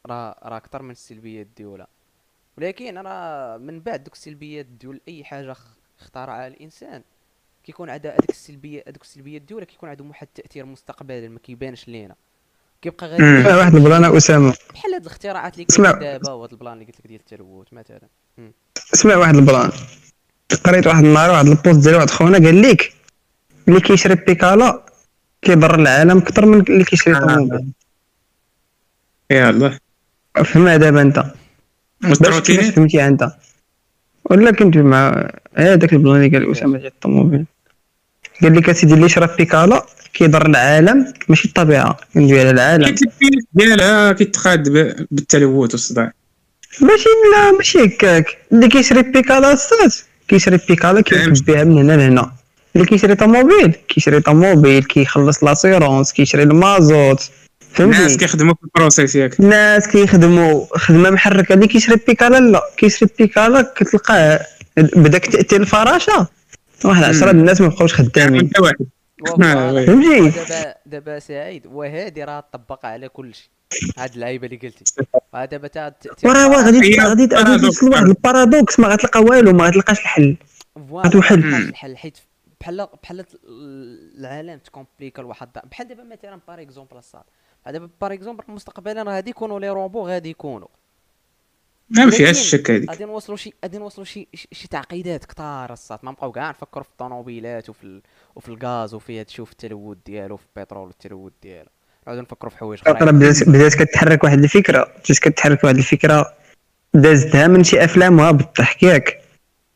[0.05, 1.87] راه راه أكثر من السلبيات ديالها.
[2.57, 5.55] ولكن أنا من بعد دوك السلبيات ديال أي حاجة
[5.99, 7.03] اخترعها الإنسان
[7.63, 12.15] كيكون عندها هذيك السلبيه هذوك السلبيات ديالها كيكون عندهم واحد التاثير مستقبلي ما كيبانش لينا.
[12.81, 13.43] كيبقى غير.
[13.43, 14.53] فيها واحد ال plan أسامة.
[14.73, 15.65] بحال هاد الاختراعات اللي.
[15.65, 18.01] كاينين دابا وهاد ال plan اللي قلت لك ديال التلوث مثلا.
[18.93, 19.71] اسمع واحد ال plan.
[20.63, 22.93] قريت واحد النهار واحد ال post ديال واحد خونا قال لك
[23.67, 24.85] اللي كيشري بيكالا
[25.41, 27.19] كيضر العالم أكثر من اللي كيشري آه.
[27.19, 27.71] طوموبيل
[29.31, 29.79] يا الله
[30.35, 31.25] فهمها دابا أنت.
[32.01, 33.31] باش كيفاش فهمتيها أنت؟
[34.25, 37.45] ولا كنت مع هذاك ال plan اللي قال أسامة ديال الطوموبيل.
[38.41, 41.97] قال لك أسيدي اللي شرب بيكالا كيضر العالم؟ ماشي الطبيعة.
[42.13, 42.85] كندوي على العالم.
[42.85, 42.99] حيت
[43.53, 44.69] ديالها كيتخاد
[45.11, 46.11] بالتلوث والصداع
[46.81, 48.37] ماشي لا ماشي هكاك.
[48.51, 49.95] اللي كيشري بيكالا الصات
[50.27, 52.31] كيشري بيكالا كيركب بها من هنا لهنا.
[52.75, 53.75] اللي كيشري طوموبيل.
[53.87, 57.29] كيشري طوموبيل كيخلص l'assurance كيشري المازوت.
[57.79, 59.39] الناس فهمتي كيخدموا في ال process ياك.
[59.39, 60.65] الناس كيخدموا.
[60.77, 61.53] خدمة محركة.
[61.53, 62.61] اللي كيشري بيكالا لا.
[62.77, 64.39] كيشري بيكالا كتلقاه.
[64.77, 66.27] بداك تاتي الفراشه
[66.85, 68.49] واحد عشرة د الناس ما بقاوش خدامين.
[69.21, 69.85] و voilà.
[69.85, 71.67] فهمتي؟ دابا دابا سعيد.
[71.67, 73.49] وهادي راه طبق على كل شيء.
[73.97, 75.05] هاد اللعيبة اللي قلتي.
[75.33, 77.27] راه دابا تا التأثير وراه واه غادي غادي.
[77.57, 80.37] توصل لواحد ال paradoxe ما غتلقى والو ما غتلقاش الحل.
[80.89, 81.39] voilà هاتو حل.
[81.39, 81.97] ما لقاش الحل.
[81.97, 82.17] حيت
[82.61, 83.25] بحال بحال
[84.19, 87.23] العالم ت compliqua لواحد بحال دابا مثلا par exemple الصاد.
[87.67, 90.67] دابا par exemple مستقبلا راه غادي يكونوا لي روبو غادي يكونوا.
[91.89, 95.99] ما فيهاش ولكن الشك هذيك غادي نوصلوا شي غادي نوصلوا شي شي- تعقيدات كثار الصاد.
[96.03, 98.01] ما نبقاو كاع نفكروا في الطوموبيلات وفي ال...
[98.35, 101.69] وفي الغاز وفي هادشي وفي التلوث ديالو وفي البترول والتلوث ديالو.
[102.07, 104.83] نعاودو نفكروا في حوايج اخرين بدات بدات كتحرك واحد الفكرة.
[104.83, 106.33] بدات كتحرك واحد الفكرة.
[106.93, 109.21] دازتها من شي افلام وهبط ياك.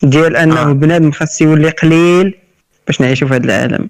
[0.03, 0.73] ديال أنه آه.
[0.73, 2.39] بنادم خاص يولي قليل
[2.87, 3.89] باش نعيشوا في هذا العالم.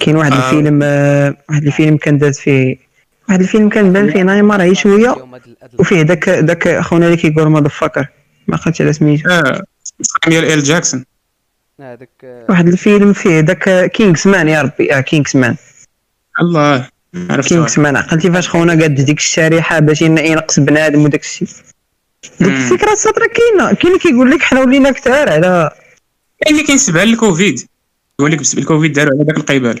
[0.00, 0.36] كاين واحد آه.
[0.50, 2.76] الفيلم آه، واحد الفيلم كان داز فيه
[3.30, 5.28] واحد الفيلم كان بان فيه نايمار عي شوية
[5.78, 8.06] وفيه داك داك خونا اللي كيقول motherfucker
[8.48, 9.30] ما عقلتش على سميتو.
[9.30, 9.62] آه
[10.28, 11.04] ديال إل جاكسون.
[11.80, 14.94] هذاك آه، واحد الفيلم فيه داك Kingsman يا ربي.
[14.94, 15.56] آه Kingsman
[16.40, 16.88] الله
[17.30, 21.48] عرفت Kingsman عقلتي فاش خونا قاد ديك الشريحة باش ين- ينقص بنادم وداك الشيء.
[22.40, 22.48] ديك.
[22.48, 23.72] الفكرة الساط كاينة.
[23.74, 25.70] كاين اللي كيقول لك حنا ولينا كثار على
[26.40, 27.60] كاين اللي كينسبها للكوفيد.
[28.20, 29.80] يقول لك بسبب الكوفيد داروا على داك القبال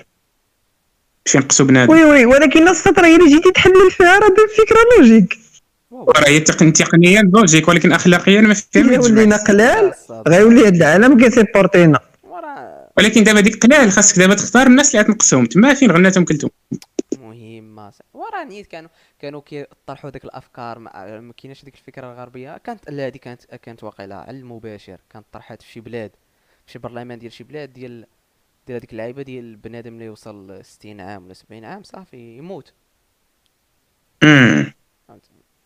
[1.26, 5.38] باش ينقصوا بنادم وي وي ولكن السطر هي اللي جيتي تحلل فيها راه الفكرة logique.
[5.92, 9.40] راه هي تقن- تقنيا logique ولكن اخلاقيا ما فيها ما الا ولينا يتجمعش.
[9.40, 9.92] قلال.
[10.28, 14.94] غيولي هذا العالم كي supporti نا وراه ولكن دابا ديك قلال خاصك دابا تختار الناس
[14.94, 16.50] اللي غتنقصهم تما فين غناتهم كلتهم
[17.18, 17.92] مهمه.
[18.14, 18.90] وراه نيت كانوا
[19.20, 23.84] كانوا كيطرحوا ديك الأفكار ما ما كايناش ديك الفكرة الغربية كانت لا هذه كانت كانت
[23.84, 26.10] واقيلا على المباشر كانت طرحات في شي بلاد
[26.66, 28.06] في شي برلمان ديال شي بلاد ديال
[28.70, 32.72] ديال هذيك اللعيبة ديال بنادم اللي يوصل 60 عام ولا 70 عام صافي يموت.
[34.22, 34.72] مم.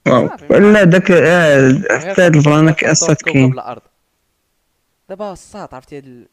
[0.06, 0.30] wow.
[0.50, 3.82] ولا داك حتى هاد ال plan غير كاسات حطوه في كوكب كاين الأرض.
[5.08, 6.28] دابا الساط عرفتي هاد.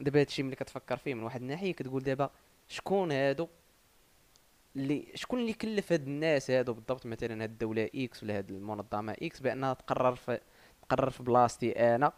[0.00, 2.30] دابا هادشي ملي كتفكر فيه من واحد الناحية كتقول دابا
[2.68, 3.48] شكون هادو
[4.76, 9.12] اللي شكون اللي كلف هاد الناس هادو بالضبط؟ مثلا هاد الدولة X ولا هاد المنظمة
[9.22, 10.40] X بأنها تقرر في
[10.88, 12.12] تقرر في بلاصتي أنا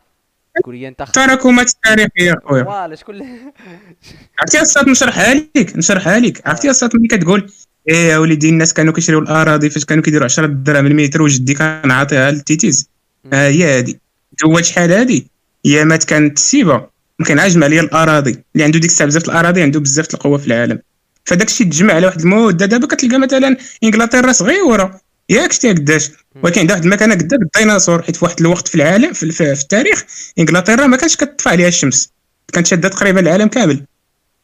[0.63, 2.65] تقول لي انت خ- تراكمات التاريخيه خويا.
[2.65, 3.17] voilà شكون
[4.41, 6.43] عرفتي الصاد نشرحها لك؟ نشرحها لك.
[6.49, 7.51] عرفتي الصاد ملي كتقول
[7.89, 11.91] إيه يا وليدي الناس كانوا كيشريو الأراضي فاش كانوا كيديروا 10 دراهم المتر وجدي كان
[11.91, 12.89] عاطيها للتيتيز.
[13.33, 14.01] ها هي هادي.
[14.45, 15.27] جوات شحال هادي؟
[15.67, 16.87] ايامات كانت السيبه
[17.19, 18.31] ما كان عاجم عليا الأراضي.
[18.55, 20.79] اللي عنده ديك الساعة بزاف الأراضي عنده بزاف القوة في العالم.
[21.25, 25.01] فداك الشيء تجمع على واحد المده دابا كتلقى مثلا إنجلترا صغيرة.
[25.31, 26.11] ياك شتي قداش
[26.43, 29.63] ولكن عندها واحد المكانه قدا الديناصور حيت في واحد الوقت في العالم في, في, في
[29.63, 30.05] التاريخ
[30.39, 32.13] إنجلترا ما كانش كتطفى عليها الشمس.
[32.53, 33.85] كانت شادة تقريبا العالم كامل.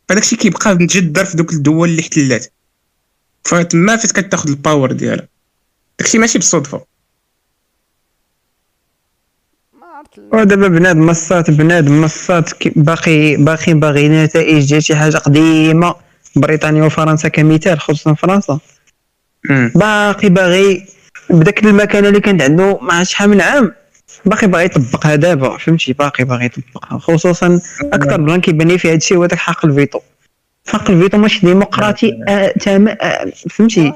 [0.09, 2.53] فداك الشيء كيبقى متجدر في دوك الدول اللي احتلات.
[3.45, 5.29] فتما فاش كتاخذ الباور ديالها.
[5.99, 6.85] داكشي ماشي بالصدفة.
[10.33, 15.95] ودابا بنادم مصات بنادم مصات باقي باقي باغي نتائج ديال شي حاجة قديمة.
[16.37, 18.59] بريطانيا وفرنسا كمثال خصوصا فرنسا.
[19.75, 20.87] باقي باغي
[21.31, 23.73] بداك المكانه اللي كانت عنده مع شحال من عام.
[24.25, 28.97] باقي باغي يطبقها دابا فهمتي؟ باقي باغي يطبقها خصوصا أكثر plan كيبان لي في هذا
[28.97, 30.01] الشيء هو داك حق الفيتو.
[30.69, 33.93] حق الفيتو ماشي ديمقراطي آه تام آه فهمتي؟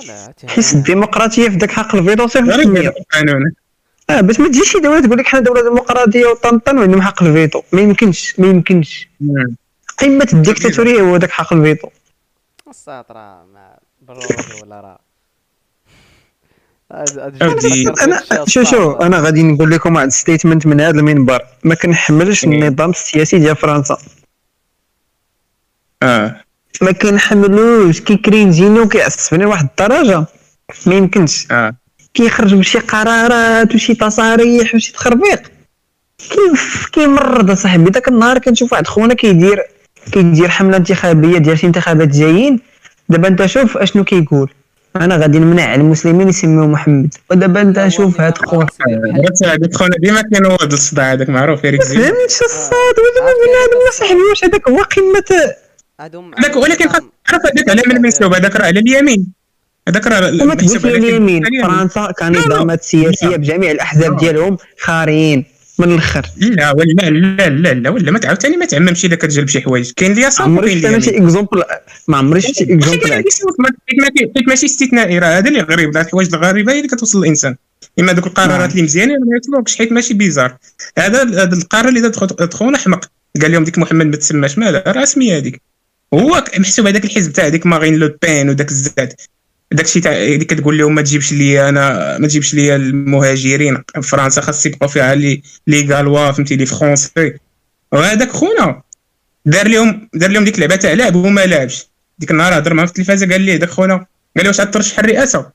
[0.49, 3.53] حس الديمقراطيه في داك حق الفيتو صفر في القانون
[4.11, 7.63] آه باش ما تجيش شي دولة تقول لك حنا دولة ديمقراطية وطنطن وعندهم حق الفيتو.
[7.73, 9.09] ما يمكنش ما يمكنش.
[9.99, 11.89] قمة الديكتاتورية هو داك حق الفيتو.
[12.71, 14.99] الساط راه ما بالروح ولا راه هاد- هاد أودي.
[14.99, 18.93] الجملة فكرت أنا شو شو.
[18.93, 21.43] أنا غادي نقول لكم واحد statement من هذا المنبر.
[21.65, 22.51] ما كنحملش إيه.
[22.51, 23.99] النظام السياسي ديال فرنسا.
[26.03, 26.45] آه.
[26.83, 28.01] ما كنحملوش.
[28.01, 30.27] كي cringe يني وكيعصبني لواحد الدرجة.
[30.87, 31.47] ما يمكنش.
[31.51, 31.75] آه.
[32.15, 35.43] كيخرج بشي قرارات وشي تصاريح وشي تخربيق.
[36.19, 39.63] كيف كيمرض اصاحبي داك النهار كنشوف واحد خونا كيدير
[40.13, 42.61] كيدير حملة انتخابية ديال شي انتخابات جايين.
[43.09, 44.51] دابا انت شوف أشنو كيقول.
[45.05, 47.15] أنا غادي نمنع المسلمين يسميو محمد.
[47.31, 52.01] ودابا أنت شوف هاد عرفت هذاك خونا ديما كينوض الصداع هذاك معروف يا ريك زين
[52.01, 55.55] فهمتش الصاد ودابا بنادم صاحبي واش هذاك هو قمه
[56.39, 56.89] هذاك ولكن
[57.29, 59.27] عرف هذاك على من منسوب هذاك راه على اليمين.
[59.89, 61.43] هذاك راه تقولش على اليمين.
[61.63, 63.37] فرنسا كنظامات سياسية.
[63.37, 64.19] بجميع الأحزاب لا.
[64.19, 65.45] ديالهم خاريين
[65.81, 69.61] من الآخر لا ولا لا لا لا ولا ما تعاوتاني ما تعممش إلا كتجلب شي
[69.61, 69.93] حوايج.
[69.97, 71.63] كاين اليسار عمري وكاين شفت أنا شي exemple
[72.09, 73.25] ما عمري شفت ماشي exemple حيت
[73.59, 77.19] ما- حيت ما- حيت ماشي استثنائي راه هذا اللي غريب الحوايج الغريبة هي اللي كتوصل
[77.19, 77.57] الانسان
[78.01, 78.71] إما دوك القرارات نعم.
[78.71, 80.57] اللي مزيانين ما يطلقش حيت ماشي بيزار.
[80.99, 83.11] هذا هذا القرار اللي دات خونا حمق
[83.43, 85.61] قال لهم ديك محمد ما تسماش مالها راه سميه هذيك.
[86.15, 89.13] هو محسوب هذاك الحزب تاع ديك مارين لو بين وداك الزاد.
[89.73, 93.83] داك الشيء تاع اللي كتقول لهم ما تجيبش لي أنا ما تجيبش لي المهاجرين.
[94.03, 97.35] فرنسا خاص يبقوا فيها لي لي غالوا فهمتي لي فرونسي
[97.93, 98.83] وهذاك خونا
[99.45, 101.87] دار لهم دار لهم ديك اللعبه تاع لعب وما لعبش.
[102.19, 103.95] ديك النهار هضر معاه في التلفازة قال لي داك خونا
[104.37, 105.51] قال لي واش غترشح الرئاسة؟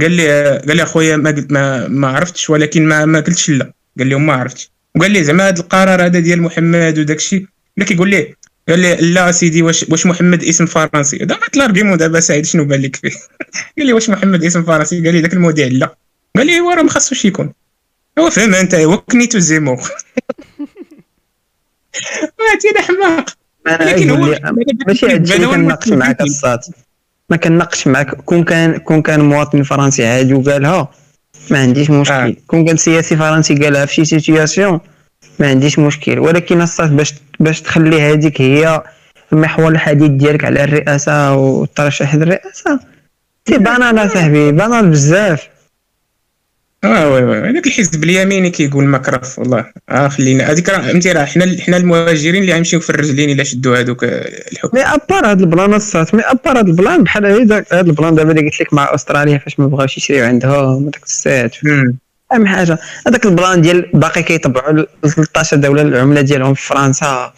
[0.00, 3.72] قال لي قال لي أخويا ما قلت ما, ما عرفتش ولكن ما ما قلتش لا.
[3.98, 4.70] قال لهم ما عرفتش.
[4.96, 7.46] وقال لي زعما هذا القرار هذا ديال محمد وداك الشيء
[7.78, 8.34] قال كيقول لي
[8.68, 12.64] قال لي لا سيدي واش واش محمد اسم فرنسي؟ دابا ال argument دابا سعيد شنو
[12.64, 13.10] بان لك فيه؟
[13.78, 15.96] قال لي واش محمد اسم فرنسي؟ قال لي ذاك المذيع لا.
[16.36, 17.52] قال لي هو راه ما خاصوش يكون.
[18.18, 19.78] هو فهم انت هو كنيتو زيمور.
[22.78, 23.30] حماق.
[23.66, 24.38] أنا لكن هو
[24.86, 26.60] ماشي هادشي كنناقش معاك الصاد؟
[27.30, 28.14] ما كنناقش معاك.
[28.14, 30.90] كون كان كون كان مواطن فرنسي عادي وقالها
[31.50, 32.14] ما عنديش مشكل.
[32.14, 32.36] آه.
[32.46, 34.80] كون كان سياسي فرنسي قالها في شي situation
[35.38, 36.18] ما عنديش مشكل.
[36.18, 38.82] ولكن الصاد باش باش تخلي هذيك هي
[39.32, 42.80] محور الحديث ديالك على الرئاسة والترشح للرئاسه
[43.48, 45.48] c'est banal اصاحبي banal بزاف.
[46.84, 49.64] آه oui oui هذاك الحزب اليميني كيقول مكرف والله.
[49.88, 50.50] آه خلينا.
[50.50, 54.78] هذيك راه فهمتي راه حنا حنا المهاجرين اللي غنمشيو في الرجلين إلا شدوا هذوك الحكم.
[54.78, 57.02] مي أبار هاد البلان الصات مي أبار هاد البلان.
[57.02, 57.26] بحال
[57.72, 61.04] هاد ال plan دابا اللي قلت لك مع أستراليا فاش ما بغاوش يشريو عندهم داك
[61.04, 61.56] السات.
[62.32, 67.06] أهم حاجة هذاك ال plan ديال باقي كيطبعوا 13 دوله العملة ديالهم في فرنسا.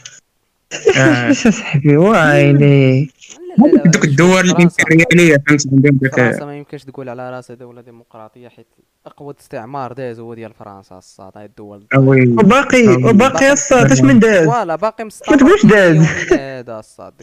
[0.96, 1.30] آه.
[1.30, 3.10] اش اصاحبي وايلي
[3.58, 7.30] لا لا لا دوك الدول فرنسا- الإمبريالية فهمتي عندهم داك فرنسا ما يمكنش تقول على
[7.30, 8.66] راسها دولة ديمقراطية حيت
[9.06, 11.86] أقوى استعمار داز هو ديال فرنسا الصاد هاي الدول.
[11.94, 15.96] آه وباقي وباقي الصات أش من داز؟ voilà باقي مستعمر ما تقولش داز.
[16.32, 17.12] هذا الصاد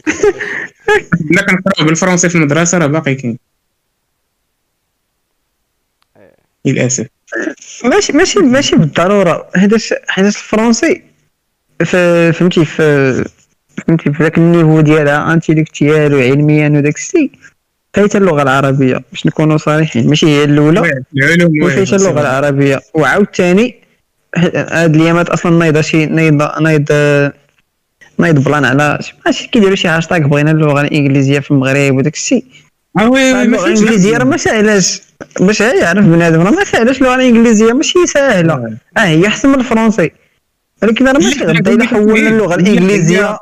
[1.28, 3.38] كنا كنقراو بالفرنسي في المدرسة راه باقي كاين.
[6.16, 6.34] إيه.
[6.64, 7.06] للأسف.
[7.84, 9.46] ماشي ماشي ماشي بالضرورة.
[9.56, 11.02] حيتاش حيتاش ال français
[11.84, 13.24] فهمتي في
[13.86, 17.30] فهمتي في ذاك ال niveau ديالها intellectuel وعلميا وداك الشيء
[17.94, 20.08] فايت اللغة العربية باش نكونوا صريحين.
[20.08, 20.80] ماشي هي الأولى
[21.62, 22.80] وفايت اللغة العربية.
[22.94, 23.74] وعاود ثاني
[24.36, 26.92] هاد الايامات أصلا نايضة شي نايض نايض
[28.18, 32.44] نايض plan على ماشي كيديروا شي هاشتاغ بغينا اللغة الإنجليزية في المغرب وداك الشيء
[32.94, 35.02] oui oui اللغة الانجليزيه راه ما ساهلاش
[35.40, 38.54] باش يعرف بنادم راه ما ساهلاش اللغة الانجليزيه ماشي ساهله
[38.96, 40.10] آه هي احسن من الفرنسي
[40.82, 43.38] ولكن راه ماشي غدا الا حولنا اللغة الانجليزيه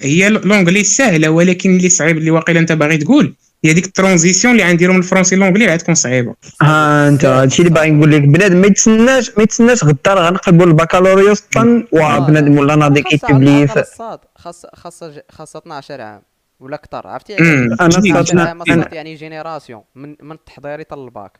[0.00, 3.34] هي l'anglais سهله ولكن اللي صعيب اللي واقيلا انت باغي تقول
[3.64, 7.62] هي ديك ال transition اللي غنديرو من الفرنسي l'anglais غادي تكون صعيبه ها انت هادشي
[7.62, 12.58] اللي باغي نقول لك بنادم ما يتسناش ما يتسناش غدا راه غنقلبوا البكالوريوس طن وبنادم
[12.58, 16.22] ولا ناضي خاصة على كيتبلي الأقل في الصاد خاص خاصة خاصة 12 عام
[16.60, 17.76] ولا أكثر عرفتي؟ أمم.
[17.80, 18.16] أنا جديد.
[18.16, 21.32] 12 صاتنا عام الصاد يعني جينيراسيون من من التحضيري حتى الباك.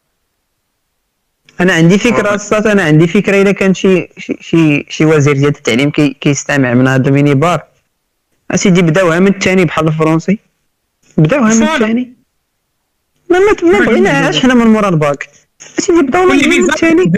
[1.61, 4.09] أنا عندي فكرة صات أنا عندي فكرة الا كان شي
[4.41, 7.63] شي شي, وزير ديال التعليم كي كيستمع من هذا الميني بار.
[8.51, 10.39] أسيدي بداوها من الثاني بحال الفرنسي.
[11.19, 11.63] بداوها من.
[11.63, 12.15] الثاني.
[13.31, 15.29] ما ما بغيناش حنا من مورا الباك؟
[15.79, 17.13] أسيدي بداو من الثاني.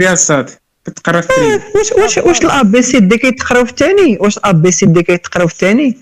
[0.00, 0.50] يا الصاد
[0.86, 5.02] كتقرا في ال privé واش واش واش ال ABCD كيتقراو في الثاني؟ واش ال ABCD
[5.02, 5.98] كيتقراو في الثاني؟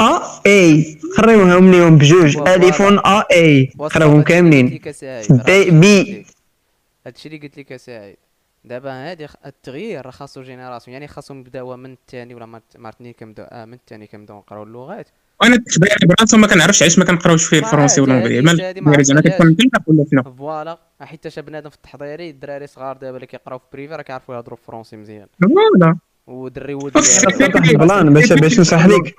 [0.00, 2.36] ا اي قريوهم ليهم بجوج.
[2.36, 4.80] الف ا اي قراوهم كاملين
[5.46, 6.26] بي بي
[7.06, 8.16] هادشي اللي قلت لك يا سعيد
[8.64, 13.46] دابا هادي التغيير راه خاصو génération يعني خاصهم يبداوها من الثاني ولا ما عرفتني كنبداو
[13.46, 15.08] آه من الثاني كنبداو نقراو اللغات
[15.40, 19.22] وأنا التحضير براسو ما كنعرفش علاش ما كنقراوش فيه الفرنسي والانجليزي ما أنا
[19.86, 24.02] ولا شنو voilà حيت بنادم في التحضيري الدراري صغار دابا اللي كيقراو في privé راه
[24.02, 29.14] كيعرفوا يهضروا français مزيان voilà ودري ولد واحد ال plan باش باش نصح لك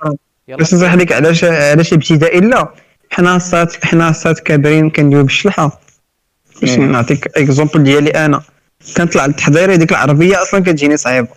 [0.48, 2.74] نصح لك علاش علاش ابتدائي لا
[3.10, 5.80] حنا صات حنا صات كابرين كندويو بالشلحة.
[6.60, 6.70] باش.
[6.70, 8.42] نعطيك exemple ديالي أنا.
[8.96, 11.28] كنطلع للتحضيري ديك العربية أصلا كتجيني صعيبة.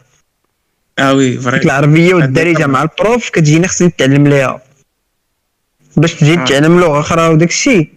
[0.99, 1.57] آه oui ديك vrai.
[1.57, 4.61] العربية والدارجة مع ال prof كتجيني خصني نتعلم ليها.
[5.97, 6.45] باش تجي آه.
[6.45, 7.89] تتعلم لغة أخرى وداك الشيء.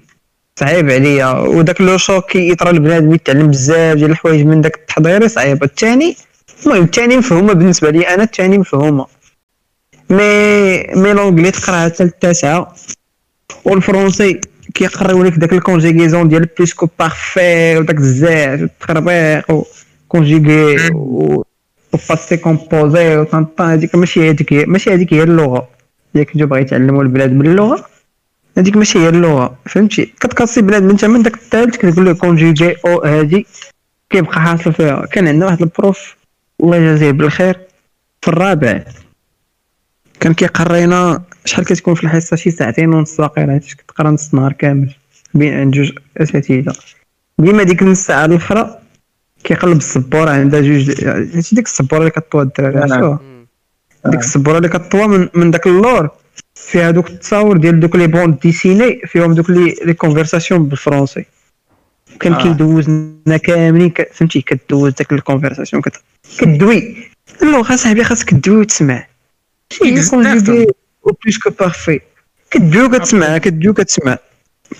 [0.60, 1.30] صعيب عليا.
[1.30, 6.16] وداك le choc كيطرى البنادم يتعلم بزاف ديال الحوايج من داك التحضيري صعيبه الثاني
[6.66, 9.06] المهم الثاني مفهومة بالنسبة لي أنا الثاني مفهومة.
[10.10, 12.74] mais mais l'anglais تقراها حتى التاسعه
[13.64, 14.40] وال français
[14.74, 19.64] كيقريو لك داك ال conjugaison ديال plus-que-parfait وداك الزاج والتخربيق
[20.08, 21.44] و
[21.92, 25.68] conjuguer و و passé composé وطنطان هذيك ماشي هذيك ماشي هذيك هي اللغة.
[26.16, 27.84] الا كنتو باغي تعلموا البلاد من اللغة
[28.58, 29.58] هذيك ماشي هي اللغة.
[29.66, 33.46] فهمتي؟ كتقصي بلاد من داك الثالث كتقول له conjuguer أو هادي
[34.10, 35.06] كيبقى حاصل فيها.
[35.06, 36.16] كان عندنا واحد ال prof
[36.60, 37.58] الله يجازيه بالخير
[38.22, 38.84] في الرابع.
[40.20, 44.94] كان كيقرينا شحال كتكون في الحصة؟ شي ساعتين ونص واقيلا حيت كتقرا نص نهار كامل.
[45.34, 46.72] بين عند جوج أساتذة.
[47.38, 48.78] ديما ديك النص ساعة الاخرى
[49.44, 52.80] كيقلب السبورة عندها جوج هادشي ديك السبورة اللي كطوى الدراري آه.
[52.80, 53.46] عرفتوها مم.
[54.06, 56.10] ديك السبورة اللي كطوى من, من داك اللور
[56.54, 61.24] فيها دوك التصاور ديال دوك les bandes dessinées فيهم دوك لي les conversations بالفرونسي
[62.20, 62.42] كان آه.
[62.42, 65.82] كيدوزنا كاملين فهمتي؟ كدوز داك ال conversation.
[66.38, 66.96] كدوي.
[67.42, 69.09] اللغة صاحبي خاصك تدوي وتسمع.
[69.72, 70.10] شي.
[70.10, 70.66] conjuguer
[71.06, 72.00] أو بلوس كو بارفي
[72.50, 74.18] كدوي وكتسمع كدوي وكتسمع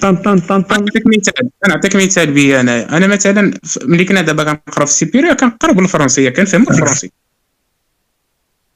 [0.00, 3.52] طن طن طن طن نعطيك مثال نعطيك مثال بي أنا أنا مثلا
[3.82, 7.10] ملي كنا دابا كنقرا في السيبيريا كنقرا بالفرنسيه كنفهم الفرنسي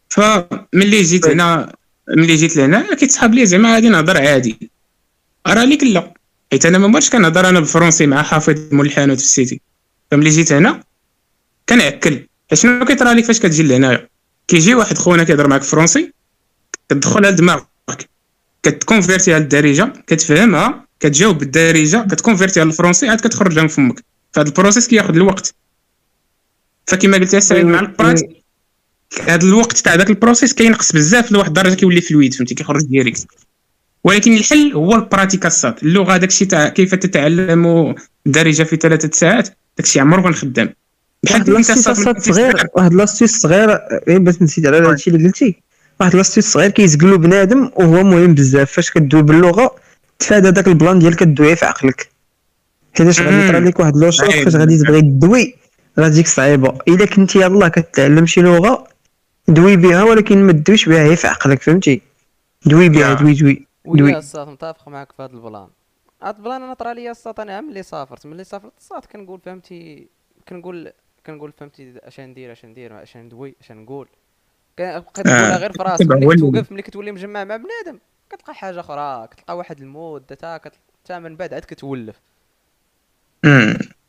[0.09, 1.73] فملي جيت هنا
[2.09, 4.71] ملي جيت لهنا كيتسحب لي زعما غادي نهضر عادي
[5.47, 6.15] راه ليك لا
[6.53, 9.61] حيت أنا ما كنهضر أنا بالفرنسي مع حافظ مول الحانوت في السيتي
[10.11, 10.81] فملي جيت هنا
[11.69, 14.09] كنعكل شنو كيطرى فاش كتجي لهنايا
[14.49, 16.13] كيجي واحد خونا كيهضر معاك فرونسي
[16.89, 17.67] كتدخلها لدماغك
[18.63, 24.05] كت convertيها للدارجه كتفهمها كتجاوب بالدارجة كت convertيها للفرونسي عاد كتخرجها من فمك.
[24.33, 25.55] فهاد ال process كياخذ الوقت.
[26.87, 28.21] فكما قلت يا سعيد مع ال pratique
[29.23, 33.27] هذا الوقت تاع ذاك ال process كينقص بزاف لواحد الدرجة كيولي fluide فهمتي كيخرج direct.
[34.05, 37.95] ولكن الحل هو البراتيكا الصاط اللغة داك الشيء تاع كيف تتعلم
[38.27, 40.75] الدارجه في ثلاثة ساعات داكشي عمرو خدام بحال
[41.31, 45.63] واحد لاستيس صغير واحد لاستيس صغير غير باش نسيت على هادشي اللي قلتي.
[46.01, 48.73] واحد l'astuce صغير كيزقلو بنادم وهو مهم بزاف.
[48.73, 49.77] فاش كدوي باللغة
[50.19, 52.11] تفادى داك ال plan ديال كدوي في عقلك.
[52.99, 53.49] حيتاش غادي مم.
[53.49, 54.45] يطرى لك واحد le choc صحيح.
[54.45, 55.55] فاش غادي تبغي تدوي
[56.01, 56.79] غاديك صعيبة.
[56.89, 58.87] إلا كنتي يلاه كتعلم شي لغة
[59.49, 62.03] دوي بها ولكن ما تدويش بها هي في عقلك فهمتي؟
[62.67, 63.15] دوي بها.
[63.15, 64.17] دوي دوي دوي.
[64.17, 65.69] الصاط متفق معك في هذا ال plan.
[66.23, 68.27] هذا ال plan أنا طرا ليا الصاط أنا ملي سافرت.
[68.27, 70.09] ملي سافرت الصاط كنقول فهمتي
[70.49, 70.93] كنقول
[71.27, 74.09] كنقول فهمتي اش ندير اش ندير اش ندوي اش نقول
[74.79, 77.99] كنبقى تقولها غير في راسك ملي كتوقف ملي كتولي مجمع مع بنادم
[78.31, 80.61] كتلقى حاجة أخرى كتلقى واحد ال mode تا.
[81.05, 82.21] تا من بعد عاد كتولف.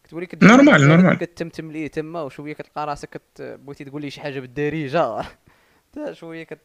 [0.03, 1.17] كتولي normal، normal.
[1.17, 3.41] كتمتم ليه تما وشوية كتلقى راسك كت...
[3.41, 5.25] بغيتي تقول لي شي حاجة بالدارجة
[6.11, 6.59] شوية كت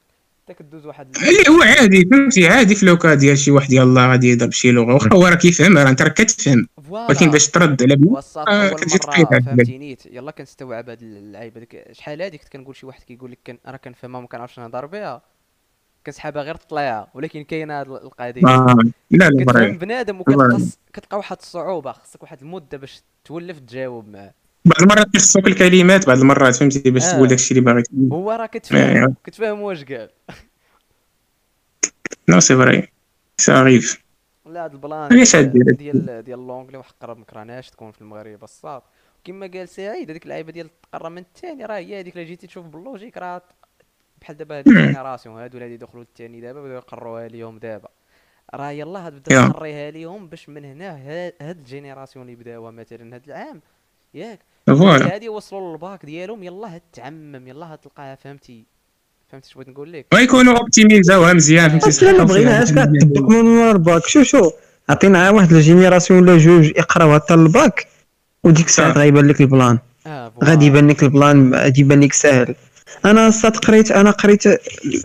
[0.47, 1.17] تا كدوز واحد
[1.49, 4.95] هو عادي فهمتي؟ عادي في le cas ديال شي واحد يلاه غادي يهضر بشي لغة
[4.95, 6.69] واخا هو راه كيفهم راه أنت راك كتفهم.
[6.89, 8.17] ولكن باش ترد على بنادم
[8.49, 11.93] آه، كتجي مرة تقيد على فهمتيني يلا كنستوعب هاد اللعيبة ديك.
[11.93, 15.23] شحال هادي كنت كنقول شي واحد كيقول لك راه كنفهمها وما كنعرفش نهضر بها.
[16.07, 18.47] كنسحابها غير طليعة ولكن كاينة هاد القضية.
[18.47, 18.77] آه.
[19.11, 20.35] لا لا كتفهم بنادم بري.
[20.37, 21.93] وكتقص كتلقى واحد الصعوبة.
[21.93, 24.35] خصك واحد المدة باش تولف تجاوب معاه.
[24.65, 27.12] بعض المرات كيخصوك الكلمات بعض المرات فهمتي باش آه.
[27.12, 27.82] تقول داكشي اللي باغي
[28.12, 28.47] هو راه آه.
[28.47, 30.11] كتفهم كتفهم واش قال.
[32.28, 32.89] non c'est vrai
[33.39, 34.02] ça arrive
[34.47, 35.77] لا هاد ال plan ديال
[36.24, 38.82] ديال- l'anglais واحد قرب مكرهناش تكون في المغرب الصاط
[39.24, 42.66] كما قال سعيد هذيك اللعيبة ديال تقرب من الثاني راه هي هذيك اللي جيتي تشوف
[42.66, 43.43] بال logique راه
[44.20, 47.89] بحال دابا هاد ال génération هادو اللي غادي يدخلوا الثاني دابا بداو يقروها ليهم دابا.
[48.55, 49.49] راه يلاه تبدا.
[49.49, 53.61] تقريها ليهم باش من هنا ها- هاد ال génération اللي بداوها مثلا هاد العام.
[54.15, 54.39] ياك.
[54.74, 55.15] voilà.
[55.14, 56.42] هادي وصلوا للباك ديالهم.
[56.42, 58.64] يلاه تعمم يلاه تلقاها فهمتي؟
[59.32, 62.24] فهمتي اش بغيت نقول لك؟ ويكونوا optimisaوها مزيان فهمتي؟ أصلا.
[62.24, 64.06] بغيناهاش كتطبق من الباك.
[64.06, 64.51] شو شو
[64.88, 67.86] عطينا واحد ال génération ولا جوج يقراو حتى الباك
[68.44, 68.92] وديك الساعة آه.
[68.92, 69.78] غيبان لك ال plan.
[70.06, 72.55] آه غادي يبان لك ال plan غادي يبان لك ساهل.
[73.05, 74.48] أنا الصاط قريت أنا قريت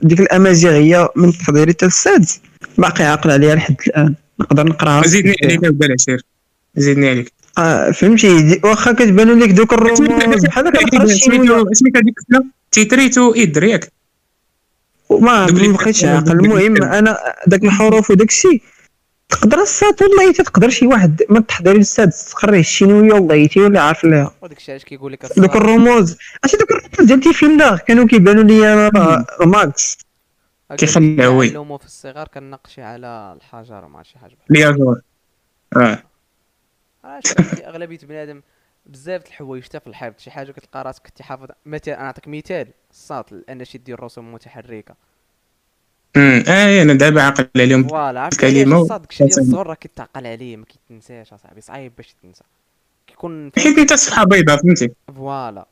[0.02, 2.42] ديك الأمازيغية من تحضيري حتى السادس
[2.78, 4.16] باقي عاقل عليها لحد الآن.
[4.40, 5.08] نقدر نقراها.
[5.08, 6.22] زيدني عليك العشير
[6.76, 7.34] زيدني عليك.
[7.58, 13.64] آه، فهمتي واخا كتبان لك دوك الرموز بحال هكا سميتو سميتو هذيك السنة تيتريتو ايدر
[13.64, 13.92] ياك
[15.10, 16.32] ما بقيتش عاقل.
[16.32, 16.84] المهم.
[16.84, 17.18] أنا
[17.48, 18.62] داك الحروف وداك الشيء
[19.30, 24.32] تقدر السات والله تقدر شي واحد؟ من التحضير السادس تقريه الشينويه والله تيولي عارف ليها
[24.42, 28.74] وداك الشيء علاش كيقول لك دوك الرموز اش دوك الرموز ديال تيفيلا كانوا كيبانوا لي
[28.74, 29.98] أنا راه ماكس
[30.78, 31.50] كيخلع وي.
[31.50, 35.02] كيعلموا في الصغار كنناقشي على الحجر ما شي حاجة بحال ليازور
[35.78, 36.04] آه.
[37.06, 38.42] فهمتي أغلبية بنادم
[38.86, 42.28] بزاف د الحوايج حتى في الحفظ شي حاجة كتلقى راسك كنتي حافظ مثلا أنا نعطيك
[42.28, 44.96] مثال الساط الاناشيد ديال الرسوم المتحركه
[46.18, 47.88] أمم، آه أنا دابا عاقل عليهم.
[47.88, 49.40] فوالا علاش الساط داكشي ديال.
[49.40, 52.44] الصغر راه كيتعقل عليه ما كيتنساش أصاحبي صعيب باش تنسى.
[53.08, 55.68] كيكون حيت أنت صفحه بيضاء فهمتي؟ فوالا.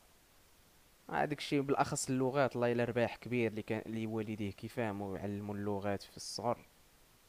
[1.10, 6.02] هذاك الشيء بالأخص اللغات الله إلا رباح كبير اللي كان اللي والديه كيفهموا ويعلموا اللغات
[6.02, 6.58] في الصغر.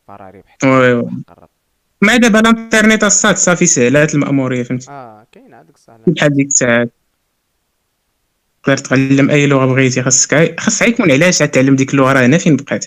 [0.08, 1.12] فراه ربح oui oui.
[2.02, 6.90] مع دابا الانترنت الصاط صافي سهلات المأمورية فهمتي؟ آه كاين هذاك الصح بحال ديك الساعات
[8.64, 12.56] تقدر تعلم أي لغة بغيتي خاصك خاص يكون علاش تعلم ديك اللغة؟ راه هنا فين
[12.56, 12.86] بقات؟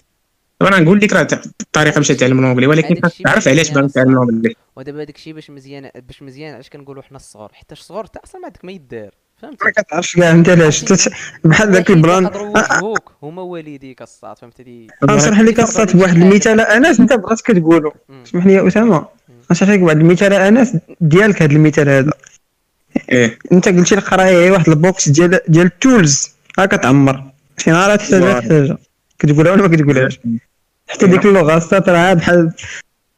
[0.60, 1.28] دابا أنا نقول لك راه
[1.60, 4.22] الطريقة باش تعلم l'anglais ولكن خاص تعرف علاش باغي تعلم.
[4.22, 8.18] الانجلي ودابا هذاك الشيء باش مزيان باش مزيان علاش كنقولوا حنا الصغار؟ حتى الصغار حتى
[8.24, 9.14] أصلا ما عندك ما يدار.
[9.42, 11.12] فهمتي ما كتعرفش كاع انت علاش؟ تت-
[11.44, 16.16] بحال الوحيد اللي البلان يقدروا يوجهوك هما والديك الصاد فهمتي؟ دي غنشرح لك الصات بواحد
[16.16, 16.60] المثال.
[16.60, 17.92] أنس أنت بغات كتقولو.
[18.26, 19.06] اسمح لي يا أسامة.
[19.50, 20.32] غنشرح لك واحد المثال.
[20.32, 22.12] أنس ديالك هذا المثال هذا.
[23.12, 23.38] إيه.
[23.52, 27.24] أنت قلتي القراية هي واحد البوكس ديال ديال التولز ها كتعمر.
[27.58, 28.40] شي نهار تحتاجها.
[28.40, 28.78] تحتاجها
[29.18, 30.20] كتقولها ولا ما كتقولهاش؟
[30.88, 32.52] حتى ديك اللغة السطر عاد بحال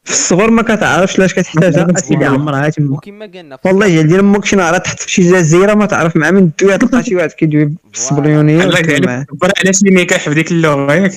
[0.03, 4.19] في الصغر ما كتعرفش لاش كتحتاجها أسيدي عمرها تما وكما قلنا في والله جا ديال
[4.19, 7.31] أمك شي نهار تحط في شي جزيرة ما تعرف مع من دوي تلقى شي واحد
[7.31, 9.13] كيدوي بالسبليونيه الله وتكون معاه.
[9.15, 11.11] يعلم برا علاش ميكاح في ديك اللغة؟ ياك.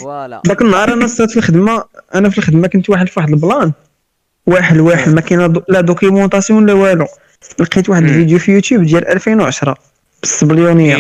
[0.47, 1.85] داك النهار أنا صرت في الخدمه
[2.15, 3.73] أنا في الخدمه كنت واحد في واحد ال plan.
[4.47, 7.07] واحد واحد ما كاين do- لا documentation لا والو.
[7.59, 8.03] لقيت واحد.
[8.03, 9.77] الفيديو في يوتيوب ديال 2010
[10.21, 10.97] بالسبنيولية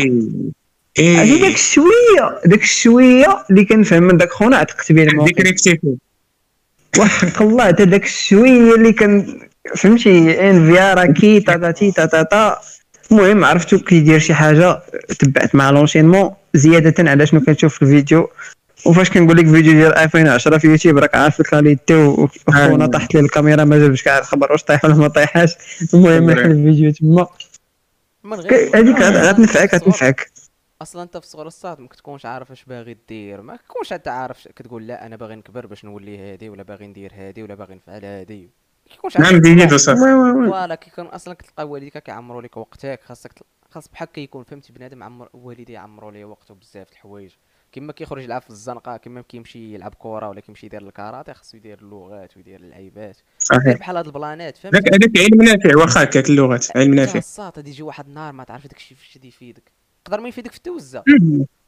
[0.98, 1.22] إيه.
[1.22, 5.32] هذه داك الشويه داك الشويه اللي كنفهم من داك خونا عتقت به الموقف.
[6.98, 9.38] وحق الله حتى داك الشويه اللي كان
[9.76, 12.58] فهمتي إن في ار كي تا تا تي تا تا تا.
[13.10, 14.82] المهم عرفتو كيدير شي حاجة
[15.18, 18.30] تبعت مع l'enchaînement زيادة على شنو كنشوف في الفيديو.
[18.84, 22.86] وفاش كنقول لك فيديو ديال 2010 في يوتيوب راك عارف ال qualité وخونا.
[22.86, 25.54] طاحت لي الكاميرا ما جابش كاع الخبر واش طايح ولا ما طايحاش.
[25.94, 27.26] المهم الفيديو تما.
[28.74, 30.30] هذيك غتنفعك غتنفعك.
[30.84, 34.48] أصلا أنت في صغر الصاط ما كتكونش عارف اش باغي دير ما كتكونش أنت عارف
[34.48, 38.04] كتقول لا أنا باغي نكبر باش نولي هادي ولا باغي ندير هادي ولا باغي نفعل
[38.04, 38.50] هادي.
[38.90, 39.72] كيكونش نعم.
[39.72, 40.48] وصافي oui oui oui.
[40.48, 43.00] voilà كيكون أصلا كتلقى والديك كيعمروا لك وقتك.
[43.04, 43.32] خاصك
[43.70, 47.30] خاص بحال كيكون فهمتي بنادم عمر والديه يعمروا ليه وقته بزاف د الحوايج.
[47.72, 51.78] كيما كيخرج يلعب في الزنقة كيما كيمشي يلعب كرة ولا كيمشي يدير الكاراتيه خاصو يدير
[51.78, 53.16] اللغات ويدير اللعيبات.
[53.38, 53.78] صحيح.
[53.78, 57.18] بحال هاد البلانات فهمتي؟ هذاك علم نافع واخا هكاك اللغات علم نافع.
[57.18, 59.72] الصاط غادي يجي واحد النهار ما تعرف داكشي فاش يفيدك.
[60.06, 61.04] يقدر ما يفيدك في التوزه.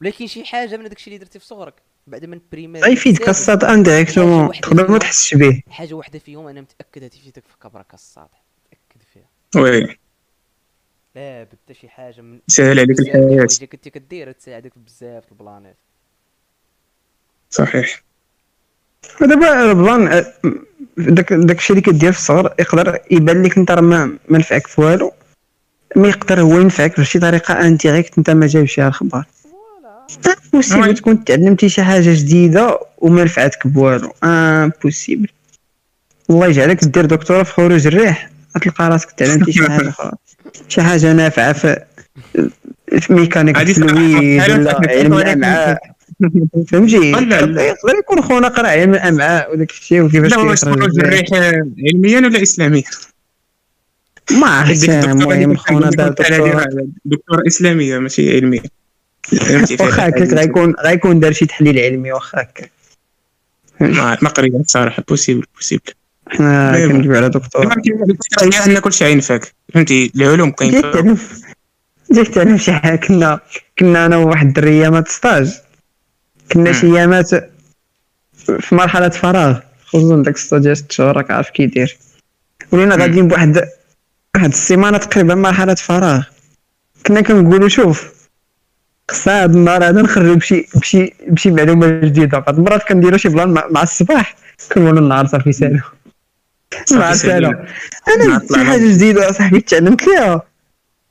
[0.00, 1.74] ولكن شي حاجة من داكشي اللي درتي في صغرك
[2.06, 7.10] بعد من primaire غيفيدك الصاط indirectement تقدر ما تحسش به حاجة واحدة فيهم أنا متاكد
[7.10, 8.28] تفيدك في كبرك الصاط
[8.66, 9.62] متأكد فيها.
[9.62, 9.98] oui.
[11.14, 15.76] لا بد شي حاجة من سهل عليك الحوايج اللي كنتي كدير تساعدك بزاف د البلانات.
[17.50, 18.02] صحيح.
[19.22, 20.24] ودابا ال plan
[20.96, 24.80] داك داك الشيء اللي كدير في الصغر يقدر يبان لك أنت راه ما نفعك في
[24.80, 25.12] والو.
[25.96, 29.24] mais يقدر هو ينفعك بشي طريقه indirecte أنت ما جايبش الخبر
[30.46, 34.12] impossible تكون تعلمتي شي حاجة جديدة وما نفعتك بوالو.
[34.24, 35.28] impossible
[36.30, 38.30] الله يجعلك دير دكتوراه في خروج الريح.
[38.56, 40.12] غتلقى راسك تعلمتي شي حاجة أخرى
[40.68, 41.84] شي حاجة نافعة في
[43.00, 45.78] في ميكانيك مسألة ولا علم الأمعاء.
[46.68, 47.10] فهمتي.
[47.10, 50.98] يقدر يكون خونا قرأ علم الأمعاء وداك الشيء وكيفاش كيخرج.
[50.98, 52.82] الريح علميا ولا اسلاميا؟
[54.30, 55.90] ما عرفت المهم خونا
[57.04, 58.62] دكتوراه إسلامية ماشي علمية.
[59.80, 60.32] واخا هكاك.
[60.32, 62.66] غيكون غيكون دار شي تحليل علمي واخا هكا
[63.80, 65.02] ما ما قريبة صراحة.
[65.08, 65.82] بوسيبل بوسيبل
[66.28, 66.92] حنا أيوة.
[66.92, 67.76] كندويو على دكتوراه
[68.42, 70.70] هي ان كل شيء ينفعك فهمتي؟ العلوم كاين
[72.12, 72.96] جيت تعلم شي حاجة.
[72.96, 73.40] كنا
[73.78, 75.52] كنا أنا وواحد الدرية مات ستاج.
[76.52, 77.30] كنا شي أيامات
[78.60, 79.58] في مرحلة فراغ.
[79.86, 81.96] خصوصا داك ستاج ديال ست شهور راك عارف كي يدير.
[82.72, 83.68] ولينا غاديين بواحد
[84.36, 86.22] واحد السيمانة تقريبا مرحلة فراغ.
[87.06, 88.12] كنا كنقولوا شوف
[89.10, 92.38] خصنا هاد النهار هذا نخرجوا بشي بشي بشي معلومة جديدة.
[92.38, 94.36] بعض المرات كنديروا شي plan مع, مع الصباح
[94.72, 95.80] كنقولوا النهار صافي سالو
[96.92, 97.48] النهار سالو
[98.08, 100.42] أنا شي حاجة جديدة صاحبي تعلمت فيها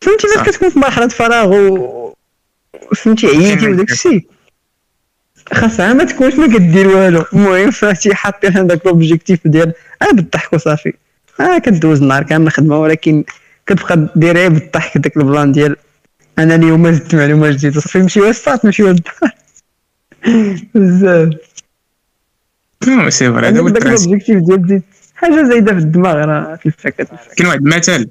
[0.02, 0.28] فهمتي.
[0.28, 2.14] فاش كتكون في مرحلة فراغ و
[2.96, 4.28] فهمتي عييتي وداك الشيء
[5.54, 7.26] خاصها ما تكونش ما كدير والو.
[7.34, 10.94] المهم فهمتي حاطين هذاك l'objectif ديال آه بالضحك وصافي.
[11.40, 13.24] آه كدوز النهار كامل خدمه ولكن
[13.68, 15.76] كتبقى دير غير بالضحك داك ال plan ديال
[16.40, 17.80] أنا اليوم زدت معلومة جديدة.
[17.80, 19.32] صافي نمشيو للصات نمشيو للدار
[20.76, 21.34] بزاف.
[22.88, 24.82] non c'est vrai هذا هو l'objectif ديال
[25.16, 28.10] حاجة زايدة في الدماغ راه تلفها كتلفها كاين واحد المثل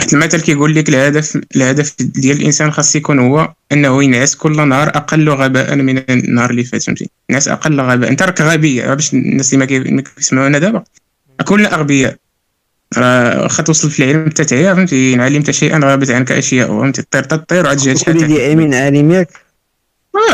[0.00, 4.88] واحد المثل كيقول لك الهدف الهدف ديال الإنسان خاص يكون هو أنه ينعس كل نهار
[4.88, 8.10] أقل غباء من النهار اللي فات فهمتي؟ ينعس أقل غباء.
[8.10, 10.84] أنت راك غبي باش الناس اللي ما كيسمعونا دابا.
[11.44, 12.16] كلنا أغبياء.
[12.98, 17.02] راه واخا توصل في العلم حتى تعيا فهمتي؟ ان علمت شيئا غابت عنك اشياء فهمتي؟
[17.10, 19.28] طير تطير وعاد جهل شحال وليدي أمين عالم ياك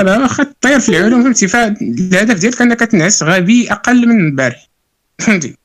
[0.02, 4.68] لا واخا تطير في العلوم فهمتي؟ فالهدف ديالك أنك تنعس غبي أقل من البارح
[5.18, 5.56] فهمتي؟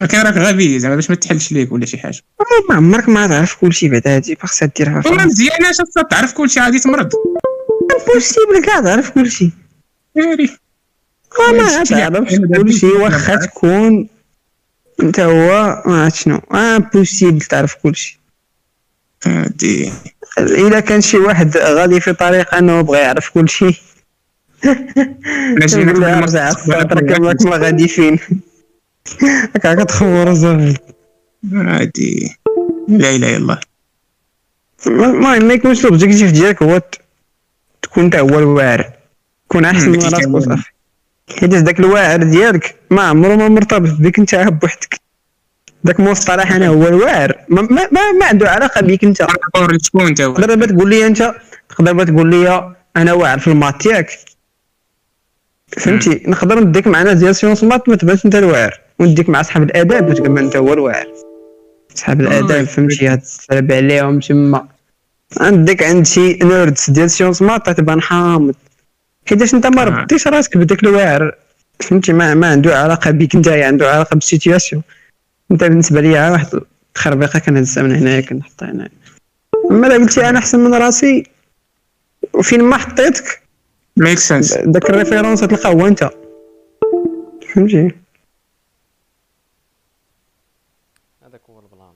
[0.00, 2.20] ولكن راك غبي زعما باش ما تحلش ليك ولا شي حاجة.
[2.68, 5.76] ما عمرك ما تعرف كلشي بعد هادي خاصها ديرها والله مزيان اش
[6.10, 7.10] تعرف كل شيء غادي تمرض.
[8.00, 9.50] impossible كاع تعرف كلشي
[10.16, 10.36] ما
[11.84, 14.08] تعرفش كلشي واخا تكون
[15.02, 18.20] انت هو ما عرفت شنو impossible تعرف كلشي
[19.26, 19.92] هادي
[20.38, 23.82] الا كان شي واحد غادي في طريق انه بغى يعرف كلشي
[25.74, 28.18] كنقول له ارجع كما ما غادي فين
[29.54, 30.76] هكا كتخور صافي
[31.52, 32.36] هادي
[32.88, 33.60] لا اله الا الله
[34.86, 36.82] المهم ما يكونش ال objectif ديالك هو
[37.82, 38.92] تكون انت هو الواعر
[39.48, 40.28] كون احسن من راسك.
[40.28, 40.70] وصافي
[41.30, 45.00] حيت داك الواعر ديالك ما عمره ما مرتبط بك انت بوحدك.
[45.84, 47.34] داك مصطلح أنا هو الواعر.
[47.48, 49.18] ما, ما, ما, ما عنده علاقة بك انت.
[49.22, 51.34] تقدر شكون انت؟ هو تقدر دابا تقول لي انت؟
[51.68, 54.10] تقدر تقول لي أنا واعر في ال maths ياك
[55.78, 58.80] فهمتي؟ نقدر نديك مع ناس ديال sciences maths ما تبانش انت الواعر.
[58.98, 61.06] ونديك مع اصحاب الاداب باش تبان انت هو الواعر.
[61.96, 64.66] اصحاب الاداب فهمتي؟ هاد السلب عليهم تما.
[65.40, 68.54] عندك عند شي nerds ديال sciences maths تبان حامض
[69.28, 69.84] حيتاش انت ما آه.
[69.84, 71.34] ربطيش راسك بداك الواعر
[71.80, 74.82] فهمتي؟ ما, ما عنده علاقة بك انت عنده علاقة بال situation
[75.50, 76.46] انت بالنسبة لي واحد
[76.88, 78.90] التخربيقة كنهزها من هنايا كنحطها هنايا
[79.70, 81.22] أما إلا قلتي أنا أحسن من راسي
[82.32, 83.42] وفين ما حطيتك
[83.96, 86.10] make sense داك ال référence تلقى هو أنت.
[87.54, 87.90] فهمتي؟
[91.26, 91.92] هذاك هو البلان.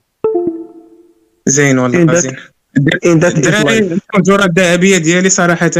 [1.47, 2.36] زين إيه والله that- زين.
[3.05, 3.93] إيه الدراري life.
[3.93, 5.70] الكونجوره الذهبية ديالي صراحة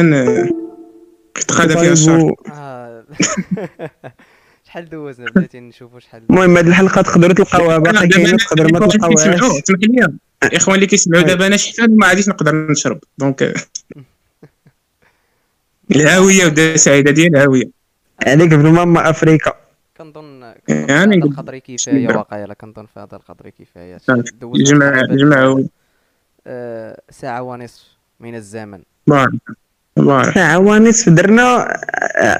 [1.37, 3.91] آه، تقاضى فيها الشهر طيب،.
[4.71, 9.27] شحال دوزنا؟ بديتي نشوفوا شحال المهم هاد الحلقة تقدروا تلقاوها باقي كاينة تقدر ما تلقاوهاش.
[10.43, 11.29] الاخوان اللي كيسمعوا أي.
[11.29, 13.01] دابا أنا شحال ما غاديش نقدر نشرب.
[13.19, 13.43] دونك
[15.91, 17.71] الهاوية ودا سعيدة ديال الهاوية.
[18.27, 19.53] عليك بماما أفريكا.
[19.97, 22.09] كنظن يعني القدر كفايه.
[22.09, 24.01] واقيلا كنظن في هذا القدر كفايه.
[24.41, 25.65] دوزنا جمع جمعوا
[26.47, 27.85] آه، ساعة ونصف
[28.21, 28.83] من الزمن.
[29.07, 29.31] بارك.
[30.59, 31.79] ونصف درنا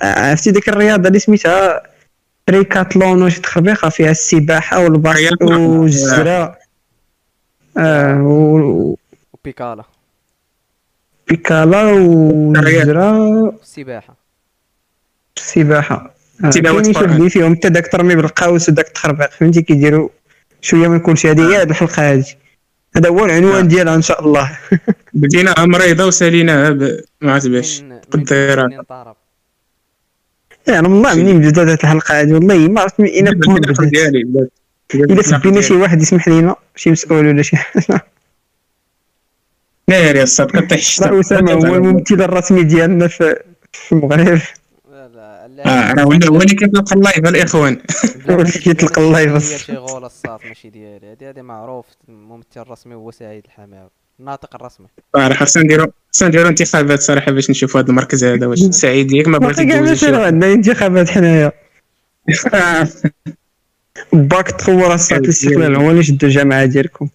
[0.03, 1.83] عرفتي ديك الرياضة اللي سميتها
[2.47, 5.43] تريكاتلون واش تخربيقة فيها السباحة والباسكت.
[5.43, 6.59] والجزرة
[7.77, 8.97] آه و-
[9.33, 9.85] وبيكالا.
[11.27, 14.15] وبيكالا والجزرة والسباحه
[15.37, 16.15] والسباحة
[16.45, 20.09] آه، كاينين شي فيهم حتى داك ترمي بالقوس وداك التخربيق فهمتي كيديروا
[20.61, 21.31] شوية من كلشي.
[21.31, 22.37] هذه هي هاد الحلقة هادي.
[22.97, 23.69] هذا هو العنوان آه.
[23.69, 24.59] ديالها إن شاء الله.
[25.15, 27.83] بديناها مريضة وساليناها ب- ما عرفت باش
[30.69, 34.51] يعني والله منين بدأت هاد الحلقة هادي والله ما عرفت من أين بدات.
[34.95, 37.57] الا سبينا شي واحد يسمح لينا شي مسؤول ولا شي.
[37.57, 38.01] حاجة
[39.89, 43.37] ناري الصاد كطيح الشتا راه اسامه هو الممثل الرسمي ديالنا في
[43.93, 44.19] المغرب.
[44.19, 44.41] لا لا
[45.67, 47.81] آه راه ولا هو اللي كيطلق ال live الاخوان
[48.31, 49.65] هو اللي كيطلق ال live.
[49.67, 54.87] شي غول الصاط ماشي ديالي هادي هادي معروف الممثل الرسمي هو سعيد الحماوي الناطق الرسمي
[55.17, 59.29] صراحة خاصنا نديرو خصنا نديرو انتخابات صراحة باش نشوفوا هذا المركز هذا واش سعيد ياك
[59.29, 61.53] ما بغيتي كاع تدوز راه عندنا انتخابات حنايا.
[64.13, 67.09] باك تطور الصوت الاستقلال هو اللي شدوا الجامعة ديالكم.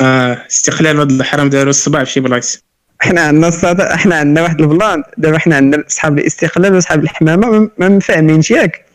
[0.00, 2.65] آه استقلال هذا الحرام داروا الصباع في شي بلايص.
[3.00, 7.50] حنا عندنا الصاط إحنا عندنا واحد ال plan دابا حنا عندنا اصحاب الاستقلال واصحاب الحمامة
[7.50, 8.86] ما- ما مفاهمينش ياك.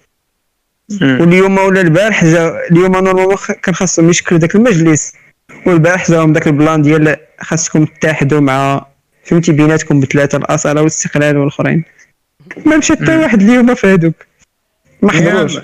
[1.02, 5.14] واليوم ولا البارح جا اليوم normalement كان خاصهم يشكلوا داك المجلس
[5.66, 8.86] والبارح جاهم داك ال plan ديال خاصكم تتحدوا مع
[9.24, 11.84] فهمتي بيناتكم بثلاثة الأصالة والاستقلال والآخرين
[12.66, 13.18] ما مشى حتى.
[13.18, 14.14] واحد اليوم في هذوك
[15.02, 15.58] ما حضروش.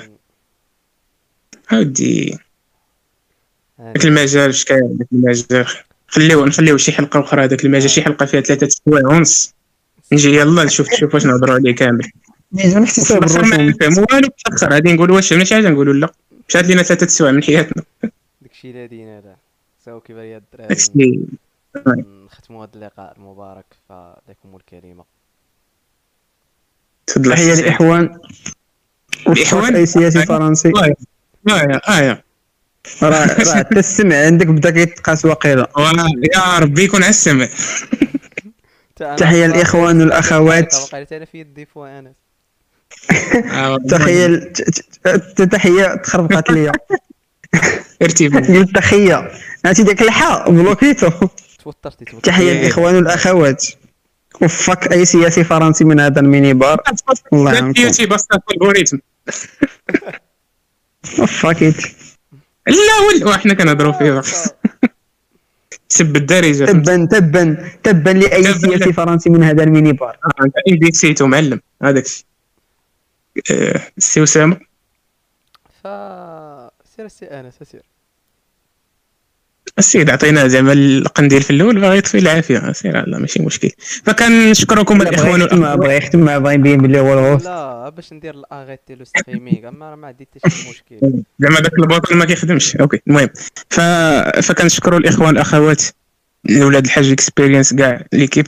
[1.69, 2.37] هادي.
[3.79, 5.65] داك المجال اش كاين داك المجال
[6.07, 9.53] خليو نخليو شي حلقة أخرى هذاك المجال شي حلقة فيها ثلاثة سوايع ونص
[10.13, 12.11] نجي يلا نشوف نشوف واش نهضروا عليه كامل.
[12.51, 15.93] ميزان احتساب الآخر ما الرسوم نفهم والو الآخر غادي نقولوا واش فهمنا شي حاجة نقولوا
[15.93, 16.11] لا
[16.49, 17.83] مشات لينا ثلاثة سوايع من حياتنا.
[18.41, 19.35] داكشي لا دينا لا
[19.85, 21.19] ساو كيف هي الدراري.
[22.25, 25.03] نختموا هذا اللقاء المبارك فلكم الكلمة
[27.07, 27.31] تفضل.
[27.31, 27.53] تحية.
[27.53, 28.19] الاخوان
[29.27, 30.71] الإخوان؟ أي سياسي فرنسي.
[30.77, 30.93] آه
[31.49, 32.23] يا آه يا
[33.03, 35.69] راه راه حتى السمع عندك بدا كيتقاس واقيلا.
[36.35, 37.47] يا ربي يكون على السمع.
[39.17, 40.75] تحية الاخوان والأخوات.
[40.75, 42.15] وقالت أنا في يدي فوا انس
[43.51, 46.71] آه، تحية ت- ت- ت- تحية تخربقات ليا.
[48.01, 49.31] ارتباط قلت تحية.
[49.65, 51.09] عرفتي ديك الحاء بلوكيتو.
[51.63, 53.65] توترتي توترتي تحية للاخوان والأخوات.
[54.41, 56.81] وفك أي سياسي فرنسي من هذا الميني بار
[57.33, 57.73] الله
[58.05, 58.97] بس الالغوريثم
[61.27, 61.75] فاكيت
[62.67, 64.21] لا ولا إحنا كنهضروا فيه.
[65.89, 66.65] سب الدارجة.
[66.65, 68.93] تبا تبا تبا لأي سياسي.
[68.93, 71.61] فرنسي من هذا الميني بار آه، انت ام بي سيتو معلم.
[71.83, 72.25] هذاك الشيء.
[73.51, 74.59] آه، السي أسامة.
[75.83, 75.87] ف
[76.95, 77.96] سير سي انس سير.
[79.79, 82.71] السيد عطينا زعما القنديل في الأول باغي يطفي العافية.
[82.71, 83.69] سير لا ماشي مشكل.
[84.05, 85.41] فكنشكركم الأخوان.
[85.41, 89.67] والاخوات بغا يختم مع بغا يبين بلي هو الغوص لا باش ندير arrêter le streaming
[89.67, 91.23] أما راه ما عندي حتى شي مشكل.
[91.39, 92.75] زعما داك البوطل ما كيخدمش.
[92.75, 93.29] okay المهم.
[93.69, 93.79] ف...
[94.41, 95.83] فكنشكروا الإخوان والاخوات
[96.61, 98.47] أولاد الحاج Experience كاع l'équipe.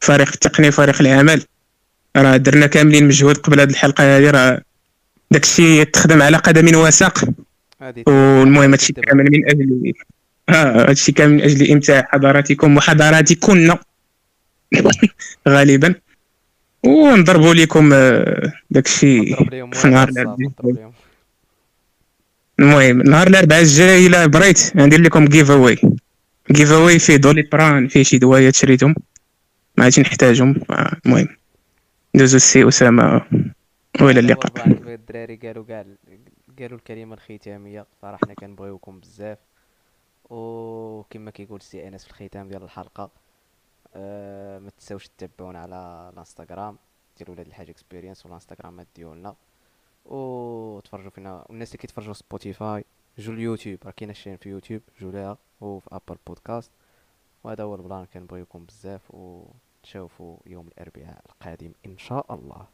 [0.00, 1.42] فريق التقنيه فريق العمل.
[2.16, 4.60] راه درنا كاملين مجهود قبل هذه الحلقة هذه راه
[5.30, 7.24] داكشي تخدم على قدم وساق.
[8.06, 9.92] والمهم هادشي كامل من أجل
[10.88, 13.76] هادشي كامل من أجل إمتاع حضاراتكم وحضاراتكن.
[15.48, 15.94] غالبا.
[16.84, 19.34] ونضربوا لكم آه، داكشي
[19.72, 20.92] في نهار ليهم.
[22.60, 28.54] المهم نهار الأربعاء الجاي إلا بريت ندير لكم giveaway giveaway فيه Doliprane فيه شي دوايات
[28.54, 28.94] شريتهم
[29.78, 30.60] ما عادش نحتاجهم.
[30.70, 31.28] آه، المهم.
[32.14, 33.22] ندوزو السي أسامة.
[34.00, 34.66] وإلى اللقاء.
[34.66, 35.84] الدراري قالوا كاع
[36.58, 37.86] قالوا الكلمة الختامية.
[38.02, 39.38] صراحة كنبغيوكم بزاف.
[40.30, 43.10] وكما كيقول السي إنس في الختام ديال الحلقة
[43.94, 46.78] آه ما تنساوش تتبعونا على الانستغرام
[47.18, 49.36] ديال ولاد الحاج Experience والانستغرامات ديالنا
[50.04, 52.84] وتفرجوا فينا والناس اللي كيتفرجوا Spotify
[53.18, 56.70] جو اليوتيوب راه كاينة ال chaîne في يوتيوب جو ليها وفي Apple Podcast
[57.44, 62.66] وهذا هو ال plan كنبغيوكم بزاف وتشوفوا يوم الأربعاء القادم إن شاء الله.